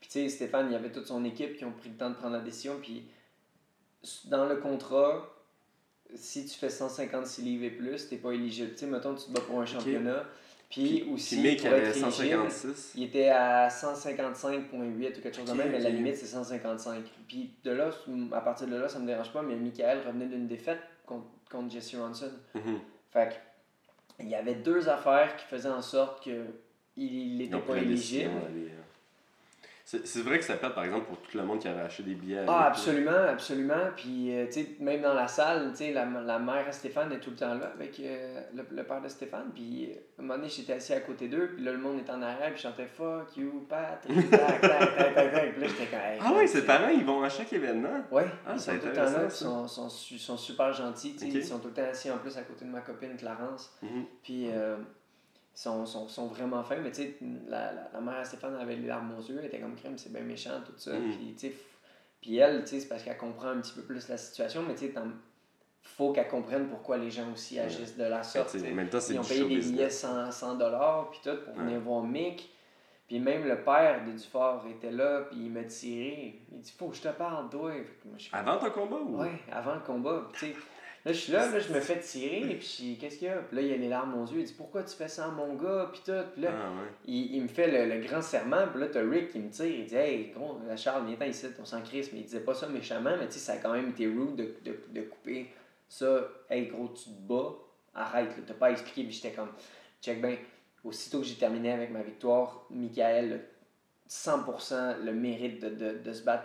[0.00, 2.10] Puis tu sais, Stéphane, il y avait toute son équipe qui ont pris le temps
[2.10, 2.74] de prendre la décision.
[2.82, 3.04] Puis
[4.26, 5.32] dans le contrat,
[6.14, 8.72] si tu fais 156 livres et plus, t'es pas éligible.
[8.72, 10.24] Tu sais, mettons, tu te bats pour un championnat.
[10.68, 12.92] Puis aussi, Puis pour être éligible, 156.
[12.96, 17.04] il était à 155.8 ou quelque chose de Ok, même, mais la limite c'est 155.
[17.28, 17.90] Puis de là,
[18.32, 21.70] à partir de là, ça me dérange pas, mais Michael revenait d'une défaite contre, contre
[21.72, 22.32] Jesse Ronson.
[22.54, 22.80] Mhm.
[23.12, 26.46] Fait que, il y avait deux affaires qui faisaient en sorte que
[26.96, 28.30] il n'était pas éligible.
[29.88, 32.16] C'est vrai que ça pète, par exemple, pour tout le monde qui avait acheté des
[32.16, 32.40] billets.
[32.42, 32.60] Ah, là.
[32.66, 33.84] absolument, absolument.
[33.94, 37.12] Puis, euh, tu sais, même dans la salle, tu sais, la, la mère à Stéphane
[37.12, 39.52] est tout le temps là avec euh, le, le père de Stéphane.
[39.54, 41.52] Puis, à un moment donné, j'étais assis à côté d'eux.
[41.54, 42.48] Puis là, le monde était en arrière.
[42.48, 44.28] Puis, je chantais Fuck you, Patrick.
[44.28, 44.60] tac, tac,
[44.96, 45.52] tac, tac, tac.
[45.52, 46.00] Puis là, j'étais comme.
[46.00, 48.02] Hey, Ah ouais, c'est ses parents, ils vont à chaque événement?
[48.10, 51.12] Ouais, Ah, ils sont tout le temps là, ils sont, sont, su- sont super gentils,
[51.12, 51.34] tu sais, Ok.
[51.34, 54.04] ils sont tout le temps assis en plus à côté de ma copine Clarence, Mhm.
[54.24, 54.76] puis euh,
[55.56, 57.16] sont, sont, sont vraiment fins, mais tu sais,
[57.48, 59.96] la, la, la mère à Stéphane avait les larmes aux yeux, elle était comme crème,
[59.98, 61.10] c'est bien méchant, tout ça, Mhm.
[61.12, 61.78] puis tu sais, f-
[62.20, 64.74] puis elle, tu sais, c'est parce qu'elle comprend un petit peu plus la situation, mais
[64.74, 64.94] tu sais,
[65.82, 68.54] faut qu'elle comprenne pourquoi les gens aussi agissent de la sorte.
[68.56, 70.00] En même temps, c'est Ils ont payé des billets business.
[70.00, 71.62] 100, 100 dollars puis tout pour Ouais.
[71.64, 72.50] venir voir Mick.
[73.06, 76.40] Puis même le père de Dufort était là, puis il m'a tiré.
[76.50, 77.70] Il dit Faut que je te parle, toi.
[78.04, 79.22] Moi, je Avant ton combat ou?
[79.52, 80.28] Avant le combat.
[80.32, 80.58] Puis, tu sais,
[81.06, 83.36] là, je suis là, là, je me fais tirer, et puis qu'est-ce qu'il y a?
[83.38, 84.40] Puis là, il y a les larmes aux yeux.
[84.40, 85.88] Il dit, pourquoi tu fais ça à mon gars?
[85.92, 86.12] Puis tout.
[86.34, 86.88] Puis là, Ah ouais.
[87.06, 88.66] il, il me fait le, le grand serment.
[88.70, 89.66] Puis là, t'as Rick qui me tire.
[89.66, 92.12] Il dit, hey, gros, Charles, viens-t'en ici, on s'en crisse.
[92.12, 94.36] Mais il disait pas ça méchamment, mais tu sais, ça a quand même été rude
[94.36, 95.46] de, de, de couper
[95.88, 96.28] ça.
[96.50, 97.54] Hey, gros, tu te bats.
[97.94, 99.04] Arrête, là, t'as pas à expliquer.
[99.04, 99.50] Puis j'étais comme,
[100.02, 100.36] check ben,
[100.84, 103.40] aussitôt que j'ai terminé avec ma victoire, Michael,
[104.08, 106.44] a 100% le mérite de, de, de se battre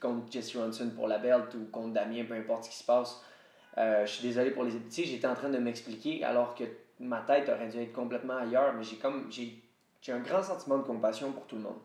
[0.00, 3.22] contre Jesse Ronson pour la belt ou contre Damien, peu importe ce qui se passe.
[3.78, 6.64] Euh, je suis désolé pour les sais, j'étais en train de m'expliquer alors que
[6.98, 9.62] ma tête aurait dû être complètement ailleurs, mais j'ai comme j'ai
[10.00, 11.78] j'ai un grand sentiment de compassion pour tout le monde.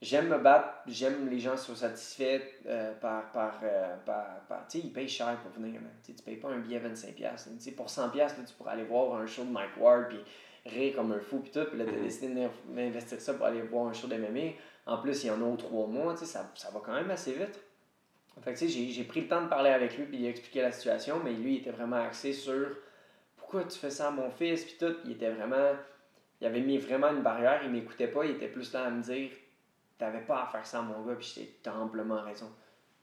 [0.00, 4.78] J'aime me battre, j'aime les gens soient satisfaits euh, par, par, euh, par, par- Tu
[4.80, 5.80] sais, ils payent cher pour venir.
[5.80, 5.88] là.
[6.04, 7.20] Tu payes pas un billet 25$.
[7.20, 7.32] là.
[7.36, 10.18] Tu sais, pour 100$, là, tu pourrais aller voir un show de Mike Ward, puis
[10.66, 11.64] rire comme un fou, puis tout.
[11.68, 12.02] Puis là, tu as Mhm.
[12.02, 14.52] décidé d'in- d'investir ça pour aller voir un show de MMA.
[14.86, 16.16] En plus, il y en a aux trois mois.
[16.16, 17.58] Ça, ça va quand même assez vite.
[18.46, 21.58] J'ai, pris le temps de parler avec lui, puis expliquer la situation, mais lui, il
[21.58, 22.68] était vraiment axé sur
[23.36, 24.94] pourquoi tu fais ça à mon fils, puis tout.
[25.04, 25.72] Il était vraiment.
[26.40, 29.02] Il avait mis vraiment une barrière, il m'écoutait pas, il était plus là à me
[29.02, 29.30] dire
[29.98, 32.50] T'avais pas à faire ça à mon gars, puis j'étais amplement raison.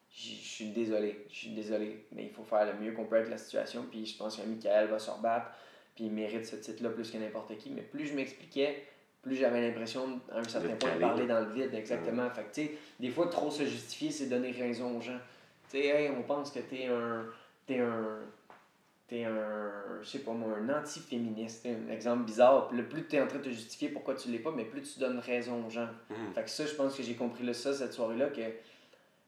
[0.09, 3.17] Je je suis désolé, je suis désolé, mais il faut faire le mieux qu'on peut
[3.17, 5.47] avec la situation, puis je pense que Michael va se rebattre,
[5.93, 7.71] puis il mérite ce titre-là plus que n'importe qui.
[7.71, 8.87] Mais plus je m'expliquais,
[9.25, 12.29] plus j'avais l'impression, à un certain point, de parler dans le vide, exactement.
[12.29, 15.19] Fait que, tu sais, des fois, trop se justifier, c'est donner raison aux gens.
[15.69, 17.25] Tu sais, hey, on pense que t'es un.
[17.65, 18.19] T'es un.
[19.07, 19.71] t'es un,
[20.03, 22.69] je sais pas moi, un anti-féministe, un exemple bizarre.
[22.71, 24.83] Le plus tu es en train de te justifier pourquoi tu l'es pas, mais plus
[24.83, 25.89] tu donnes raison aux gens.
[26.11, 26.33] Mhm.
[26.35, 28.41] Fait que ça, je pense que j'ai compris là, ça cette soirée-là, que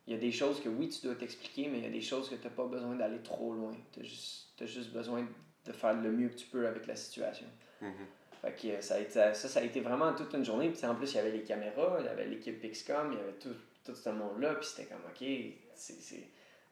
[0.05, 2.01] il y a des choses que oui, tu dois t'expliquer, mais il y a des
[2.01, 3.73] choses que tu pas besoin d'aller trop loin.
[3.91, 5.27] Tu as juste, t'as juste besoin
[5.65, 7.47] de faire le mieux que tu peux avec la situation.
[7.81, 7.91] Mhm.
[8.41, 10.69] Fait que euh, ça a, été, ça, ça a été vraiment toute une journée.
[10.69, 13.21] Puis en plus, il y avait les caméras, il y avait l'équipe Pixcom, il y
[13.21, 14.55] avait tout, tout ce monde-là.
[14.55, 15.25] Puis c'était comme, OK,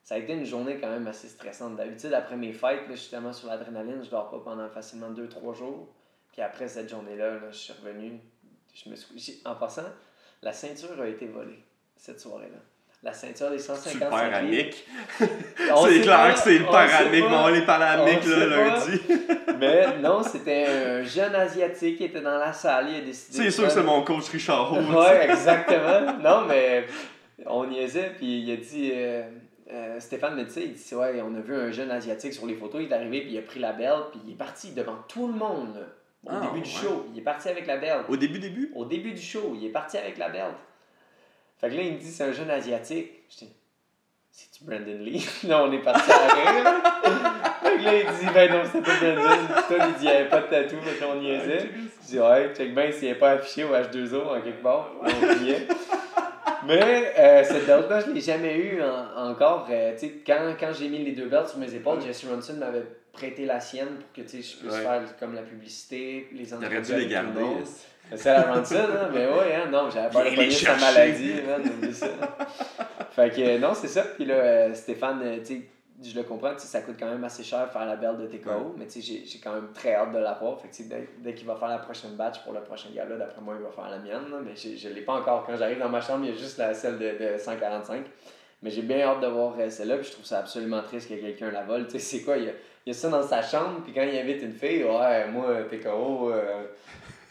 [0.03, 1.75] ça a été une journée quand même assez stressante.
[1.75, 5.89] D'habitude, après mes fêtes, justement sur l'adrénaline, je dors pas pendant facilement 2-3 jours.
[6.31, 8.19] Puis après cette journée-là, là, je suis revenu.
[8.73, 9.41] Je me suis...
[9.45, 9.89] En passant,
[10.41, 11.63] la ceinture a été volée
[11.95, 12.59] cette soirée-là.
[13.03, 14.23] La ceinture des 150 Super pieds.
[14.35, 14.85] amique.
[15.75, 17.29] On C'est clair que c'est le on père sait amique, pas.
[17.29, 19.01] mais on va aller parler On amique là, lundi.
[19.59, 22.87] Mais non, c'était un jeune Asiatique qui était dans la salle.
[22.89, 24.93] Il a décidé C'est sûr que c'est mon coach Richard Roux.
[24.99, 26.17] Ouais, exactement.
[26.21, 26.85] Non, mais
[27.45, 28.91] on niaisait, puis il a dit.
[28.93, 29.23] euh,
[29.71, 32.55] euh, Stéphane me dit il dit Ouais, on a vu un jeune Asiatique sur les
[32.55, 34.97] photos, il est arrivé, puis il a pris la belle, puis il est parti devant
[35.07, 35.87] tout le monde.
[36.25, 36.81] Au Ah, début du ouais.
[36.81, 37.99] show, il est parti avec la belle.
[38.09, 38.71] Au début, début?
[38.75, 40.55] Au début du show, il est parti avec la belt.
[41.59, 43.11] Fait que là, il me dit c'est un jeune asiatique.
[43.29, 43.51] Je dis
[44.31, 45.25] c'est-tu Brandon Lee?
[45.47, 46.73] là, on est parti à rire.
[47.63, 49.45] fait que là, il dit ben non, c'est pas Brandon.
[49.67, 51.69] Puis toi, il dit il n'y avait pas de tatou, fait qu'on niaisait.
[52.03, 54.91] Je dis ouais, check bien s'il n'est pas affiché au H2O en quelque part.
[55.01, 55.05] On
[55.39, 55.67] riait.
[56.67, 59.67] Mais euh, cette belt-là, je ne l'ai jamais eu en- encore.
[59.69, 59.95] Euh,
[60.25, 63.59] quand quand j'ai mis les deux belts sur mes épaules, Jesse Ronson m'avait prêté la
[63.59, 67.41] sienne pour que je puisse faire comme la publicité, les T'aurais entrevues dû les garder.
[68.13, 69.09] C'est la Ronson, hein?
[69.13, 72.07] mais ouais, hein, non, j'avais peur de pogner sa maladie, man, ça.
[73.11, 74.03] fait que non, c'est ça.
[74.15, 75.61] Puis là, euh, Stéphane, euh, tu sais,
[76.03, 78.27] je le comprends, tu sais, ça coûte quand même assez cher faire la belle de
[78.27, 78.57] TKO, Ouais.
[78.77, 80.59] mais tu sais, j'ai- quand même très hâte de l'avoir.
[80.61, 82.89] Fait que tu sais, dès, dès qu'il va faire la prochaine batch pour le prochain
[82.93, 85.45] gala, d'après moi, il va faire la mienne, là, mais je ne l'ai pas encore.
[85.45, 88.05] Quand j'arrive dans ma chambre, il y a juste la, celle de, de 145.
[88.61, 91.15] Mais j'ai bien hâte de voir euh, celle-là, puis je trouve ça absolument triste que
[91.15, 91.85] quelqu'un la vole.
[91.85, 92.53] Tu sais, c'est quoi, il y, a,
[92.85, 95.63] il y a ça dans sa chambre, puis quand il invite une fille, ouais, moi,
[95.69, 96.63] TKO, euh,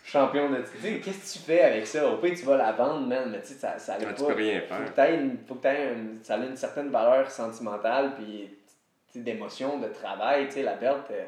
[0.05, 0.59] champion de.
[0.59, 2.09] Tu sais, qu'est-ce que tu fais avec ça?
[2.09, 4.13] Au pire, tu vas la vendre, man, mais tu sais, ça, ça a Ah, pas.
[4.13, 4.85] tu peux rien Faut faire.
[4.85, 8.51] que t'aies une, faut que une, ça a une certaine valeur sentimentale, puis
[9.23, 11.25] d'émotion, de travail, tu sais, la belt, euh,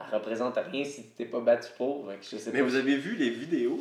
[0.00, 2.08] elle représente rien si tu t'es pas battu pour.
[2.20, 2.64] Je sais Mais pas.
[2.66, 3.80] vous avez vu les vidéos?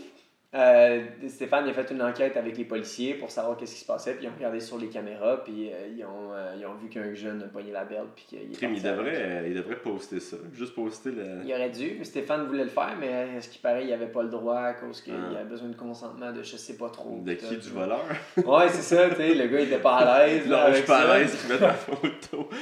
[0.55, 4.13] Euh, Stéphane a fait une enquête avec les policiers pour savoir qu'est-ce qui se passait,
[4.13, 6.89] puis ils ont regardé sur les caméras, puis euh, ils, ont, euh, ils ont vu
[6.89, 10.37] qu'un jeune a pogné la belt, puis qu'il est il devrait, il devrait poster ça.
[10.53, 11.41] Juste poster le.
[11.43, 14.21] Il aurait dû, mais Stéphane voulait le faire, mais ce qui paraît, il avait pas
[14.21, 15.35] le droit à cause qu'il Ah.
[15.39, 17.19] avait besoin de consentement de je sais pas trop.
[17.25, 17.57] De qui.
[17.57, 18.03] Du voleur?
[18.37, 20.47] Ouais, c'est ça, tu sais, le gars il était pas à l'aise.
[20.47, 22.49] là, Non, je suis pas à l'aise qu'ils mettent la photo.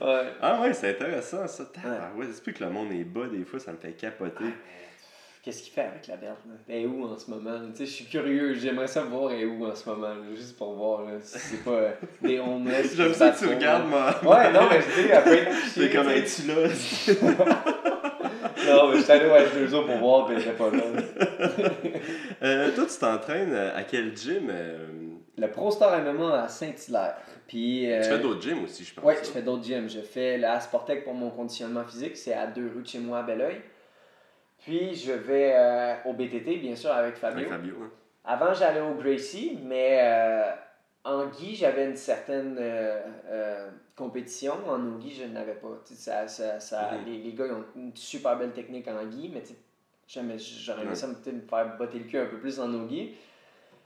[0.00, 0.22] Ouais.
[0.40, 1.64] Ah ouais, c'est intéressant ça.
[1.84, 4.44] Ah ouais, c'est plus que le monde est bas des fois, ça me fait capoter.
[5.42, 6.34] Qu'est-ce qu'il fait avec la belle?
[6.68, 7.58] Elle est où en ce moment?
[7.70, 10.34] Tu sais, je suis curieux, j'aimerais ça voir elle est où en ce moment, là,
[10.34, 11.90] juste pour voir là, si c'est pas euh,
[12.20, 12.94] des homeless.
[12.96, 14.14] J'aime ça que tu regardes moi.
[14.22, 16.54] Ouais, non, mais je dis, après, C'est comme un es-tu là?
[18.66, 20.82] Non, mais je suis allé au H2O pour voir, puis elle était pas là.
[22.42, 24.86] Euh, toi, tu t'entraînes euh, à quel gym euh,
[25.36, 27.16] Le Pro Star MMA à Saint-Hilaire.
[27.46, 27.92] Puis.
[27.92, 29.04] euh, Tu fais d'autres gyms aussi, je pense.
[29.04, 29.90] Oui, je fais d'autres gyms.
[29.90, 33.18] Je fais le Asportec pour mon conditionnement physique, c'est à deux rues de chez moi
[33.18, 33.60] à Belleuil.
[34.60, 37.38] Puis je vais euh, au BTT, bien sûr, avec Fabio.
[37.38, 37.74] Avec Fabio.
[37.82, 37.90] hein.
[38.24, 40.52] Avant, j'allais au Gracie, mais euh,
[41.04, 44.54] en Guy, j'avais une certaine euh, compétition.
[44.68, 45.80] En Nogi, je n'avais pas.
[45.86, 49.42] Ça, ça, les, les gars ils ont une super belle technique en Guy, mais
[50.06, 53.14] j'aurais aimé ça me, faire botter le cul un peu plus en Nogi.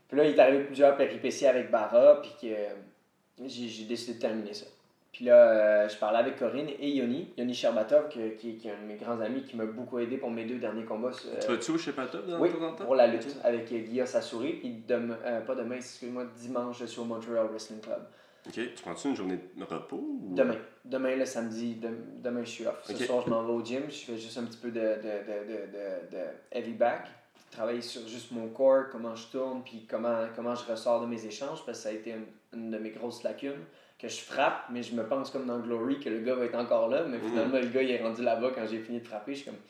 [0.08, 4.52] Puis là, il est arrivé plusieurs péripéties avec Barra, puis que j'ai décidé de terminer
[4.54, 4.66] ça.
[5.14, 5.36] Puis là,
[5.84, 8.96] euh, je parlais avec Corinne et Yoni, Yoni Sherbatov, qui, qui est un de mes
[8.96, 11.12] grands amis, qui m'a beaucoup aidé pour mes deux derniers combats.
[11.26, 14.54] euh, Tu vas-tu au Shepatov dans oui, temps pour la lutte avec Guillaume Sassouri.
[14.54, 18.02] Puis demain, euh, pas demain, excuse-moi, dimanche, je suis au Montreal Wrestling Club.
[18.48, 19.96] Ok, tu prends-tu une journée de repos?
[19.96, 20.34] Ou...
[20.34, 20.56] Demain.
[20.84, 22.82] Demain, le samedi, dem- demain, je suis off.
[22.84, 23.84] Ce soir, je m'en vais au gym.
[23.88, 27.06] Je fais juste un petit peu de, de, de, de, de, de heavy back.
[27.52, 31.24] Travailler sur juste mon corps, comment je tourne, puis comment, comment je ressors de mes
[31.24, 32.26] échanges, parce que ça a été une,
[32.60, 33.62] une de mes grosses lacunes.
[33.98, 36.56] Que je frappe, mais je me pense comme dans Glory que le gars va être
[36.56, 37.28] encore là, mais Mhm.
[37.28, 39.34] finalement, le gars, il est rendu là-bas quand j'ai fini de frapper.
[39.34, 39.60] Je suis comme.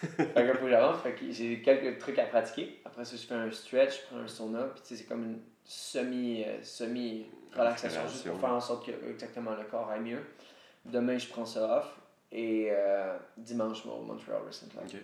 [0.34, 1.00] fait que faut que j'avance.
[1.02, 2.80] Fait que j'ai quelques trucs à pratiquer.
[2.84, 5.22] Après ça, je fais un stretch, je prends un sauna, puis tu sais, c'est comme
[5.24, 10.00] une semi, euh, semi relaxation juste pour faire en sorte que exactement le corps aille
[10.00, 10.20] mieux.
[10.84, 11.96] Demain, je prends ça off
[12.32, 14.84] et euh, dimanche, je vais au Montreal Wrestling Club.
[14.86, 14.96] Ok.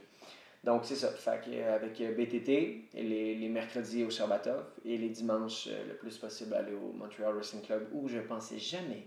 [0.64, 1.10] Donc, c'est ça.
[1.10, 5.94] Fait euh, avec euh, BTT, les, les mercredis au Sherbatov et les dimanches, euh, le
[5.94, 9.06] plus possible, aller au Montreal Wrestling Club où je pensais jamais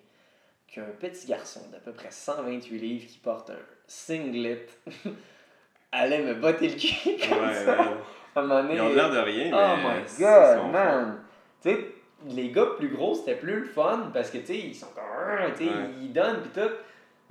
[0.68, 3.58] qu'un petit garçon d'à peu près 128 livres qui porte un
[3.88, 4.68] singlet
[5.92, 7.78] allait me botter le cul comme Ouais, ça.
[7.82, 7.88] ouais.
[8.36, 9.58] À un moment donné, Ils ont l'air de rien, mais.
[9.58, 11.24] Oh my god, man!
[11.64, 11.86] Tu sais,
[12.28, 15.52] les gars plus gros, c'était plus le fun parce que, tu sais, ils sont comme.
[15.58, 15.90] Tu sais, Ouais.
[16.02, 16.70] ils donnent pis tout.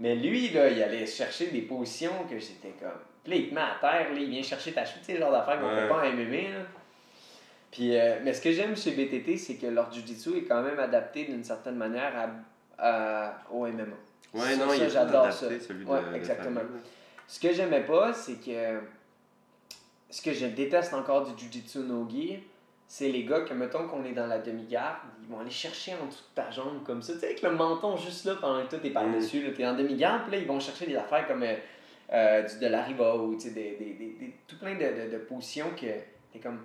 [0.01, 2.91] Mais lui, là, il allait chercher des positions que j'étais comme.
[3.27, 5.13] Puis là, il te met à terre, là, il vient chercher ta chute, tu sais,
[5.15, 5.81] le genre d'affaires qu'on Ouais.
[5.83, 6.51] fait pas en MMA.
[6.59, 6.65] Là.
[7.73, 10.79] Puis, euh, mais ce que j'aime chez BTT, c'est que leur jiu-jitsu est quand même
[10.79, 12.13] adapté d'une certaine manière
[12.79, 13.83] à, à- au MMA.
[14.33, 15.67] Ouais, Ça, non, ça, il est j'adore adapté, ça.
[15.67, 16.61] celui de, Ouais, de exactement.
[17.27, 18.81] Ce que j'aimais pas, c'est que.
[20.09, 22.39] Ce que je déteste encore du Jiu-Jitsu no-gi,
[22.87, 26.07] c'est les gars que, mettons qu'on est dans la demi-garde, ils vont aller chercher en
[26.07, 28.71] dessous de ta jambe comme ça, tu sais, avec le menton juste là pendant que
[28.71, 31.43] toi t'es par-dessus, là, t'es en demi-garde, puis là ils vont chercher des affaires comme
[31.43, 31.57] euh,
[32.13, 34.81] euh, du de la riva ou tu sais, des, des, des, des- tout plein de,
[35.07, 35.87] de, de positions que
[36.33, 36.61] t'es comme.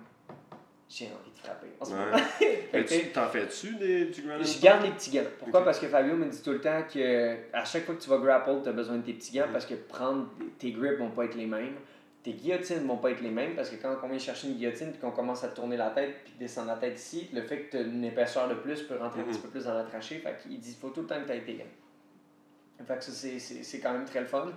[0.88, 1.68] J'ai envie de frapper.
[1.80, 2.56] En ce Ouais.
[2.70, 5.22] Fait tu t'en fais-tu des, du Grand je garde les petits gants.
[5.38, 5.64] Pourquoi?
[5.64, 8.18] Parce que Fabio me dit tout le temps que à chaque fois que tu vas
[8.18, 9.52] grapple, tu as besoin de tes petits gants Mhm.
[9.52, 10.28] parce que prendre
[10.58, 11.74] tes grips vont pas être les mêmes.
[12.22, 14.90] Tes guillotines vont pas être les mêmes parce que quand on vient chercher une guillotine
[14.92, 17.70] puis qu'on commence à tourner la tête puis descendre la tête ici, le fait que
[17.70, 19.30] tu as une épaisseur de plus peut rentrer un Mhm.
[19.30, 20.18] petit peu plus dans la trachée.
[20.18, 22.84] Fait qu'il dit faut tout le temps que tu aies tes gants.
[22.86, 24.52] Fait que ça, c'est quand même très le fun.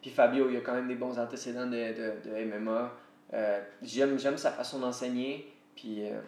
[0.00, 2.92] Puis Fabio, il a quand même des bons antécédents de, de, de MMA.
[3.34, 5.52] Euh, J'aime j'aime sa façon d'enseigner.
[5.76, 6.06] Puis.
[6.08, 6.20] euh,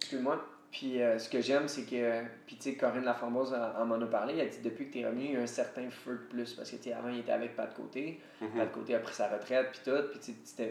[0.00, 0.44] Excuse-moi.
[0.70, 2.22] Puis euh, ce que j'aime, c'est que.
[2.46, 4.34] Puis tu sais, Corinne Laframboise en en m'en a parlé.
[4.34, 6.28] Elle a dit depuis que tu es revenu, il y a un certain feu de
[6.34, 6.54] plus.
[6.54, 8.20] Parce que tu sais, avant, il était avec Pat Côté.
[8.40, 8.48] Mhm.
[8.56, 10.02] Pat Côté a pris sa retraite, puis tout.
[10.10, 10.70] Puis tu sais,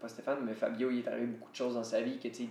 [0.00, 2.34] pas Stéphane, mais Fabio, il est arrivé beaucoup de choses dans sa vie que tu
[2.34, 2.48] sais.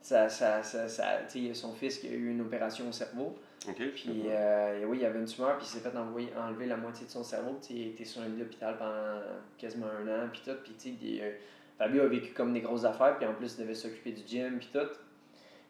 [0.00, 2.40] Ça, ça, ça, ça- tu sais, il y a son fils qui a eu une
[2.40, 3.36] opération au cerveau.
[3.68, 3.82] Ok.
[3.94, 6.76] Puis euh, oui, il y avait une tumeur, puis il s'est fait envoyer, enlever la
[6.76, 7.58] moitié de son cerveau.
[7.60, 9.20] Tu sais, il était sur un lit d'hôpital pendant
[9.58, 10.56] quasiment un an, puis tout.
[10.62, 11.32] Puis tu sais, euh,
[11.78, 14.58] Fabio a vécu comme des grosses affaires, puis en plus, il devait s'occuper du gym,
[14.58, 14.86] puis tout.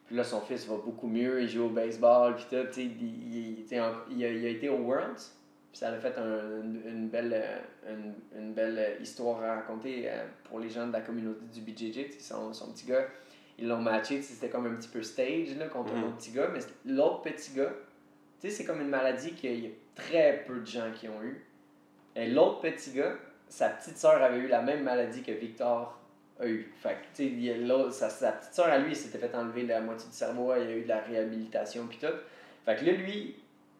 [0.05, 2.65] Puis là, son fils va beaucoup mieux, il joue au baseball, puis tout.
[2.67, 5.31] Tu sais, il, il, a, il a été au Worlds,
[5.71, 9.55] puis ça a fait un- une, une belle, euh, une, une belle euh, histoire à
[9.55, 10.09] raconter
[10.45, 12.11] pour les gens de la communauté du BJJ.
[12.19, 13.05] Son, son petit gars,
[13.57, 16.03] ils l'ont matché, c'était comme un petit peu stage là, contre un Mhm.
[16.05, 17.71] autre petit gars, mais l'autre petit gars,
[18.39, 21.21] tu sais, c'est comme une maladie qu'il y a très peu de gens qui ont
[21.23, 21.43] eu.
[22.15, 23.13] Et l'autre petit gars,
[23.47, 25.97] sa petite sœur avait eu la même maladie que Victor
[26.39, 26.71] a eu.
[26.81, 30.07] Fait que, tu sais, sa, sa petite sœur à lui, s'était fait enlever la moitié
[30.09, 32.13] du cerveau, il y a eu de la réhabilitation puis tout.
[32.65, 33.35] Fait que là, lui,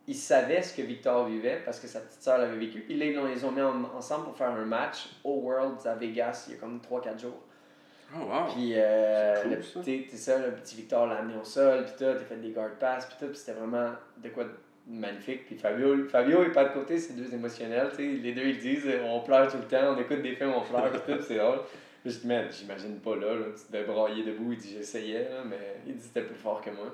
[0.07, 2.79] il savait ce que Victor vivait parce que sa petite sœur l'avait vécu.
[2.81, 5.95] Puis là, ils ils ont mis en- ensemble pour faire un match au Worlds à
[5.95, 7.43] Vegas il y a comme 3-4 jours.
[8.15, 8.53] Oh, wow.
[8.53, 9.61] Puis, euh, cool, le,
[10.17, 10.37] ça.
[10.39, 13.15] le petit Victor l'a amené au sol, puis tout, t'as fait des guard pass, puis
[13.19, 14.51] tout, puis c'était vraiment de quoi de
[14.87, 15.45] magnifique.
[15.45, 18.59] Puis Fabio, Fabio et pas de côté, c'est deux émotionnels, tu sais, les deux ils
[18.59, 21.21] disent euh, on pleure tout le temps, on écoute des films, on pleure, puis tout,
[21.21, 21.59] c'est drôle.
[22.01, 25.29] Puis je dis, man, j'imagine pas là, là, tu devais brailler debout, il dit j'essayais,
[25.29, 26.85] là, mais il dit c'était plus fort que moi.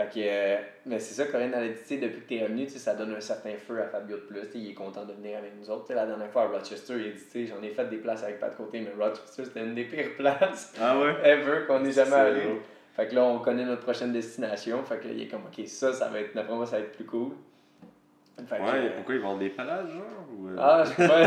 [0.00, 0.56] Fait que, euh,
[0.86, 3.54] mais c'est ça, Corinne, elle a dit, depuis que t'es revenu, ça donne un certain
[3.56, 5.92] feu à Fabio de plus, il est content de venir avec nous autres.
[5.92, 8.48] La dernière fois à Rochester, il a dit, j'en ai fait des places avec pas
[8.48, 11.16] de côté, mais Rochester, c'était une des pires places Ah ouais?
[11.24, 12.60] ever qu'on n'est jamais allé.
[12.94, 14.82] Fait que là, on connaît notre prochaine destination.
[14.84, 16.84] Fait que là, il est comme, ok, ça, ça va être, d'après moi, ça va
[16.84, 17.32] être plus cool.
[18.48, 20.26] Fait que, Ouais, euh, pourquoi ils vendent des palaces, genre?
[20.34, 21.20] Ou, euh, ah, je peux pas.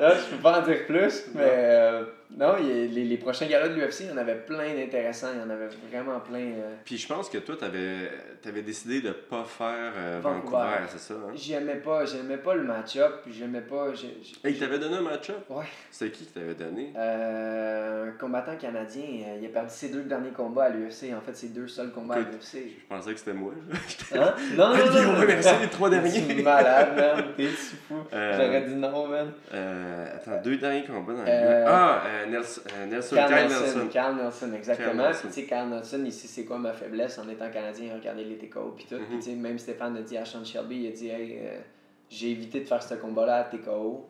[0.00, 2.00] Là, je peux pas en dire plus, mais
[2.36, 5.28] non, les, les prochains galas de l'UFC, il y en avait plein d'intéressants.
[5.34, 6.38] Il y en avait vraiment plein.
[6.38, 8.10] euh, Puis je pense que toi, t'avais
[8.46, 10.56] avais décidé de pas faire euh, Vancouver.
[10.58, 11.14] Vancouver, c'est ça?
[11.14, 11.32] Hein?
[11.34, 13.94] J'aimais pas, j'aimais pas le match-up, puis j'aimais pas.
[13.94, 15.38] j'ai- j'ai- Hey, il t'avait donné un match-up?
[15.48, 15.64] Ouais.
[15.90, 16.92] C'est qui qui t'avait donné?
[16.96, 21.14] Euh, un combattant canadien, euh, il a perdu ses deux derniers combats à l'UFC.
[21.16, 22.54] En fait, ses deux seuls combats à l'UFC.
[22.80, 23.52] Je pensais que c'était moi.
[24.14, 24.34] Hein?
[24.56, 25.12] Non, non, non.
[25.14, 25.24] Non.
[25.26, 26.22] merci les trois derniers.
[26.26, 27.24] T'es malade, man.
[27.36, 27.94] T'es fou?
[28.12, 29.32] J'aurais dit non, man.
[30.14, 33.60] Attends, deux derniers combats dans le Ah, euh, Nelson, euh, Nelson, Carl Kyle Nelson.
[33.64, 33.88] Nelson.
[33.92, 34.86] Carl Nelson, exactement.
[34.88, 35.20] Carl Nelson.
[35.22, 37.18] Puis, tu sais, Carl Nelson, ici, c'est quoi ma faiblesse?
[37.18, 38.96] En étant canadien, regarder les TKO puis tout.
[38.96, 39.40] Mhm.
[39.40, 41.58] même Stéphane a dit à Sean Shelby, il a dit, hey, euh,
[42.10, 44.08] j'ai évité de faire ce combat-là à TKO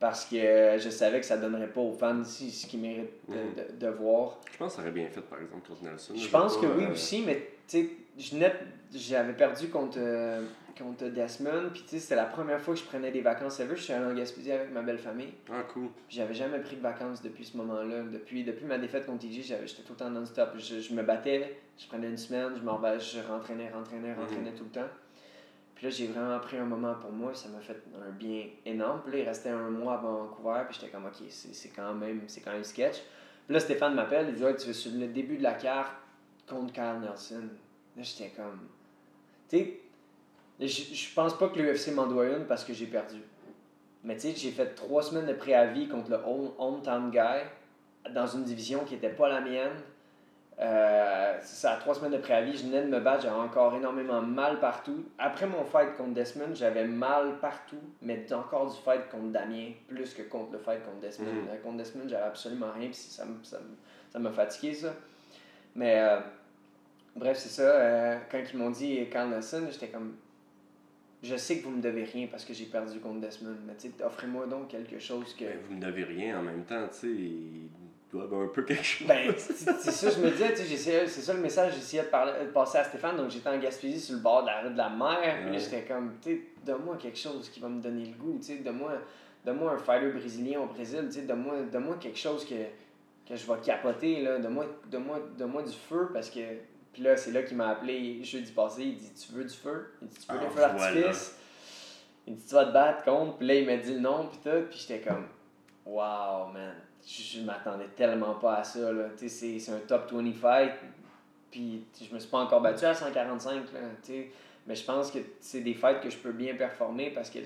[0.00, 3.10] parce que euh, je savais que ça donnerait pas aux fans ici ce qu'ils méritent
[3.28, 3.40] de, Mhm.
[3.78, 4.38] de- de voir.
[4.52, 6.14] Je pense que ça aurait bien fait, par exemple, contre Nelson.
[6.16, 7.90] Je pense pas, que oui euh, aussi, mais tu sais,
[8.92, 10.42] j'avais perdu contre, euh,
[10.76, 13.76] contre Desmond, puis tu sais, c'était la première fois que je prenais des vacances ever.
[13.76, 15.32] Je suis allé en Gaspésie avec ma belle famille.
[15.50, 15.88] Ah, cool.
[16.08, 18.02] J'avais jamais pris de vacances depuis ce moment-là.
[18.02, 20.50] Depuis, depuis ma défaite contre TJ, j'étais tout le temps non-stop.
[20.56, 24.64] Je, je me battais, je prenais une semaine, je m'en je rentraînais, rentraînais, rentraînais tout
[24.64, 24.88] le temps.
[25.74, 29.00] Puis là, j'ai vraiment pris un moment pour moi, ça m'a fait un bien énorme.
[29.02, 32.22] Puis là, il restait un mois à Vancouver, puis j'étais comme, ok, c'est quand, même-
[32.28, 32.98] c'est quand même sketch.
[33.46, 35.92] Puis là, Stéphane m'appelle, il dit, ouais, tu veux sur le début de la carte
[36.48, 37.48] contre Carl Nelson.
[37.96, 38.60] Là, j'étais comme,
[39.48, 39.80] tu sais,
[40.60, 43.20] je, je pense pas que l'UFC m'en doit une parce que j'ai perdu.
[44.04, 48.26] Mais tu sais, j'ai fait trois semaines de préavis contre le home- hometown guy dans
[48.26, 49.72] une division qui était pas la mienne.
[50.60, 54.60] Euh, ça, trois semaines de préavis, je venais de me battre, j'avais encore énormément mal
[54.60, 55.04] partout.
[55.18, 60.14] Après mon fight contre Desmond, j'avais mal partout, mais encore du fight contre Damien, plus
[60.14, 61.26] que contre le fight contre Desmond.
[61.26, 61.48] Mhm.
[61.50, 63.58] Euh, Contre Desmond, j'avais absolument rien, puis ça ça
[64.12, 64.94] ça m'a fatigué ça.
[65.74, 66.20] Mais euh,
[67.16, 67.62] bref, c'est ça.
[67.62, 70.14] euh, quand ils m'ont dit Carl Nelson, j'étais comme.
[71.24, 74.46] Je sais que vous me devez rien parce que j'ai perdu contre Desmond, mais offrez-moi
[74.46, 75.44] donc quelque chose que.
[75.44, 77.06] Ben, vous ne devez rien en même temps, tu sais.
[77.08, 77.68] Ils
[78.12, 79.08] doivent un peu quelque chose.
[79.08, 80.54] Ben, c'est ça, je me disais,
[81.06, 83.16] c'est ça le message que j'essayais de, parler- de passer à Stéphane.
[83.16, 85.38] Donc, j'étais en Gaspésie sur le bord de la rue de la mer.
[85.42, 85.58] Puis Ouais.
[85.58, 88.36] j'étais comme, tu sais, donne-moi quelque chose qui va me donner le goût.
[88.38, 88.92] Tu sais, donne-moi
[89.44, 91.00] donne-moi un fighter brésilien au Brésil.
[91.06, 92.54] Tu sais, donne-moi donne-moi quelque chose que,
[93.28, 94.22] que je vais capoter.
[94.22, 94.38] Là.
[94.38, 96.40] Donne-moi donne-moi donne-moi du feu parce que.
[96.94, 98.84] Puis là, c'est là qu'il m'a appelé jeudi passé.
[98.84, 99.92] Il dit, tu veux du feu?
[100.00, 101.36] Il dit, tu veux Ah, le feu d'artifice?
[102.26, 103.36] Il dit, tu vas te battre contre.
[103.36, 104.28] Puis là, il m'a dit le nom.
[104.28, 104.66] Puis tout.
[104.70, 105.26] Puis j'étais comme,
[105.84, 106.74] wow, man.
[107.06, 108.92] Je, je m'attendais tellement pas à ça.
[108.92, 109.08] Là.
[109.18, 110.72] Tu sais, C'est, c'est un top 20 fight.
[111.50, 113.54] Puis je me suis pas encore battu à 145.
[113.54, 114.30] Là, tu sais.
[114.66, 117.40] mais je pense que c'est des fights que je peux bien performer parce que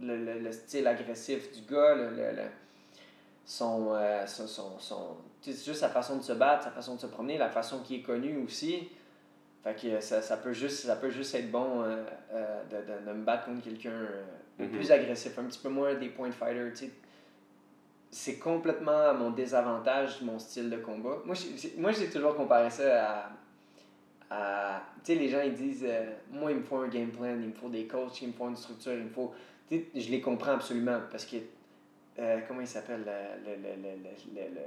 [0.00, 2.42] le, le, le style agressif du gars, le,
[3.44, 7.06] son, euh, son, son, c'est juste sa façon de se battre, sa façon de se
[7.06, 8.88] promener, la façon qu'il est connu aussi.
[9.62, 12.02] Fait que ça, ça, peut juste, ça peut juste être bon euh,
[12.32, 14.22] euh, de, de, de me battre contre quelqu'un euh,
[14.58, 14.68] Mhm.
[14.70, 16.30] plus agressif, un petit peu moins des point
[16.74, 16.90] sais.
[18.10, 21.18] C'est complètement à mon désavantage, mon style de combat.
[21.24, 23.30] Moi, j'ai- moi, j'ai toujours comparé ça à.
[24.30, 25.86] à tu sais, les gens, ils disent
[26.30, 28.48] Moi, il me faut un game plan, il me faut des coachs, il me faut
[28.48, 29.32] une structure, il me faut.
[29.68, 31.36] Tu sais, je les comprends absolument parce que.
[32.46, 33.50] comment il s'appelle le.
[33.50, 33.82] le, le,
[34.54, 34.60] le,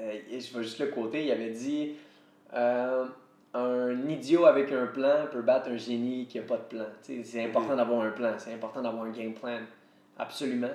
[0.00, 1.92] le, le- le- euh, je vais juste le côté, il avait dit
[2.54, 3.04] euh,
[3.54, 6.86] Un idiot avec un plan peut battre un génie qui n'a pas de plan.
[7.02, 9.58] C'est important d'avoir un plan, c'est important d'avoir un game plan.
[10.18, 10.70] Absolument.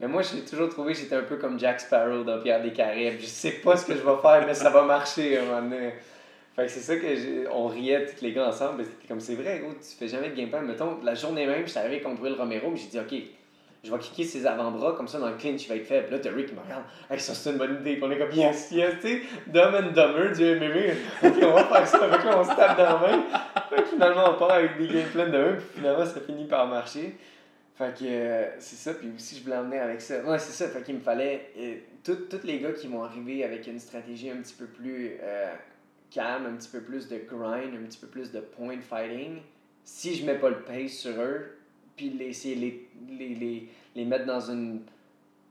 [0.00, 2.72] Mais moi, j'ai toujours trouvé que j'étais un peu comme Jack Sparrow dans Pierre des
[2.72, 3.18] Caraïbes.
[3.20, 5.62] Je sais pas ce que je vais faire, mais ça va marcher à un moment
[5.70, 5.92] donné.
[6.54, 8.84] Fait que c'est ça que j'ai- on riait tous les gars ensemble.
[8.84, 10.62] C'était comme c'est vrai, gros, tu fais jamais de game plan.
[10.62, 13.14] Mettons, la journée même, je suis arrivé contre Will Romero, mais j'ai dit, OK,
[13.84, 16.10] je vais kicker ses avant-bras, comme ça dans le clinch, il va être faible.
[16.10, 17.94] Là, Rick qui me regarde, hey, ça c'est une bonne idée.
[17.94, 20.94] Puis on est comme, yes, yes, tu sais, Dumb and Dumber du MMA.
[21.46, 21.98] On va faire ça.
[22.08, 23.24] Fait que on se tape dans la main.
[23.70, 26.46] Fait que finalement, on part avec des game plans de un, puis finalement, ça finit
[26.46, 27.16] par marcher.
[27.76, 30.20] Fait que euh, c'est ça, puis aussi je voulais emmener avec ça.
[30.24, 31.52] Ouais, c'est ça, fait qu'il me fallait.
[31.56, 31.74] euh,
[32.04, 35.52] Tous les gars qui vont arriver avec une stratégie un petit peu plus euh,
[36.10, 39.42] calme, un petit peu plus de grind, un petit peu plus de point fighting,
[39.84, 41.57] si je mets pas le pace sur eux,
[41.98, 44.80] puis les, essayer les, les, les, les mettre dans une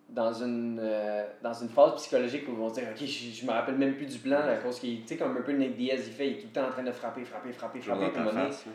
[0.10, 3.46] dans une, euh, dans une phase psychologique où ils vont se dire Ok, je, je
[3.46, 5.76] me rappelle même plus du plan à cause qu'il, tu sais, comme un peu Nick
[5.76, 8.10] Diaz, il fait, il est tout le temps en train de frapper, frapper, frapper, frapper,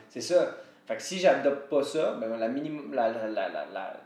[0.08, 0.56] c'est ça.
[0.86, 3.96] Fait que si j'adopte pas ça, ben la minimum, la, la, la, la,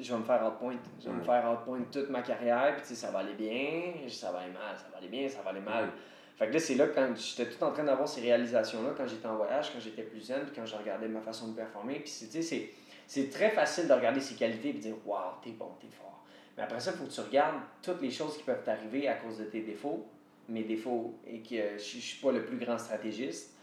[0.00, 0.74] je vais me faire outpoint.
[1.00, 4.08] Je vais me faire outpoint toute ma carrière, puis tu sais, ça va aller bien,
[4.08, 5.90] ça va aller mal, ça va aller bien, ça va aller mal.
[6.36, 9.26] Fait que là, c'est là quand j'étais tout en train d'avoir ces réalisations-là, quand j'étais
[9.26, 12.00] en voyage, quand j'étais plus zen, puis quand je regardais ma façon de performer.
[12.00, 12.70] Puis tu sais, c'est,
[13.06, 16.24] c'est très facile de regarder ses qualités et de dire Waouh, t'es bon, t'es fort.
[16.56, 19.14] Mais après ça, il faut que tu regardes toutes les choses qui peuvent t'arriver à
[19.14, 20.06] cause de tes défauts,
[20.48, 23.56] mes défauts, et que je, je suis pas le plus grand stratégiste.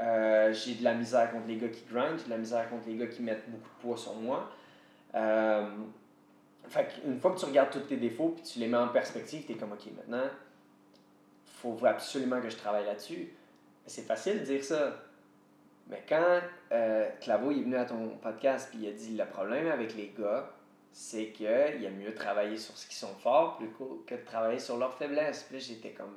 [0.00, 2.88] Euh, j'ai de la misère contre les gars qui grind, j'ai de la misère contre
[2.88, 4.50] les gars qui mettent beaucoup de poids sur moi.
[5.14, 5.66] Euh,
[7.04, 9.52] une fois que tu regardes tous tes défauts puis tu les mets en perspective, tu
[9.52, 10.28] es comme OK, maintenant,
[11.44, 13.28] faut absolument que je travaille là-dessus.
[13.86, 15.02] C'est facile de dire ça.
[15.90, 16.40] Mais quand
[16.72, 20.14] euh, Claveau est venu à ton podcast puis il a dit le problème avec les
[20.16, 20.48] gars,
[20.92, 24.76] c'est qu'il aime mieux travailler sur ce qu'ils sont forts plutôt que de travailler sur
[24.76, 25.44] leurs faiblesses.
[25.48, 26.14] Puis j'étais comme.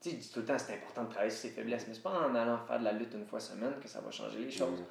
[0.00, 1.94] Tu sais, je dis tout le temps c'est important de travailler sur ses faiblesses, mais
[1.94, 4.38] c'est pas en allant faire de la lutte une fois semaine que ça va changer
[4.38, 4.78] les choses.
[4.78, 4.86] Mhm.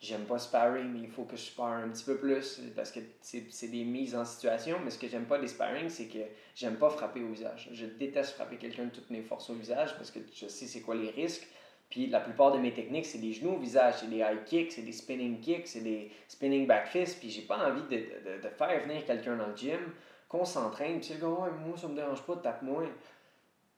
[0.00, 2.98] J'aime pas sparring, mais il faut que je spare un petit peu plus parce que
[3.20, 4.78] c'est c'est des mises en situation.
[4.84, 6.18] Mais ce que j'aime pas des sparring, c'est que
[6.54, 7.68] j'aime pas frapper au visage.
[7.72, 10.80] Je déteste frapper quelqu'un de toutes mes forces au visage parce que je sais c'est
[10.80, 11.46] quoi les risques.
[11.92, 14.72] Puis la plupart de mes techniques, c'est des genoux au visage, c'est des high kicks,
[14.72, 17.20] c'est des spinning kicks, c'est des spinning back fists.
[17.20, 19.78] Puis j'ai pas envie de, de, de faire venir quelqu'un dans le gym,
[20.26, 21.00] qu'on s'entraîne.
[21.00, 22.84] Puis c'est le gars, ouais, moi ça me dérange pas, tape-moi.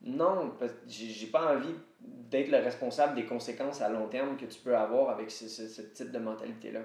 [0.03, 4.45] Non, parce que j'ai pas envie d'être le responsable des conséquences à long terme que
[4.45, 6.81] tu peux avoir avec ce, ce, ce type de mentalité-là.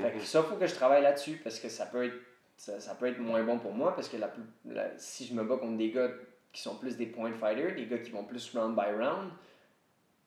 [0.00, 2.14] Fait que ça, il faut que je travaille là-dessus parce que ça peut être
[2.56, 5.34] ça, ça peut être moins bon pour moi parce que la, plus- la- si je
[5.34, 6.08] me bats contre des gars
[6.52, 9.30] qui sont plus des point fighters, des gars qui vont plus round by round,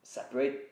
[0.03, 0.69] ça peut être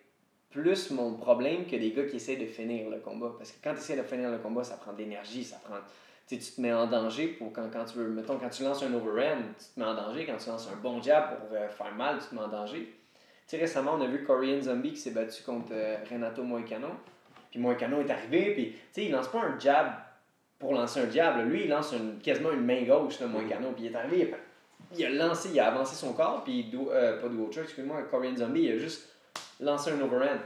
[0.49, 3.33] plus mon problème que des gars qui essaient de finir le combat.
[3.37, 5.77] Parce que quand tu essaies de finir le combat, ça prend de l'énergie, ça prend.
[6.27, 8.07] Tu tu te mets en danger pour quand, quand tu veux.
[8.09, 10.25] Mettons, quand tu lances un overhand, tu te mets en danger.
[10.25, 12.79] Quand tu lances un bon jab pour euh, faire mal, tu te mets en danger.
[12.85, 12.91] Tu
[13.47, 16.87] sais, récemment, on a vu Korean Zombie qui s'est battu contre euh, Renato Moicano.
[17.49, 19.87] Puis Moicano est arrivé, puis tu sais, il lance pas un jab
[20.59, 21.37] pour lancer un jab.
[21.37, 21.43] là.
[21.43, 23.71] Lui, il lance une- quasiment une main gauche, là, Moicano.
[23.71, 24.33] Puis il est arrivé,
[24.93, 28.03] il a, il a lancé, il a avancé son corps, puis euh, pas Duocher, excuse-moi,
[28.03, 29.09] Korean Zombie, il a juste
[29.61, 30.39] lancé un overhand.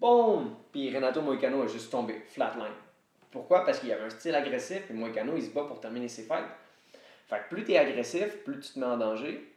[0.00, 0.54] Boom!
[0.70, 2.72] Puis Renato Moicano a juste tombé, flatline.
[3.30, 3.64] Pourquoi?
[3.64, 6.22] Parce qu'il y avait un style agressif, et Moicano, il se bat pour terminer ses
[6.22, 6.44] fights.
[7.26, 9.48] Fait que plus tu es agressif, plus tu te mets en danger.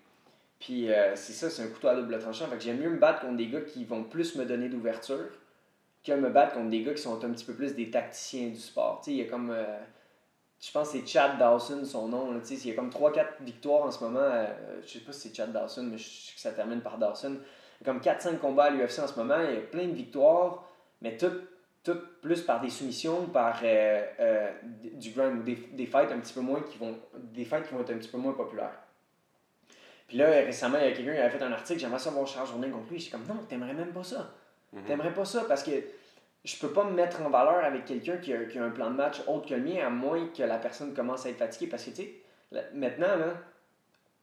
[0.60, 2.48] Puis euh, c'est ça, c'est un couteau à double tranchant.
[2.48, 5.30] Fait que j'aime mieux me battre contre des gars qui vont plus me donner d'ouverture
[6.04, 8.60] que me battre contre des gars qui sont un petit peu plus des tacticiens du
[8.60, 9.02] sport.
[9.04, 9.50] Tu sais, il y a comme.
[9.50, 9.78] euh,
[10.62, 12.40] je pense que c'est Chad Dawson, son nom.
[12.50, 14.20] il y a comme 3-4 victoires en ce moment.
[14.22, 14.48] euh,
[14.84, 17.38] je sais pas si c'est Chad Dawson, mais je sais que ça termine par Dawson.
[17.86, 19.40] Comme 4-5 combats à l'UFC en ce moment.
[19.48, 20.64] Il y a plein de victoires,
[21.02, 21.42] mais toutes
[21.86, 24.52] tout plus par des soumissions, par euh, euh,
[24.96, 26.98] du grind, des, des fights un petit peu moins qui vont.
[27.16, 28.74] Des fights qui vont être un petit peu moins populaires.
[30.08, 32.28] Puis là, récemment, il y a quelqu'un qui avait fait un article, j'aimerais ça voir
[32.28, 33.00] Charles Jourdain contre lui.
[33.00, 34.34] J'étais comme, non, t'aimerais même pas ça.
[34.86, 35.72] T'aimerais pas ça parce que
[36.44, 38.92] je peux pas me mettre en valeur avec quelqu'un qui a, qui a un plan
[38.92, 41.68] de match autre que le mien, à moins que la personne commence à être fatiguée.
[41.68, 42.14] Parce que, tu sais,
[42.74, 43.34] maintenant, là,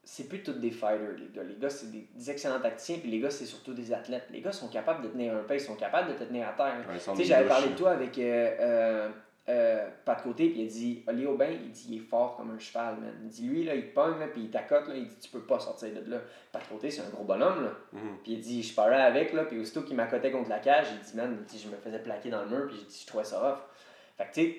[0.05, 1.43] c'est plus tous des fighters, les gars.
[1.45, 4.27] Les gars, c'est des, des excellents tacticiens, puis les gars, c'est surtout des athlètes.
[4.31, 6.53] Les gars sont capables de tenir un pace, ils sont capables de te tenir à
[6.53, 6.85] terre.
[6.89, 9.09] Ouais, Tu sais, j'avais parlé de toi avec euh, euh,
[9.49, 12.51] euh, Pat Côté, puis il a dit Oli Aubin, il dit il est fort comme
[12.51, 13.15] un cheval, man.
[13.23, 15.31] Il dit lui, là, il te pogne, là, puis il t'accote, là, il dit tu
[15.31, 16.19] peux pas sortir de là.
[16.51, 17.71] Pat Côté, c'est un gros bonhomme, là.
[17.93, 18.19] Mhm.
[18.25, 20.99] Puis il dit je parlais avec, là, puis aussitôt qu'il m'accotait contre la cage, il
[20.99, 23.53] dit man, je me faisais plaquer dans le mur, puis j'ai dit je trouvais ça
[23.53, 23.59] off.
[24.17, 24.57] Fait que tu sais,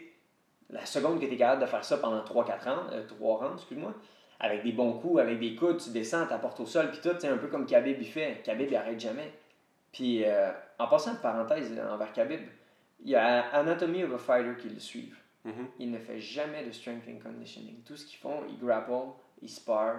[0.69, 3.93] la seconde que tu es capable de faire ça pendant 3-4 ans, 3 rounds, excuse-moi,
[4.39, 7.27] avec des bons coups, avec des coudes, tu descends, t'apportes au sol, puis tout, c'est
[7.27, 8.41] un peu comme Khabib il fait.
[8.43, 9.31] Khabib il arrête jamais.
[9.91, 12.41] Puis euh, en passant de parenthèse envers Khabib,
[13.03, 15.17] il y a Anatomy of a Fighter qui le suivent.
[15.45, 15.67] Mhm.
[15.79, 17.75] Il ne fait jamais de strength and conditioning.
[17.85, 18.91] Tout ce qu'ils font, ils grapple,
[19.41, 19.95] ils spar.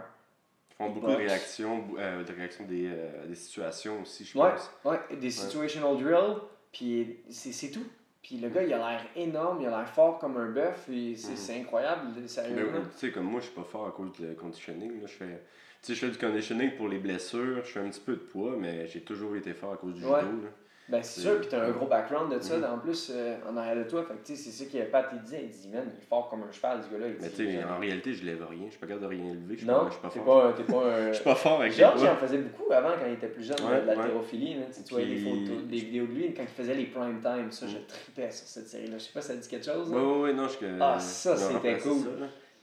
[0.71, 4.37] Ils font Ils beaucoup de réactions, euh, de réactions des, euh, des situations aussi, je
[4.39, 4.71] Ouais, pense.
[4.85, 6.39] ouais, des situational drills,
[6.73, 7.85] puis c'est tout.
[8.25, 11.15] Puis le gars, il a l'air énorme, il a l'air fort comme un bœuf, et
[11.15, 11.37] c'est Mhm.
[11.37, 12.81] c'est incroyable, sérieusement.
[12.93, 15.01] tu sais, comme moi, je suis pas fort à cause du conditioning.
[15.03, 15.07] Là.
[15.07, 15.35] Je, fais, tu
[15.83, 18.57] sais, je fais du conditioning pour les blessures, je fais un petit peu de poids,
[18.59, 20.21] mais j'ai toujours été fort à cause du Ouais.
[20.23, 20.43] judo.
[20.45, 20.49] Là.
[20.87, 22.65] Ben, c'est sûr, puis t'as un gros background de ça, Mhm.
[22.65, 24.05] en plus, euh, en arrière de toi.
[24.05, 25.41] Fait que, c'est ça qu'il Pat, il disait.
[25.45, 27.07] Il dit, man, il est fort comme un cheval, ce gars-là.
[27.19, 28.65] Mais dit, tu sais, J'aime- en réalité, je lève rien.
[28.67, 29.55] Je suis pas capable de rien lever.
[29.55, 30.43] Je suis Non, pas, je suis pas fort.
[30.43, 31.07] pas, t'es pas un.
[31.09, 33.29] Je suis pas fort avec les George, il en faisait beaucoup avant quand il était
[33.29, 33.95] plus jeune, Ouais, de ouais.
[33.97, 34.55] l'haltérophilie.
[34.55, 34.67] là.
[34.77, 37.21] Tu tu voyais des Puis- photos, des vidéos de lui quand il faisait les prime
[37.23, 37.51] time.
[37.51, 37.85] Ça, je Mhm.
[37.89, 38.99] tripais sur cette série-là.
[38.99, 39.91] Je sais pas si ça dit quelque chose.
[39.91, 40.67] Ouais, ouais, non, je.
[40.81, 42.03] Ah, ça, c'était cool.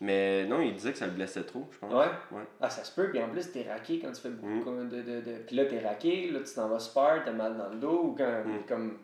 [0.02, 1.94] Mais non, il disait que ça le blessait trop, je pense.
[1.94, 2.10] Ouais?
[2.32, 2.44] Ouais.
[2.60, 3.10] Ah, ça se peut.
[3.12, 4.90] Puis en plus, t'es raqué quand tu fais beaucoup Mhm.
[4.90, 5.32] de, de, de.
[5.46, 6.32] Puis là, t'es raqué.
[6.32, 8.02] Là, tu t'en vas spar, t'as mal dans le dos.
[8.06, 8.64] Ou quand, Mhm.
[8.68, 8.98] comme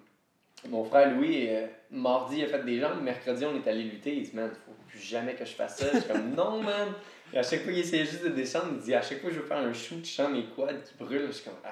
[0.69, 3.01] mon frère Louis, euh, mardi, il a fait des jambes.
[3.03, 4.15] Mercredi, on est allé lutter.
[4.15, 5.85] Il dit, man, faut plus jamais que je fasse ça.
[5.93, 6.87] Je suis comme, non, man.
[7.31, 9.39] Et à chaque fois qu'il essayait juste de descendre, il dit, à chaque fois je
[9.39, 11.27] veux faire un shoot, je sens mes quads qui brûlent.
[11.27, 11.69] Je suis comme, ah.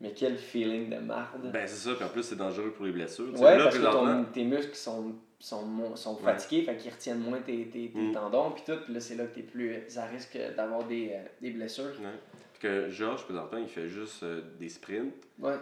[0.00, 1.52] Mais quel feeling de marde.
[1.52, 3.38] Ben, c'est ça, puis en plus, c'est dangereux pour les blessures.
[3.38, 6.32] Ouais, là, parce que ton- tes muscles sont, sont, sont Ouais.
[6.34, 8.12] fatigués, fait qu'ils retiennent moins tes, tes, tes Mm.
[8.12, 8.78] tendons, puis tout.
[8.84, 11.86] Puis là, c'est là que t'es plus à risque d'avoir des, euh, des blessures.
[12.00, 12.10] Ouais.
[12.52, 15.12] Puis que Georges, présentement, il fait juste euh, des sprints.
[15.38, 15.54] Ouais.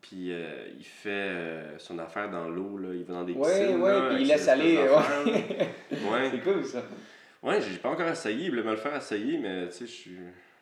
[0.00, 2.88] Puis euh, il fait euh, son affaire dans l'eau, là.
[2.94, 3.80] Il va dans des Ouais, piscines.
[3.82, 4.86] ouais, là, puis il laisse aller, ouais.
[5.90, 6.30] ouais.
[6.30, 6.82] C'est cool ça.
[7.42, 8.44] Ouais, j'ai pas encore essayé.
[8.44, 10.16] Il voulait me le faire essayer, mais tu sais, je suis.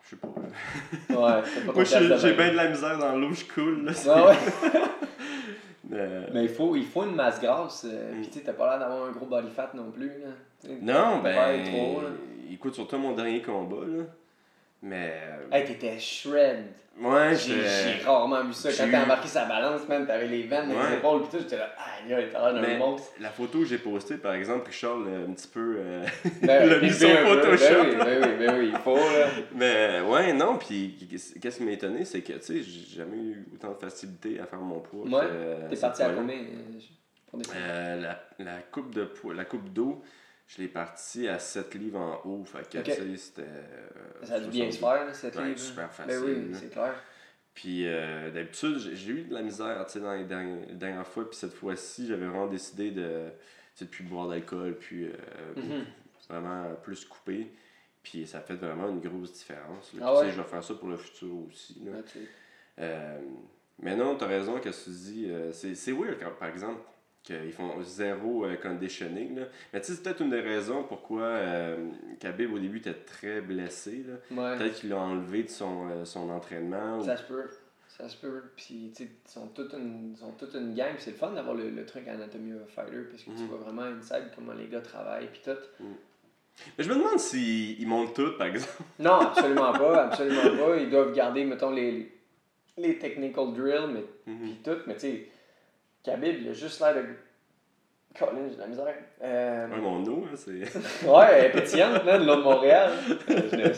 [0.05, 0.29] Je sais pas.
[0.29, 3.93] Ouais, pas Moi, j'ai bien de la misère dans l'eau, je coule, là.
[3.93, 4.71] Ouais, ouais.
[5.93, 7.87] Euh, Mais il faut, il faut une masse grasse.
[7.89, 8.21] euh, Mm.
[8.21, 10.09] Puis tu sais, t'as pas l'air d'avoir un gros body fat non plus.
[10.21, 10.71] Là.
[10.81, 11.65] Non, ben.
[11.65, 12.09] trop, là.
[12.51, 14.05] Écoute, surtout mon dernier combat, là.
[14.83, 15.13] Mais.
[15.23, 16.65] euh, Hey, t'étais shred.
[17.01, 18.71] ouais, J'ai rarement vu ça.
[18.73, 20.97] Quand t'as embarqué sa balance, man, t'avais les veines dans les Ouais.
[20.97, 23.09] épaules, pis tout, j'étais là, ah, là, t'as l'air d'un monstre.
[23.21, 25.77] la photo que j'ai postée, par exemple, Richard l'a un petit peu.
[25.79, 26.05] euh,
[26.43, 27.65] Ben, l'a mis sur ben, Photoshop.
[27.75, 29.29] Ben oui, ben oui, ben oui, il faut, là.
[29.55, 30.97] Mais ouais, non, puis
[31.41, 34.47] qu'est-ce qui m'a étonné, c'est que, tu sais, j'ai jamais eu autant de facilité à
[34.47, 35.05] faire mon poids.
[35.07, 35.27] Ouais,
[35.71, 40.03] T'es parti à combien euh, Euh, la, la coupe de poids, la coupe d'eau,
[40.55, 42.45] je l'ai parti à 7 livres en haut.
[42.45, 42.85] Fait que, Ok.
[42.85, 43.43] tu sais, c'était.
[43.43, 44.79] euh, Ça a dû bien se 70.
[44.79, 45.59] faire, là, cette Ouais, livre.
[45.59, 46.95] super Ben facile, oui, c'est clair.
[47.55, 51.29] Puis euh, d'habitude, j'ai eu de la misère, tu sais, dans les dernières, fois.
[51.29, 53.29] Puis cette fois-ci, j'avais vraiment décidé de,
[53.81, 55.13] de plus boire d'alcool, puis euh,
[55.57, 55.85] Mhm.
[56.29, 57.51] vraiment plus couper.
[58.03, 59.93] Puis ça fait vraiment une grosse différence.
[60.01, 60.31] Ah ouais?
[60.31, 61.81] je vais faire ça pour le futur aussi.
[61.85, 61.93] là.
[63.79, 65.31] Mais non, t'as raison que tu dis.
[65.53, 66.81] c'est c'est weird, quand, par exemple,
[67.23, 69.37] qu'ils font zéro euh, conditioning.
[69.39, 69.45] Là.
[69.73, 71.77] Mais tu sais, c'est peut-être une des raisons pourquoi euh,
[72.21, 74.05] Khabib, au début, était très blessé.
[74.31, 74.57] Ouais.
[74.59, 76.99] Peut-être qu'il l'a enlevé de son, euh, son entraînement.
[76.99, 77.45] ou- Ça se peut.
[77.89, 78.43] Ça se peut.
[78.57, 80.95] Puis, tu sais, ils sont toute une, ils sont toute une gang.
[80.99, 83.47] C'est le fun d'avoir le, le truc Anatomy of a Fighter parce que tu Mhm.
[83.49, 85.29] vois vraiment inside comment les gars travaillent.
[85.31, 85.85] Puis tout.
[86.79, 88.73] Mais je me demande s'ils ils montent tout, par exemple.
[88.99, 90.05] Non, absolument pas.
[90.07, 90.77] Absolument pas.
[90.77, 92.11] Ils doivent garder, mettons, les,
[92.79, 94.39] les technical drills, mais Mhm.
[94.43, 94.79] puis tout.
[94.87, 95.29] Mais tu sais,
[96.05, 97.05] Khabib, il a juste l'air de.
[98.19, 98.95] Colin, j'ai de la misère.
[99.23, 101.07] Euh, Ouais, mon eau, hein, c'est.
[101.07, 102.93] Ouais, elle est pétillante, là, de l'autre de Montréal.
[103.31, 103.73] Euh.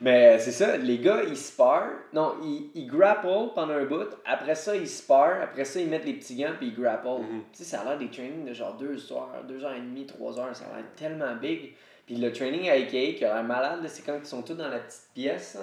[0.00, 1.92] Mais c'est ça, les gars, ils sparent.
[2.12, 4.08] Non, ils, ils grapple pendant un bout.
[4.24, 5.40] Après ça, ils sparent.
[5.42, 7.06] Après ça, ils mettent les petits gants puis ils grapple.
[7.06, 7.42] Mhm.
[7.52, 10.04] Tu sais, ça a l'air des trainings de genre 2 heures, 2 heures et demie,
[10.04, 10.56] 3 heures.
[10.56, 11.74] Ça a l'air tellement big.
[12.04, 14.68] Puis le training à AKA qui a l'air malade, c'est quand ils sont tous dans
[14.68, 15.56] la petite pièce.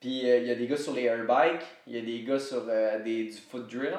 [0.00, 2.40] Puis euh, il y a des gars sur les airbikes, il y a des gars
[2.40, 3.94] sur euh, des, du foot drill.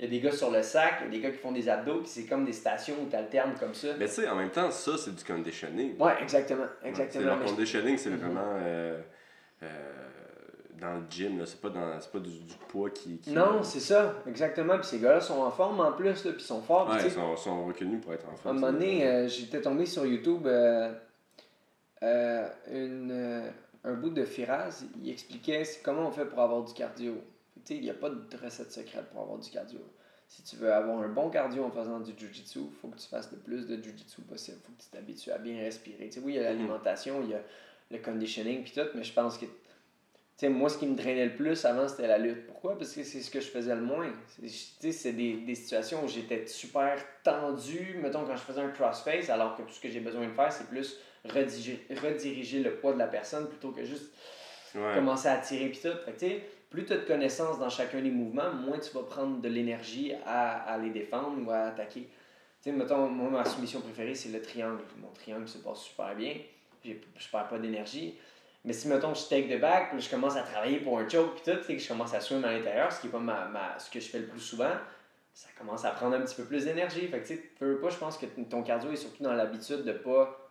[0.00, 1.50] Il y a des gars sur le sac, il y a des gars qui font
[1.50, 3.88] des abdos, puis c'est comme des stations où tu alternes comme ça.
[3.98, 5.98] Mais tu sais, en même temps, ça, c'est du conditioning.
[5.98, 6.66] Ouais, exactement.
[6.84, 7.24] Exactement.
[7.34, 8.16] le Mais je- conditioning, c'est Mhm.
[8.18, 9.00] vraiment euh,
[9.64, 9.66] euh,
[10.80, 11.46] dans le gym, là.
[11.46, 13.18] c'est pas, dans, c'est pas du, du poids qui.
[13.18, 14.76] qui Non, c'est ça, exactement.
[14.78, 16.88] Puis ces gars-là sont en forme en plus, là, puis ils sont forts.
[16.88, 18.60] Ouais, ils sont, sont reconnus pour être en À un forme.
[18.60, 20.92] moment donné, euh, j'étais tombé sur YouTube euh,
[22.72, 23.50] une,
[23.82, 24.84] un bout de Firaz.
[25.02, 27.14] Il expliquait comment on fait pour avoir du cardio.
[27.76, 29.80] Il n'y a pas de recette secrète pour avoir du cardio.
[30.26, 33.08] Si tu veux avoir un bon cardio en faisant du jujitsu, il faut que tu
[33.08, 34.58] fasses le plus de jujitsu possible.
[34.62, 36.10] Il faut que tu t'habitues à bien respirer.
[36.22, 37.42] Oui, il y a l'alimentation, il y a
[37.90, 39.46] le conditioning, puis tout, mais je pense que
[40.46, 42.46] moi, ce qui me drainait le plus avant, c'était la lutte.
[42.46, 42.78] Pourquoi?
[42.78, 44.12] Parce que c'est ce que je faisais le moins.
[44.46, 49.56] C'est- des, des situations où j'étais super tendu, mettons, quand je faisais un crossface, alors
[49.56, 52.98] que tout ce que j'ai besoin de faire, c'est plus rediriger, rediriger le poids de
[52.98, 54.12] la personne plutôt que juste
[54.74, 54.94] Ouais.
[54.94, 55.96] commencer à tirer puis tout.
[56.04, 58.90] Fait que, tu sais, plus tu as de connaissances dans chacun des mouvements, moins tu
[58.92, 62.02] vas prendre de l'énergie à, à les défendre ou à attaquer.
[62.62, 64.82] Tu sais, mettons, moi, ma soumission préférée, c'est le triangle.
[65.00, 66.34] Mon triangle se passe super bien.
[66.84, 68.18] Je perds pas d'énergie.
[68.64, 71.36] Mais si, mettons, je take the back, puis je commence à travailler pour un choke,
[71.36, 73.18] puis tout, tu sais, que je commence à swim à l'intérieur, ce qui est pas
[73.18, 74.72] ma, ma- ce que je fais le plus souvent,
[75.32, 77.06] ça commence à prendre un petit peu plus d'énergie.
[77.06, 77.42] Fait que, tu sais,
[77.80, 80.47] pas, je pense que ton cardio est surtout dans l'habitude de pas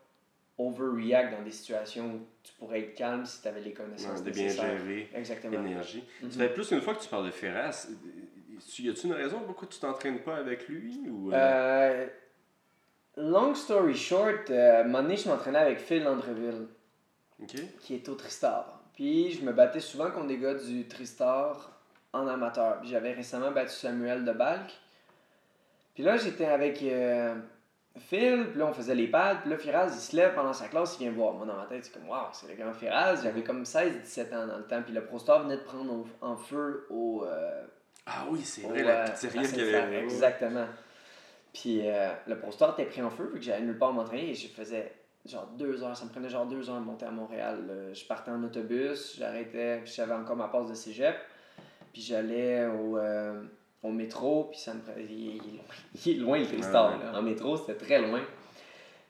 [0.57, 4.25] overreact dans des situations où tu pourrais être calme si tu avais les connaissances Ouais,
[4.25, 5.09] de bien gérer
[5.51, 6.03] l'énergie.
[6.23, 6.31] Mhm.
[6.31, 7.87] Ça fait plus qu'une fois que tu parles de Ferras.
[8.79, 12.07] Y a-tu une raison pourquoi tu t'entraînes pas avec lui ou, euh, Euh,
[13.17, 16.67] long story short, euh, un moment donné, je m'entraînais avec Phil Landreville,
[17.41, 17.55] Ok.
[17.81, 18.81] qui est au Tristar.
[18.93, 21.71] Puis je me battais souvent contre des gars du Tristar
[22.13, 22.83] en amateur.
[22.83, 24.71] J'avais récemment battu Samuel de Balk.
[25.93, 27.35] Puis là, j'étais avec euh,
[27.99, 29.35] Phil, puis là, on faisait les pads.
[29.41, 31.33] Puis là, Firaz, il se lève pendant sa classe, il vient voir.
[31.33, 33.21] Moi, dans ma tête, c'est comme, waouh, c'est le grand Firaz.
[33.23, 34.81] J'avais comme 16-17 ans dans le temps.
[34.83, 37.25] Puis le Pro Star venait de prendre en feu au.
[37.25, 37.63] euh,
[38.05, 39.99] Ah oui, c'est vrai, euh, la pizzeria à qu'il y avait.
[40.03, 40.65] Exactement.
[41.53, 44.31] Puis euh, le Pro Star était pris en feu, puis que j'avais nulle part m'entraîner.
[44.31, 44.91] Et je faisais
[45.25, 47.65] genre deux heures, ça me prenait genre deux heures de monter à Montréal.
[47.67, 47.93] là.
[47.93, 51.15] Je partais en autobus, j'arrêtais, puis j'avais encore ma passe de cégep.
[51.91, 53.41] Puis j'allais au, euh,
[53.87, 54.79] au métro, puis ça me.
[55.09, 55.41] Il,
[56.05, 56.91] il est loin, le Tristar.
[56.99, 57.17] Ouais.
[57.17, 58.21] En métro, c'était très loin.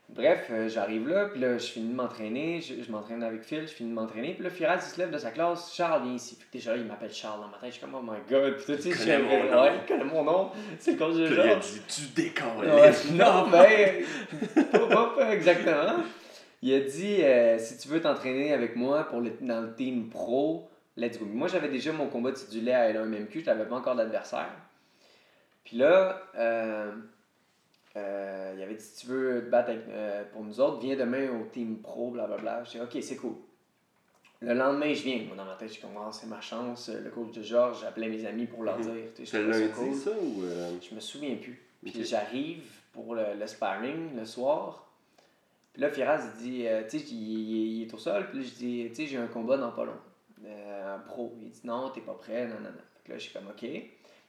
[0.10, 3.64] Bref, euh, j'arrive là, puis là, je finis de m'entraîner, je, je m'entraîne avec Phil,
[3.64, 6.14] je finis de m'entraîner, puis là, Firaz, il se lève de sa classe, Charles, viens
[6.14, 6.38] ici.
[6.40, 8.78] Puis déjà, il m'appelle Charles dans ma tête, je suis comme, oh my god, puis
[8.78, 9.70] tu sais, je mon nom.
[9.82, 12.02] il connaît mon nom, c'est le coach de là, il a dit Tu.
[12.74, 16.04] Ouais, non, pas, pas- pas exactement.
[16.62, 20.08] Il a dit euh, si tu veux t'entraîner avec moi pour le, dans le team
[20.10, 21.26] pro, let's go.
[21.26, 24.48] Moi, j'avais déjà mon combat titulaire à L1MQ, je n'avais pas encore d'adversaire.
[25.68, 26.94] Puis là, euh,
[27.98, 30.96] euh, il avait dit si tu veux te battre avec, euh, pour nous autres, viens
[30.96, 32.64] demain au team pro, blablabla.
[32.64, 33.34] Je dis ok, c'est cool.
[34.40, 35.24] Le lendemain, je viens.
[35.28, 36.88] Moi, dans ma tête, je suis comme, Ah, c'est ma chance.
[36.90, 38.84] Le coach de Georges, j'appelais mes amis pour leur Mhm.
[38.94, 39.26] dire.
[39.26, 39.94] C'est lundi, cool.
[39.94, 40.44] ça ou.
[40.46, 41.62] euh, Je me souviens plus.
[41.84, 42.64] Puis j'arrive
[42.94, 44.88] pour le, le sparring le soir.
[45.74, 48.30] Puis là, Firaz, il dit, euh, tu sais, il, il- est au sol.
[48.30, 49.98] Puis là, je dis, tu sais, j'ai un combat dans pas long.
[50.46, 51.36] Un pro.
[51.42, 52.46] Il dit, non, t'es pas prêt.
[52.48, 52.82] Non, non, non.
[52.96, 53.68] Fait que là, je suis comme, ok.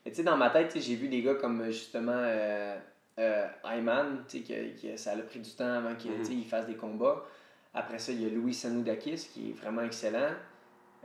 [0.05, 2.77] Mais tu sais, dans ma tête, j'ai vu des gars comme justement euh,
[3.19, 6.43] euh, Ayman, tu sais, que, que ça a pris du temps avant qu'il Mhm.
[6.43, 7.25] fasse des combats.
[7.73, 10.31] Après ça, il y a Louis Sanoudakis qui est vraiment excellent.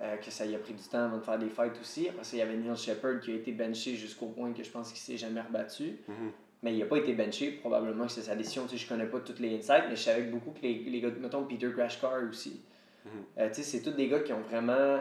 [0.02, 2.08] euh, que ça y a pris du temps avant de faire des fights aussi.
[2.08, 4.70] Après ça, il y avait Neil Shepard qui a été benché jusqu'au point que je
[4.70, 5.98] pense qu'il s'est jamais rebattu.
[6.08, 6.32] mhm.
[6.64, 8.64] Mais il n'a pas été benché, probablement que c'est sa décision.
[8.66, 11.00] Tu sais, je connais pas toutes les insights, mais je savais beaucoup que les, les
[11.00, 12.60] gars, mettons Peter Grashkar aussi.
[13.04, 13.10] Mhm.
[13.38, 14.98] Euh, tu sais, c'est tous des gars qui ont vraiment.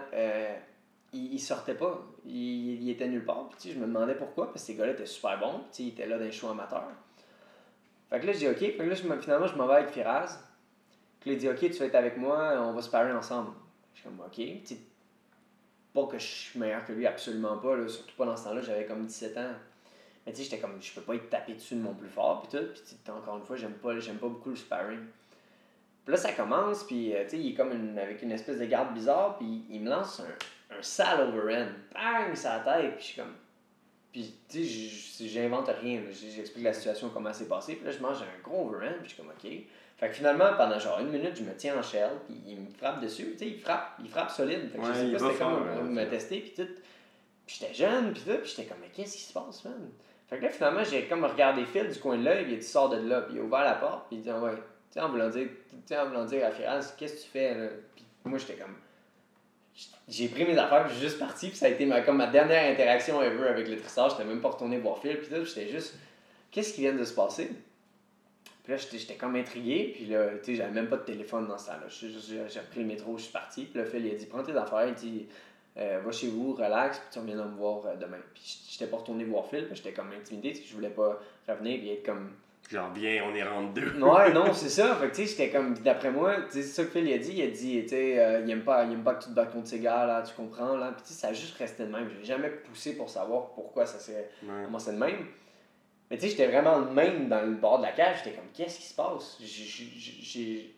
[1.13, 2.01] Ils sortaient pas.
[2.25, 3.49] Ils, ils étaient nulle part.
[3.49, 5.61] Puis, je me demandais pourquoi, parce que ces gars-là étaient super bons.
[5.71, 6.89] Puis, ils étaient là dans les shows amateurs.
[8.09, 8.57] Fait que là, je dis OK.
[8.57, 10.39] Fait que là, je me- finalement, je m'en vais avec Firaz.
[11.19, 13.51] Puis il dit OK, tu vas être avec moi, on va se parler ensemble.
[13.93, 14.33] Je suis comme OK.
[14.35, 14.77] Tu sais,
[15.93, 17.77] pas que je suis meilleur que lui, absolument pas.
[17.77, 19.53] Là, surtout pas dans ce temps-là, j'avais comme 17 ans.
[20.25, 22.41] Mais tu sais, j'étais comme, je peux pas être tapé dessus de mon plus fort,
[22.41, 22.65] puis tout.
[22.73, 24.99] Puis encore une fois, j'aime pas, j'aime pas beaucoup le sparring.
[26.03, 28.65] Puis là, ça commence, puis euh, tu sais, il est comme avec une espèce de
[28.65, 30.25] garde bizarre, puis il me lance un
[30.83, 31.69] sale overhand.
[31.93, 33.33] Bang, sa tête, puis je suis comme.
[34.11, 38.17] Puis tu sais, j'invente rien, j'explique la situation, comment c'est passé, puis là, je mange
[38.21, 39.51] un gros overhand, puis je suis comme, ok.
[39.97, 42.69] Fait que finalement, pendant genre une minute, je me tiens en shell, puis il me
[42.77, 44.71] frappe dessus, tu sais, il frappe, il frappe solide.
[44.71, 46.71] Fait que Ouais, je sais pas, c'était comme me tester, puis tout.
[47.45, 49.89] Puis j'étais jeune, puis tout, puis j'étais comme, mais qu'est-ce qui se passe, man?
[50.29, 52.89] Fait que là, finalement, j'ai comme regardé Phil du coin de l'œil, puis dit, sors
[52.89, 54.59] de là, puis il a ouvert la porte, puis il dit, ah ouais, tu
[54.91, 57.55] sais, en voulant dire, tu sais, en voulant dire à Firaz, qu'est-ce que tu fais,
[57.55, 57.67] là?
[57.95, 58.75] Puis moi, j'étais comme,
[60.07, 62.17] j'ai pris mes affaires, puis je suis juste parti, puis ça a été ma, comme
[62.17, 65.41] ma dernière interaction ever avec le trissage, j'étais même pas retourné voir Phil, puis tout,
[65.41, 65.95] puis j'étais juste,
[66.51, 67.49] qu'est-ce qui vient de se passer?
[68.63, 71.57] Puis là, j'étais comme intrigué, puis là, tu sais, j'avais même pas de téléphone dans
[71.57, 71.87] ce temps-là.
[71.89, 74.55] J'ai repris le métro, je suis parti, puis là, Phil, il a dit, prends tes
[74.55, 75.27] affaires, il dit,
[75.77, 78.19] euh, va chez vous, relax, puis tu reviens me voir euh, demain.
[78.33, 81.19] Puis j'étais pas retourné voir Phil, puis j'étais comme intimidé, parce que je voulais pas
[81.47, 82.31] revenir et être comme.
[82.71, 83.91] Genre, viens, on est rentre deux.
[84.01, 84.95] Ouais, non, c'est ça.
[84.95, 87.13] Fait que, tu sais, j'étais comme, d'après moi, tu sais, c'est ça que Phil il
[87.13, 87.33] a dit.
[87.35, 89.35] Il a dit, tu sais, euh, il, aime pas, il aime pas que tu te
[89.35, 90.91] battes contre ses gars, là, tu comprends, là.
[90.93, 92.09] Puis, tu sais, ça a juste resté de même.
[92.19, 94.63] J'ai jamais poussé pour savoir pourquoi ça s'est Ouais.
[94.65, 95.25] commencé de même.
[96.09, 98.21] Mais, tu sais, j'étais vraiment de même dans le bord de la cage.
[98.23, 99.37] J'étais comme, qu'est-ce qui se passe?
[99.41, 100.73] J'ai-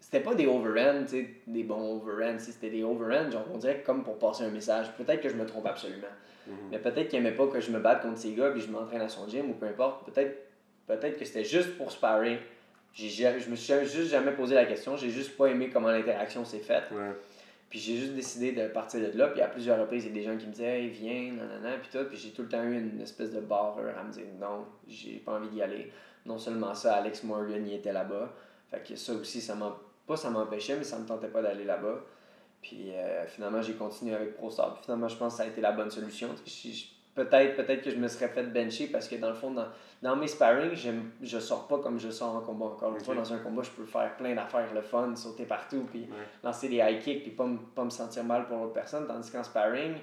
[0.00, 2.38] C'était pas des overhands, tu sais, des bons overhands.
[2.38, 4.90] C'était des overhands, genre, on dirait comme pour passer un message.
[4.96, 6.08] Peut-être que je me trompe absolument.
[6.46, 6.54] Mhm.
[6.72, 9.02] Mais peut-être qu'il aimait pas que je me batte contre ces gars puis je m'entraîne
[9.02, 10.04] à son gym ou peu importe.
[10.10, 10.36] Peut-être
[10.96, 12.38] peut-être que c'était juste pour sparring.
[12.94, 14.96] Je me suis juste jamais posé la question.
[14.96, 16.84] J'ai juste pas aimé comment l'interaction s'est faite.
[16.92, 17.12] Ouais.
[17.68, 19.28] Puis j'ai juste décidé de partir de là.
[19.28, 21.76] Puis à plusieurs reprises, il y a des gens qui me disaient Hey, viens, nanana,
[21.78, 22.04] puis tout.
[22.08, 25.18] Puis j'ai tout le temps eu une espèce de barreur à me dire non, j'ai
[25.18, 25.92] pas envie d'y aller.
[26.26, 28.32] Non seulement ça, Alex Morgan y était là-bas.
[28.70, 29.76] Fait que ça aussi, ça m'a
[30.06, 32.00] pas ça m'empêchait, mais ça me tentait pas d'aller là-bas.
[32.60, 34.74] Puis euh, finalement, j'ai continué avec ProStar.
[34.74, 36.28] Puis finalement, je pense que ça a été la bonne solution.
[36.44, 36.84] Je- je-
[37.14, 39.66] Peut-être peut-être que je me serais fait bencher parce que dans le fond, dans,
[40.00, 40.70] dans mes sparring,
[41.20, 42.66] je sors pas comme je sors en combat.
[42.66, 45.86] Encore une fois, dans un combat, je peux faire plein d'affaires, le fun, sauter partout,
[45.90, 46.08] puis Ouais.
[46.44, 49.06] lancer des high kicks, puis pas, me- pas me sentir mal pour l'autre personne.
[49.08, 50.00] Tandis qu'en sparring, tu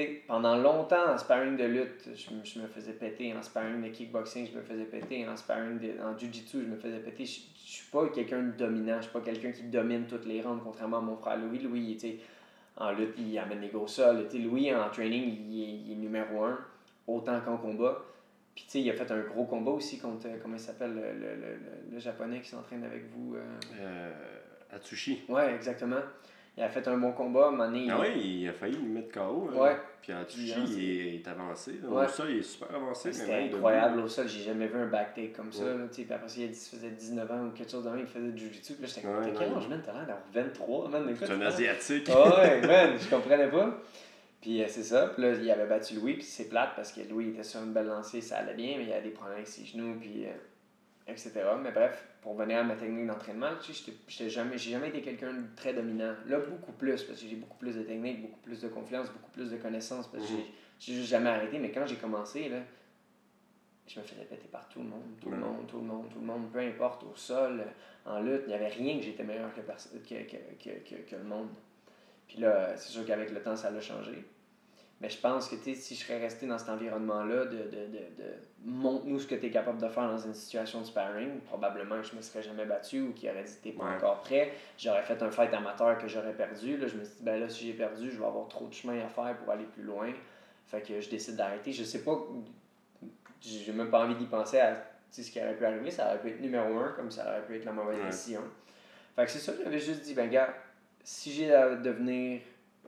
[0.00, 3.32] sais, pendant longtemps, en sparring de lutte, je, me- je me faisais péter.
[3.34, 5.26] En sparring de kickboxing, je me faisais péter.
[5.28, 7.24] En sparring de, en jiu-jitsu, je me faisais péter.
[7.24, 8.96] Je, je suis pas quelqu'un de dominant.
[8.96, 11.60] Je suis pas quelqu'un qui domine toutes les rounds, contrairement à mon frère Louis.
[11.60, 12.16] Louis, il, tu sais,
[12.76, 14.26] en lutte, il amène les gros sols.
[14.34, 16.58] Louis, en training, il est, il est numéro un,
[17.06, 18.02] autant qu'en combat.
[18.54, 20.94] Puis, tu sais, il a fait un gros combat aussi contre, euh, comment il s'appelle,
[20.94, 23.34] le, le, le, le- le japonais qui s'entraîne avec vous.
[23.34, 23.42] euh,
[23.80, 24.12] Euh,
[24.72, 25.22] Atsushi.
[25.28, 26.00] Ouais, exactement.
[26.56, 27.44] Il a fait un bon combat.
[27.44, 29.50] À un moment donné, il- Ah ouais, il a failli me mettre KO.
[29.52, 29.56] hein.
[29.56, 29.76] Ouais.
[30.00, 31.72] Puis Puis, hein, il est, il est avancé.
[31.82, 31.88] là.
[31.90, 32.04] Ouais.
[32.04, 33.12] Au sol, il est super avancé.
[33.12, 35.64] C'était incroyable au sol, j'ai jamais vu un back take comme ça.
[35.64, 38.30] Là, puis après ça, il faisait 19 ans ou quelque chose de même, il faisait
[38.30, 38.74] du jiu-jitsu.
[38.74, 39.82] Puis là, j'étais comme, quel âge, man?
[39.84, 41.14] T'as l'air d'avoir 23, man.
[41.18, 42.08] C'est un asiatique.
[42.10, 43.78] Ah ouais, man, je comprenais pas.
[44.40, 47.00] Puis euh, c'est ça, puis là, il avait battu Louis, puis c'est plate parce que
[47.10, 49.36] Louis était sur une belle lancée, ça allait bien, mais il y a des problèmes
[49.38, 50.30] avec ses genoux, puis euh,
[51.08, 51.32] etc.
[51.60, 55.00] Mais bref, pour venir à ma technique d'entraînement, tu sais, j'étais jamais, j'ai jamais été
[55.00, 56.12] quelqu'un de très dominant.
[56.26, 59.30] Là, beaucoup plus, parce que j'ai beaucoup plus de technique, beaucoup plus de confiance, beaucoup
[59.30, 60.38] plus de connaissances, parce que Mhm.
[60.40, 61.60] j'ai- j'ai juste jamais arrêté.
[61.60, 62.58] Mais quand j'ai commencé, là,
[63.86, 66.18] je me faisais péter par tout le monde, tout le monde, tout le monde, tout
[66.18, 67.62] le monde, peu importe, au sol,
[68.04, 71.50] en lutte, il n'y avait rien que j'étais meilleur que, que, que, que le monde.
[72.26, 74.24] Puis là, c'est sûr qu'avec le temps, ça l'a changé.
[75.00, 78.32] Mais je pense que si je serais resté dans cet environnement-là, de, de, de, de
[78.64, 82.06] montre-nous ce que tu es capable de faire dans une situation de sparring, probablement que
[82.08, 83.94] je me serais jamais battu ou qu'il aurait dit t'es pas Ouais.
[83.96, 84.52] encore prêt.
[84.78, 86.78] J'aurais fait un fight amateur que j'aurais perdu.
[86.78, 88.72] Là, je me suis dit, ben là, si j'ai perdu, je vais avoir trop de
[88.72, 90.10] chemin à faire pour aller plus loin.
[90.66, 91.72] Fait que je décide d'arrêter.
[91.72, 92.18] Je sais pas,
[93.42, 95.90] j'ai même pas envie d'y penser à tu sais, ce qui aurait pu arriver.
[95.90, 98.06] Ça aurait pu être numéro un, comme ça aurait pu être la mauvaise Ouais.
[98.06, 98.40] décision.
[99.14, 100.54] Fait que c'est ça, j'avais juste dit, ben gars,
[101.04, 102.40] si j'ai à devenir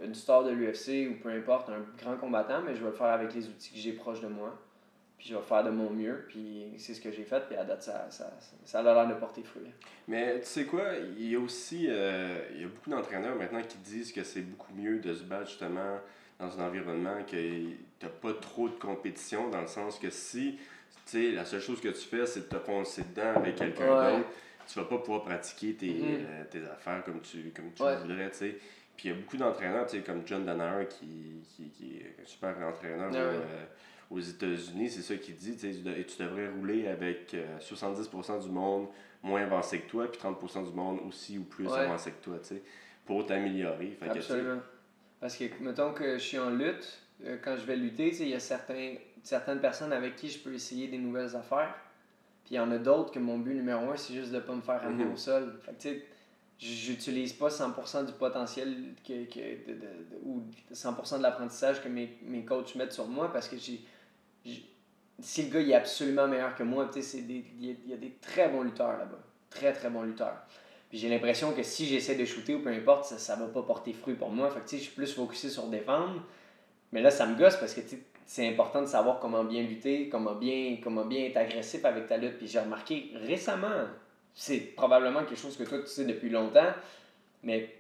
[0.03, 3.07] une star de l'UFC ou peu importe, un grand combattant, mais je vais le faire
[3.09, 4.57] avec les outils que j'ai proches de moi.
[5.19, 7.65] Puis je vais faire de mon mieux, puis c'est ce que j'ai fait, puis à
[7.65, 8.31] date, ça, ça,
[8.65, 9.62] ça a l'air de porter fruit.
[10.07, 13.61] Mais tu sais quoi, il y a aussi euh, il y a beaucoup d'entraîneurs maintenant
[13.62, 15.99] qui disent que c'est beaucoup mieux de se battre justement
[16.39, 17.37] dans un environnement que
[17.99, 20.57] t'as pas trop de compétition, dans le sens que si
[21.05, 23.99] tu sais, la seule chose que tu fais, c'est de te foncer dedans avec quelqu'un
[24.01, 24.19] Ouais.
[24.19, 24.29] d'autre,
[24.69, 26.19] tu vas pas pouvoir pratiquer tes, Mhm.
[26.31, 27.97] euh, tes affaires comme tu, comme tu Ouais.
[27.97, 28.57] voudrais, tu sais.
[28.99, 32.16] Puis il y a beaucoup d'entraîneurs, tu sais, comme John Danaher qui, qui, qui est
[32.20, 33.16] un super entraîneur ouais.
[33.19, 33.65] euh,
[34.11, 37.59] aux États-Unis, c'est ça qu'il dit, tu sais, tu de- tu devrais rouler avec euh,
[37.61, 38.89] 70% du monde
[39.23, 41.79] moins avancé que toi, puis 30% du monde aussi ou plus Ouais.
[41.79, 42.62] avancé que toi, tu sais,
[43.07, 43.97] pour t'améliorer.
[44.01, 44.61] Que, Absolument.
[45.20, 48.23] Parce que, mettons que je suis en lutte, euh, quand je vais lutter, tu sais,
[48.25, 51.73] il y a certains, certaines personnes avec qui je peux essayer des nouvelles affaires.
[52.45, 54.41] Puis il y en a d'autres que mon but numéro un, c'est juste de ne
[54.41, 55.12] pas me faire amener Mhm.
[55.12, 55.57] au sol.
[55.65, 56.05] Fait que, tu sais,
[56.59, 62.18] j'utilise pas 100% du potentiel que, que de, de- ou 100% de l'apprentissage que mes,
[62.22, 63.80] mes coachs mettent sur moi parce que j'ai.
[65.20, 68.62] Si le gars il est absolument meilleur que moi, il y, a, des très bons
[68.62, 69.18] lutteurs là-bas.
[69.51, 70.36] Très, très bons lutteurs.
[70.89, 73.62] Puis j'ai l'impression que si j'essaie de shooter ou peu importe, ça, ça va pas
[73.62, 74.48] porter fruit pour moi.
[74.51, 76.22] Fait que je suis plus focusé sur défendre.
[76.93, 77.80] Mais là, ça me gosse parce que
[78.26, 82.16] c'est important de savoir comment bien lutter, comment bien, comment bien être agressif avec ta
[82.16, 82.39] lutte.
[82.39, 83.86] Puis j'ai remarqué récemment,
[84.40, 86.73] c'est probablement quelque chose que toi tu sais depuis longtemps,
[87.43, 87.74] mais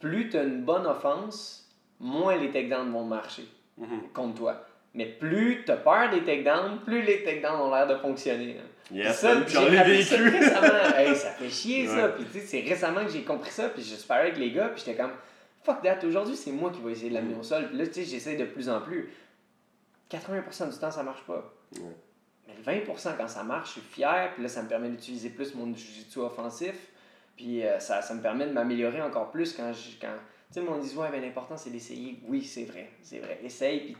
[0.00, 1.70] plus tu as une bonne offense,
[2.00, 3.46] moins les takedowns vont marcher
[3.78, 4.08] Mhm.
[4.12, 4.66] contre toi.
[4.94, 8.56] Mais plus tu as peur des takedowns, plus les takedowns ont l'air de fonctionner.
[8.60, 8.66] hein.
[8.94, 10.28] Yes, Ça, j'en ai vécu.
[10.28, 10.96] récemment.
[10.96, 12.08] Hey, ça fait chier ça.
[12.08, 13.68] Puis tu sais, c'est récemment que j'ai compris ça.
[13.70, 14.68] Puis je parlais avec les gars.
[14.68, 15.12] Puis j'étais comme,
[15.62, 17.68] fuck that, aujourd'hui c'est moi qui vais essayer de l'amener au sol.
[17.68, 19.08] Puis là, tu sais, j'essaie de plus en plus.
[20.10, 21.54] 80% du temps, ça marche pas.
[22.48, 24.30] Mais le 20% quand ça marche, je suis fier.
[24.34, 26.74] Puis là, ça me permet d'utiliser plus mon jiu-jitsu offensif.
[27.36, 29.98] Puis euh, ça, ça me permet de m'améliorer encore plus quand je.
[30.00, 30.14] Quand,
[30.48, 32.18] Tu sais, monde dit, ouais, ben l'important c'est d'essayer.
[32.26, 33.40] Oui, c'est vrai, c'est vrai.
[33.42, 33.96] Essaye, puis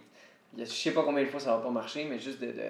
[0.59, 2.47] je sais pas combien de fois ça va pas marcher, mais juste de.
[2.48, 2.62] de,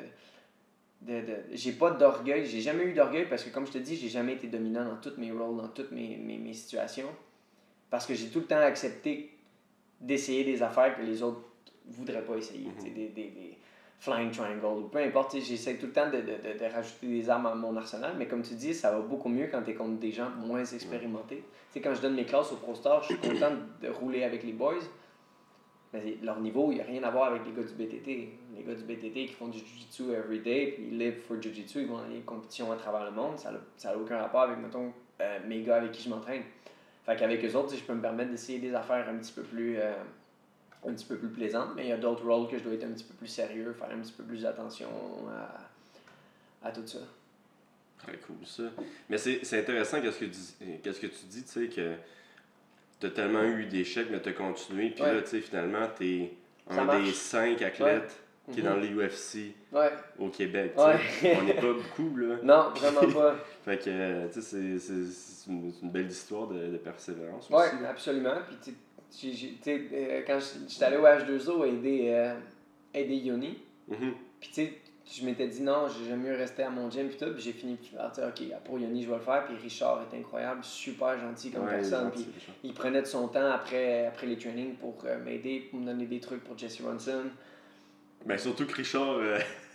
[1.01, 3.97] de, de- j'ai pas d'orgueil, j'ai jamais eu d'orgueil parce que, comme je te dis,
[3.97, 7.09] j'ai jamais été dominant dans toutes mes rôles, dans toutes mes, mes, mes situations.
[7.91, 9.37] Parce que j'ai tout le temps accepté
[10.01, 11.43] d'essayer des affaires que les autres
[11.87, 12.69] voudraient pas essayer.
[12.79, 13.59] tu sais, Des, des, des
[14.03, 15.39] flying triangle ou peu importe.
[15.39, 18.27] J'essaie tout le temps de, de, de, de rajouter des armes à mon arsenal, mais
[18.27, 21.37] comme tu dis, ça va beaucoup mieux quand tu es contre des gens moins expérimentés.
[21.37, 24.25] Tu sais, quand je donne mes classes au Pro Star, je suis content de rouler
[24.25, 24.83] avec les boys.
[25.93, 28.07] Mais leur niveau, il n'y a rien à voir avec les gars du BTT.
[28.57, 31.87] Les gars du BTT qui font du Jiu-Jitsu everyday, puis ils live for Jiu-Jitsu, ils
[31.87, 33.39] vont dans les compétitions à travers le monde.
[33.39, 36.43] Ça n'a aucun rapport avec, mettons, euh, mes gars avec qui je m'entraîne.
[37.05, 39.77] Fait qu'avec eux autres, je peux me permettre d'essayer des affaires un petit peu plus
[39.79, 39.93] euh,
[40.87, 42.85] un petit peu plus plaisantes, mais il y a d'autres rôles que je dois être
[42.85, 44.89] un petit peu plus sérieux, faire un petit peu plus attention
[46.63, 46.99] à, à tout ça.
[47.99, 48.65] Très cool ça.
[49.09, 51.95] Mais c'est intéressant qu'est-ce que, dis- qu'est-ce que tu dis, tu sais, que
[52.99, 55.15] tu as tellement eu d'échecs, mais tu as continué, puis Ouais.
[55.15, 56.33] là, tu sais, finalement, tu es
[56.69, 57.05] Ça un marche.
[57.05, 58.17] des cinq athlètes
[58.53, 58.69] qui est Mhm.
[58.71, 59.93] dans l'UFC Ouais.
[60.19, 60.73] au Québec.
[60.77, 62.37] On n'est pas beaucoup, là.
[62.43, 63.37] Non, vraiment pas.
[63.65, 67.83] Fait que, euh, tu sais, c'est- une, belle histoire de, de persévérance aussi.
[67.83, 67.91] là.
[67.91, 68.35] absolument.
[68.49, 68.77] Puis, tu
[69.21, 72.35] j'ai- euh, quand j'étais allé au H2O aider, euh,
[72.95, 73.59] aider Yoni,
[73.89, 74.15] Mhm.
[74.41, 74.73] puis tu sais,
[75.15, 77.77] je m'étais dit non, j'aime mieux rester à mon gym, puis tout, puis j'ai fini
[77.97, 79.45] par dire, ok, pour Yoni, je vais le faire.
[79.45, 82.11] Puis Richard est incroyable, super gentil comme Ouais, personne.
[82.13, 82.27] Puis
[82.65, 86.07] il prenait de son temps après, après les trainings pour euh, m'aider, pour me donner
[86.07, 87.25] des trucs pour Jesse Ronson.
[88.25, 89.17] Ben, surtout que Richard,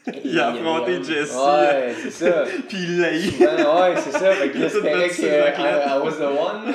[0.23, 1.35] Il a affronté Jesse.
[1.35, 2.45] Ouais, c'est ça.
[2.69, 3.27] puis il l'a eu.
[3.27, 4.31] Ouais, c'est ça.
[4.31, 5.59] Fait que que.
[5.59, 6.73] I, I was the one.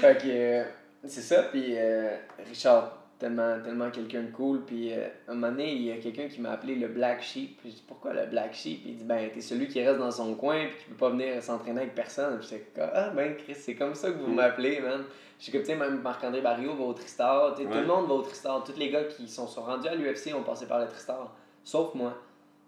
[0.00, 1.42] fait que c'est ça.
[1.44, 2.16] Puis euh,
[2.48, 4.62] Richard, tellement, tellement quelqu'un de cool.
[4.64, 7.58] Puis euh, un moment donné, il y a quelqu'un qui m'a appelé le Black Sheep.
[7.60, 8.80] Puis je dis pourquoi le Black Sheep?
[8.86, 11.42] Il dit ben, t'es celui qui reste dans son coin puis qui peut pas venir
[11.42, 12.38] s'entraîner avec personne.
[12.38, 14.34] Puis j'étais comme ah ben Chris, c'est comme ça que vous Mm.
[14.34, 15.04] m'appelez, man.
[15.40, 17.54] Je comme, tu sais, même Marc-André Barrio va au Tristar.
[17.54, 18.62] Tout le monde va au Tristar.
[18.64, 21.34] Tous les gars qui sont, sont rendus à l'UFC ont passé par le Tristar.
[21.64, 22.14] Sauf moi.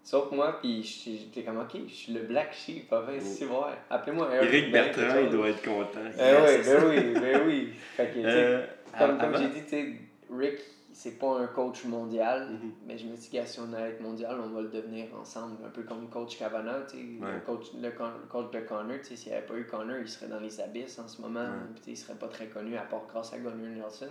[0.07, 3.73] Sauf moi, puis j'étais comme, ok, je suis le Black Sheep, pas vrai, c'est vrai.
[3.89, 4.47] Appelez-moi Eric.
[4.53, 5.99] Eric Ben, Bertrand, il doit être content.
[6.17, 7.69] Eh oui, ben oui, ben oui.
[7.97, 8.65] Fait que, tu sais, Euh,
[8.97, 9.93] comme, comme avant- j'ai dit, tu sais,
[10.33, 10.59] Rick,
[10.93, 12.71] c'est pas un coach mondial, Mhm.
[12.87, 15.57] mais je me dis que si on allait être mondial, on va le devenir ensemble.
[15.65, 17.33] Un peu comme coach Cavana, tu sais, Ouais.
[17.33, 17.91] le, coach, le,
[18.29, 20.61] coach de Connor, tu sais, s'il n'y avait pas eu Connor, il serait dans les
[20.61, 21.47] abysses en ce moment, Ouais.
[21.75, 24.07] tu sais, il serait pas très connu à part grâce à Gunnar Nelson.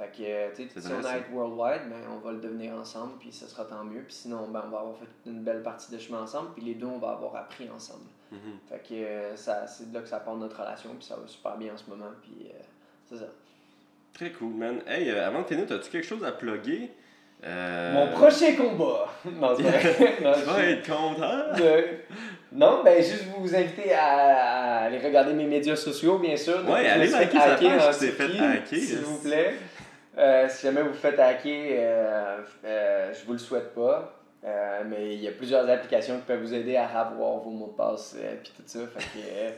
[0.00, 1.10] Fait que, euh, tu sais, si on ça.
[1.10, 4.00] a être worldwide, ben, on va le devenir ensemble, puis ce sera tant mieux.
[4.00, 6.74] Puis sinon, ben, on va avoir fait une belle partie de chemin ensemble, puis les
[6.74, 8.06] deux, on va avoir appris ensemble.
[8.32, 8.38] Mhm.
[8.68, 11.26] Fait que euh, ça, c'est de là que ça part notre relation, puis ça va
[11.26, 12.58] super bien en ce moment, puis euh,
[13.10, 13.26] c'est ça.
[14.14, 14.80] Très cool, man.
[14.86, 16.90] Hey, euh, avant de finir, as-tu quelque chose à plugger?
[17.44, 19.08] Euh, Mon prochain combat!
[19.24, 20.16] non, c'est vrai.
[20.22, 21.56] Non, Tu je- vas être content?
[21.58, 21.84] de-
[22.52, 26.62] Non, ben juste vous inviter à, à aller regarder mes médias sociaux, bien sûr.
[26.64, 29.54] Me allez liker sa hacker page qui s'est fait hacker, S'il vous plaît.
[30.18, 34.12] Euh, si jamais vous faites hacker, euh, euh, je vous le souhaite pas.
[34.42, 37.68] Euh, mais il y a plusieurs applications qui peuvent vous aider à avoir vos mots
[37.68, 38.78] de passe et puis tout ça.
[38.78, 39.50] Que, euh,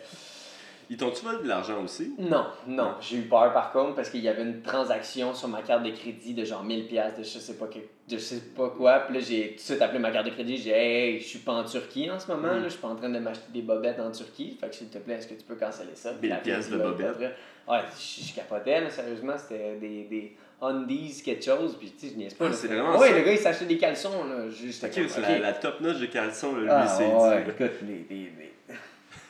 [0.91, 2.15] Ils t'ont-tu volé de l'argent aussi?
[2.19, 5.63] non, non, j'ai eu peur par contre parce qu'il y avait une transaction sur ma
[5.63, 8.41] carte de crédit de genre 1000 pièces de je sais pas que, de je sais
[8.57, 9.01] pas quoi.
[9.01, 11.25] Puis là j'ai tout de suite appelé ma carte de crédit, j'ai dit hey, je
[11.27, 12.57] suis pas en Turquie en ce moment, Mm.
[12.59, 14.57] là, je suis pas en train de m'acheter des bobettes en Turquie.
[14.61, 16.11] Fait que s'il te plaît, est-ce que tu peux canceller ça?
[16.11, 17.35] Puis 1000 la pièces de crédit, ouais, bobettes.
[17.69, 21.77] Ouais, je, je capotais, sérieusement, c'était des, des undies, quelque chose.
[21.79, 22.47] Puis tu sais, je niaise pas.
[22.49, 23.19] Ah, c'est vraiment ouais, ça?
[23.19, 24.25] le gars il s'achetait des caleçons.
[24.25, 27.45] Là, juste, Ok, c'est la, la top notch de caleçon, là, lui, ah, c'est ouais,
[27.45, 27.51] dit.
[27.51, 28.52] écoute, les, les, les-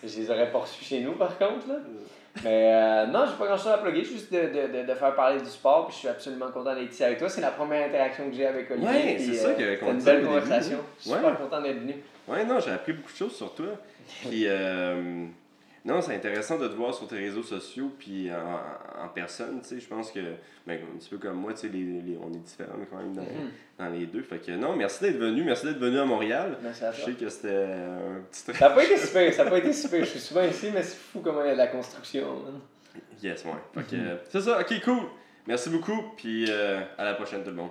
[0.03, 1.75] Je les aurais pas reçus chez nous, par contre, là.
[2.45, 5.39] Mais euh, non, j'ai pas grand chose à plugger, juste de, de, de, faire parler
[5.41, 7.29] du sport, puis je suis absolument content d'être ici avec toi.
[7.29, 9.17] C'est la première interaction que j'ai avec Olivier.
[9.17, 10.79] Puis, c'est ça que- C'était qu'on une disait belle début, conversation.
[10.99, 11.19] Je suis Ouais.
[11.19, 11.95] super content d'être venu.
[12.27, 13.67] Ouais, non, j'ai appris beaucoup de choses sur toi.
[14.23, 15.27] Puis, euh,
[15.85, 19.69] non, c'est intéressant de te voir sur tes réseaux sociaux, puis en, en personne, tu
[19.69, 19.81] sais.
[19.81, 20.21] Je pense que,
[20.67, 23.13] ben, un petit peu comme moi, tu sais, les, les- on est différents quand même
[23.15, 23.51] dans, Mhm.
[23.79, 24.23] dans les deux.
[24.23, 26.57] Fait que, non, merci d'être venu, merci d'être venu à Montréal.
[26.63, 27.07] Merci à Je toi.
[27.07, 30.01] sais que c'était un petit Ça n'a pas été super, ça n'a pas été super.
[30.05, 32.27] Je suis souvent ici, mais c'est fou comment il y a de la construction.
[32.45, 32.61] man.
[33.23, 33.51] Yes, ouais.
[33.83, 35.03] Fait que, euh, c'est ça, ok, cool.
[35.47, 37.71] Merci beaucoup, puis euh, à la prochaine tout le monde.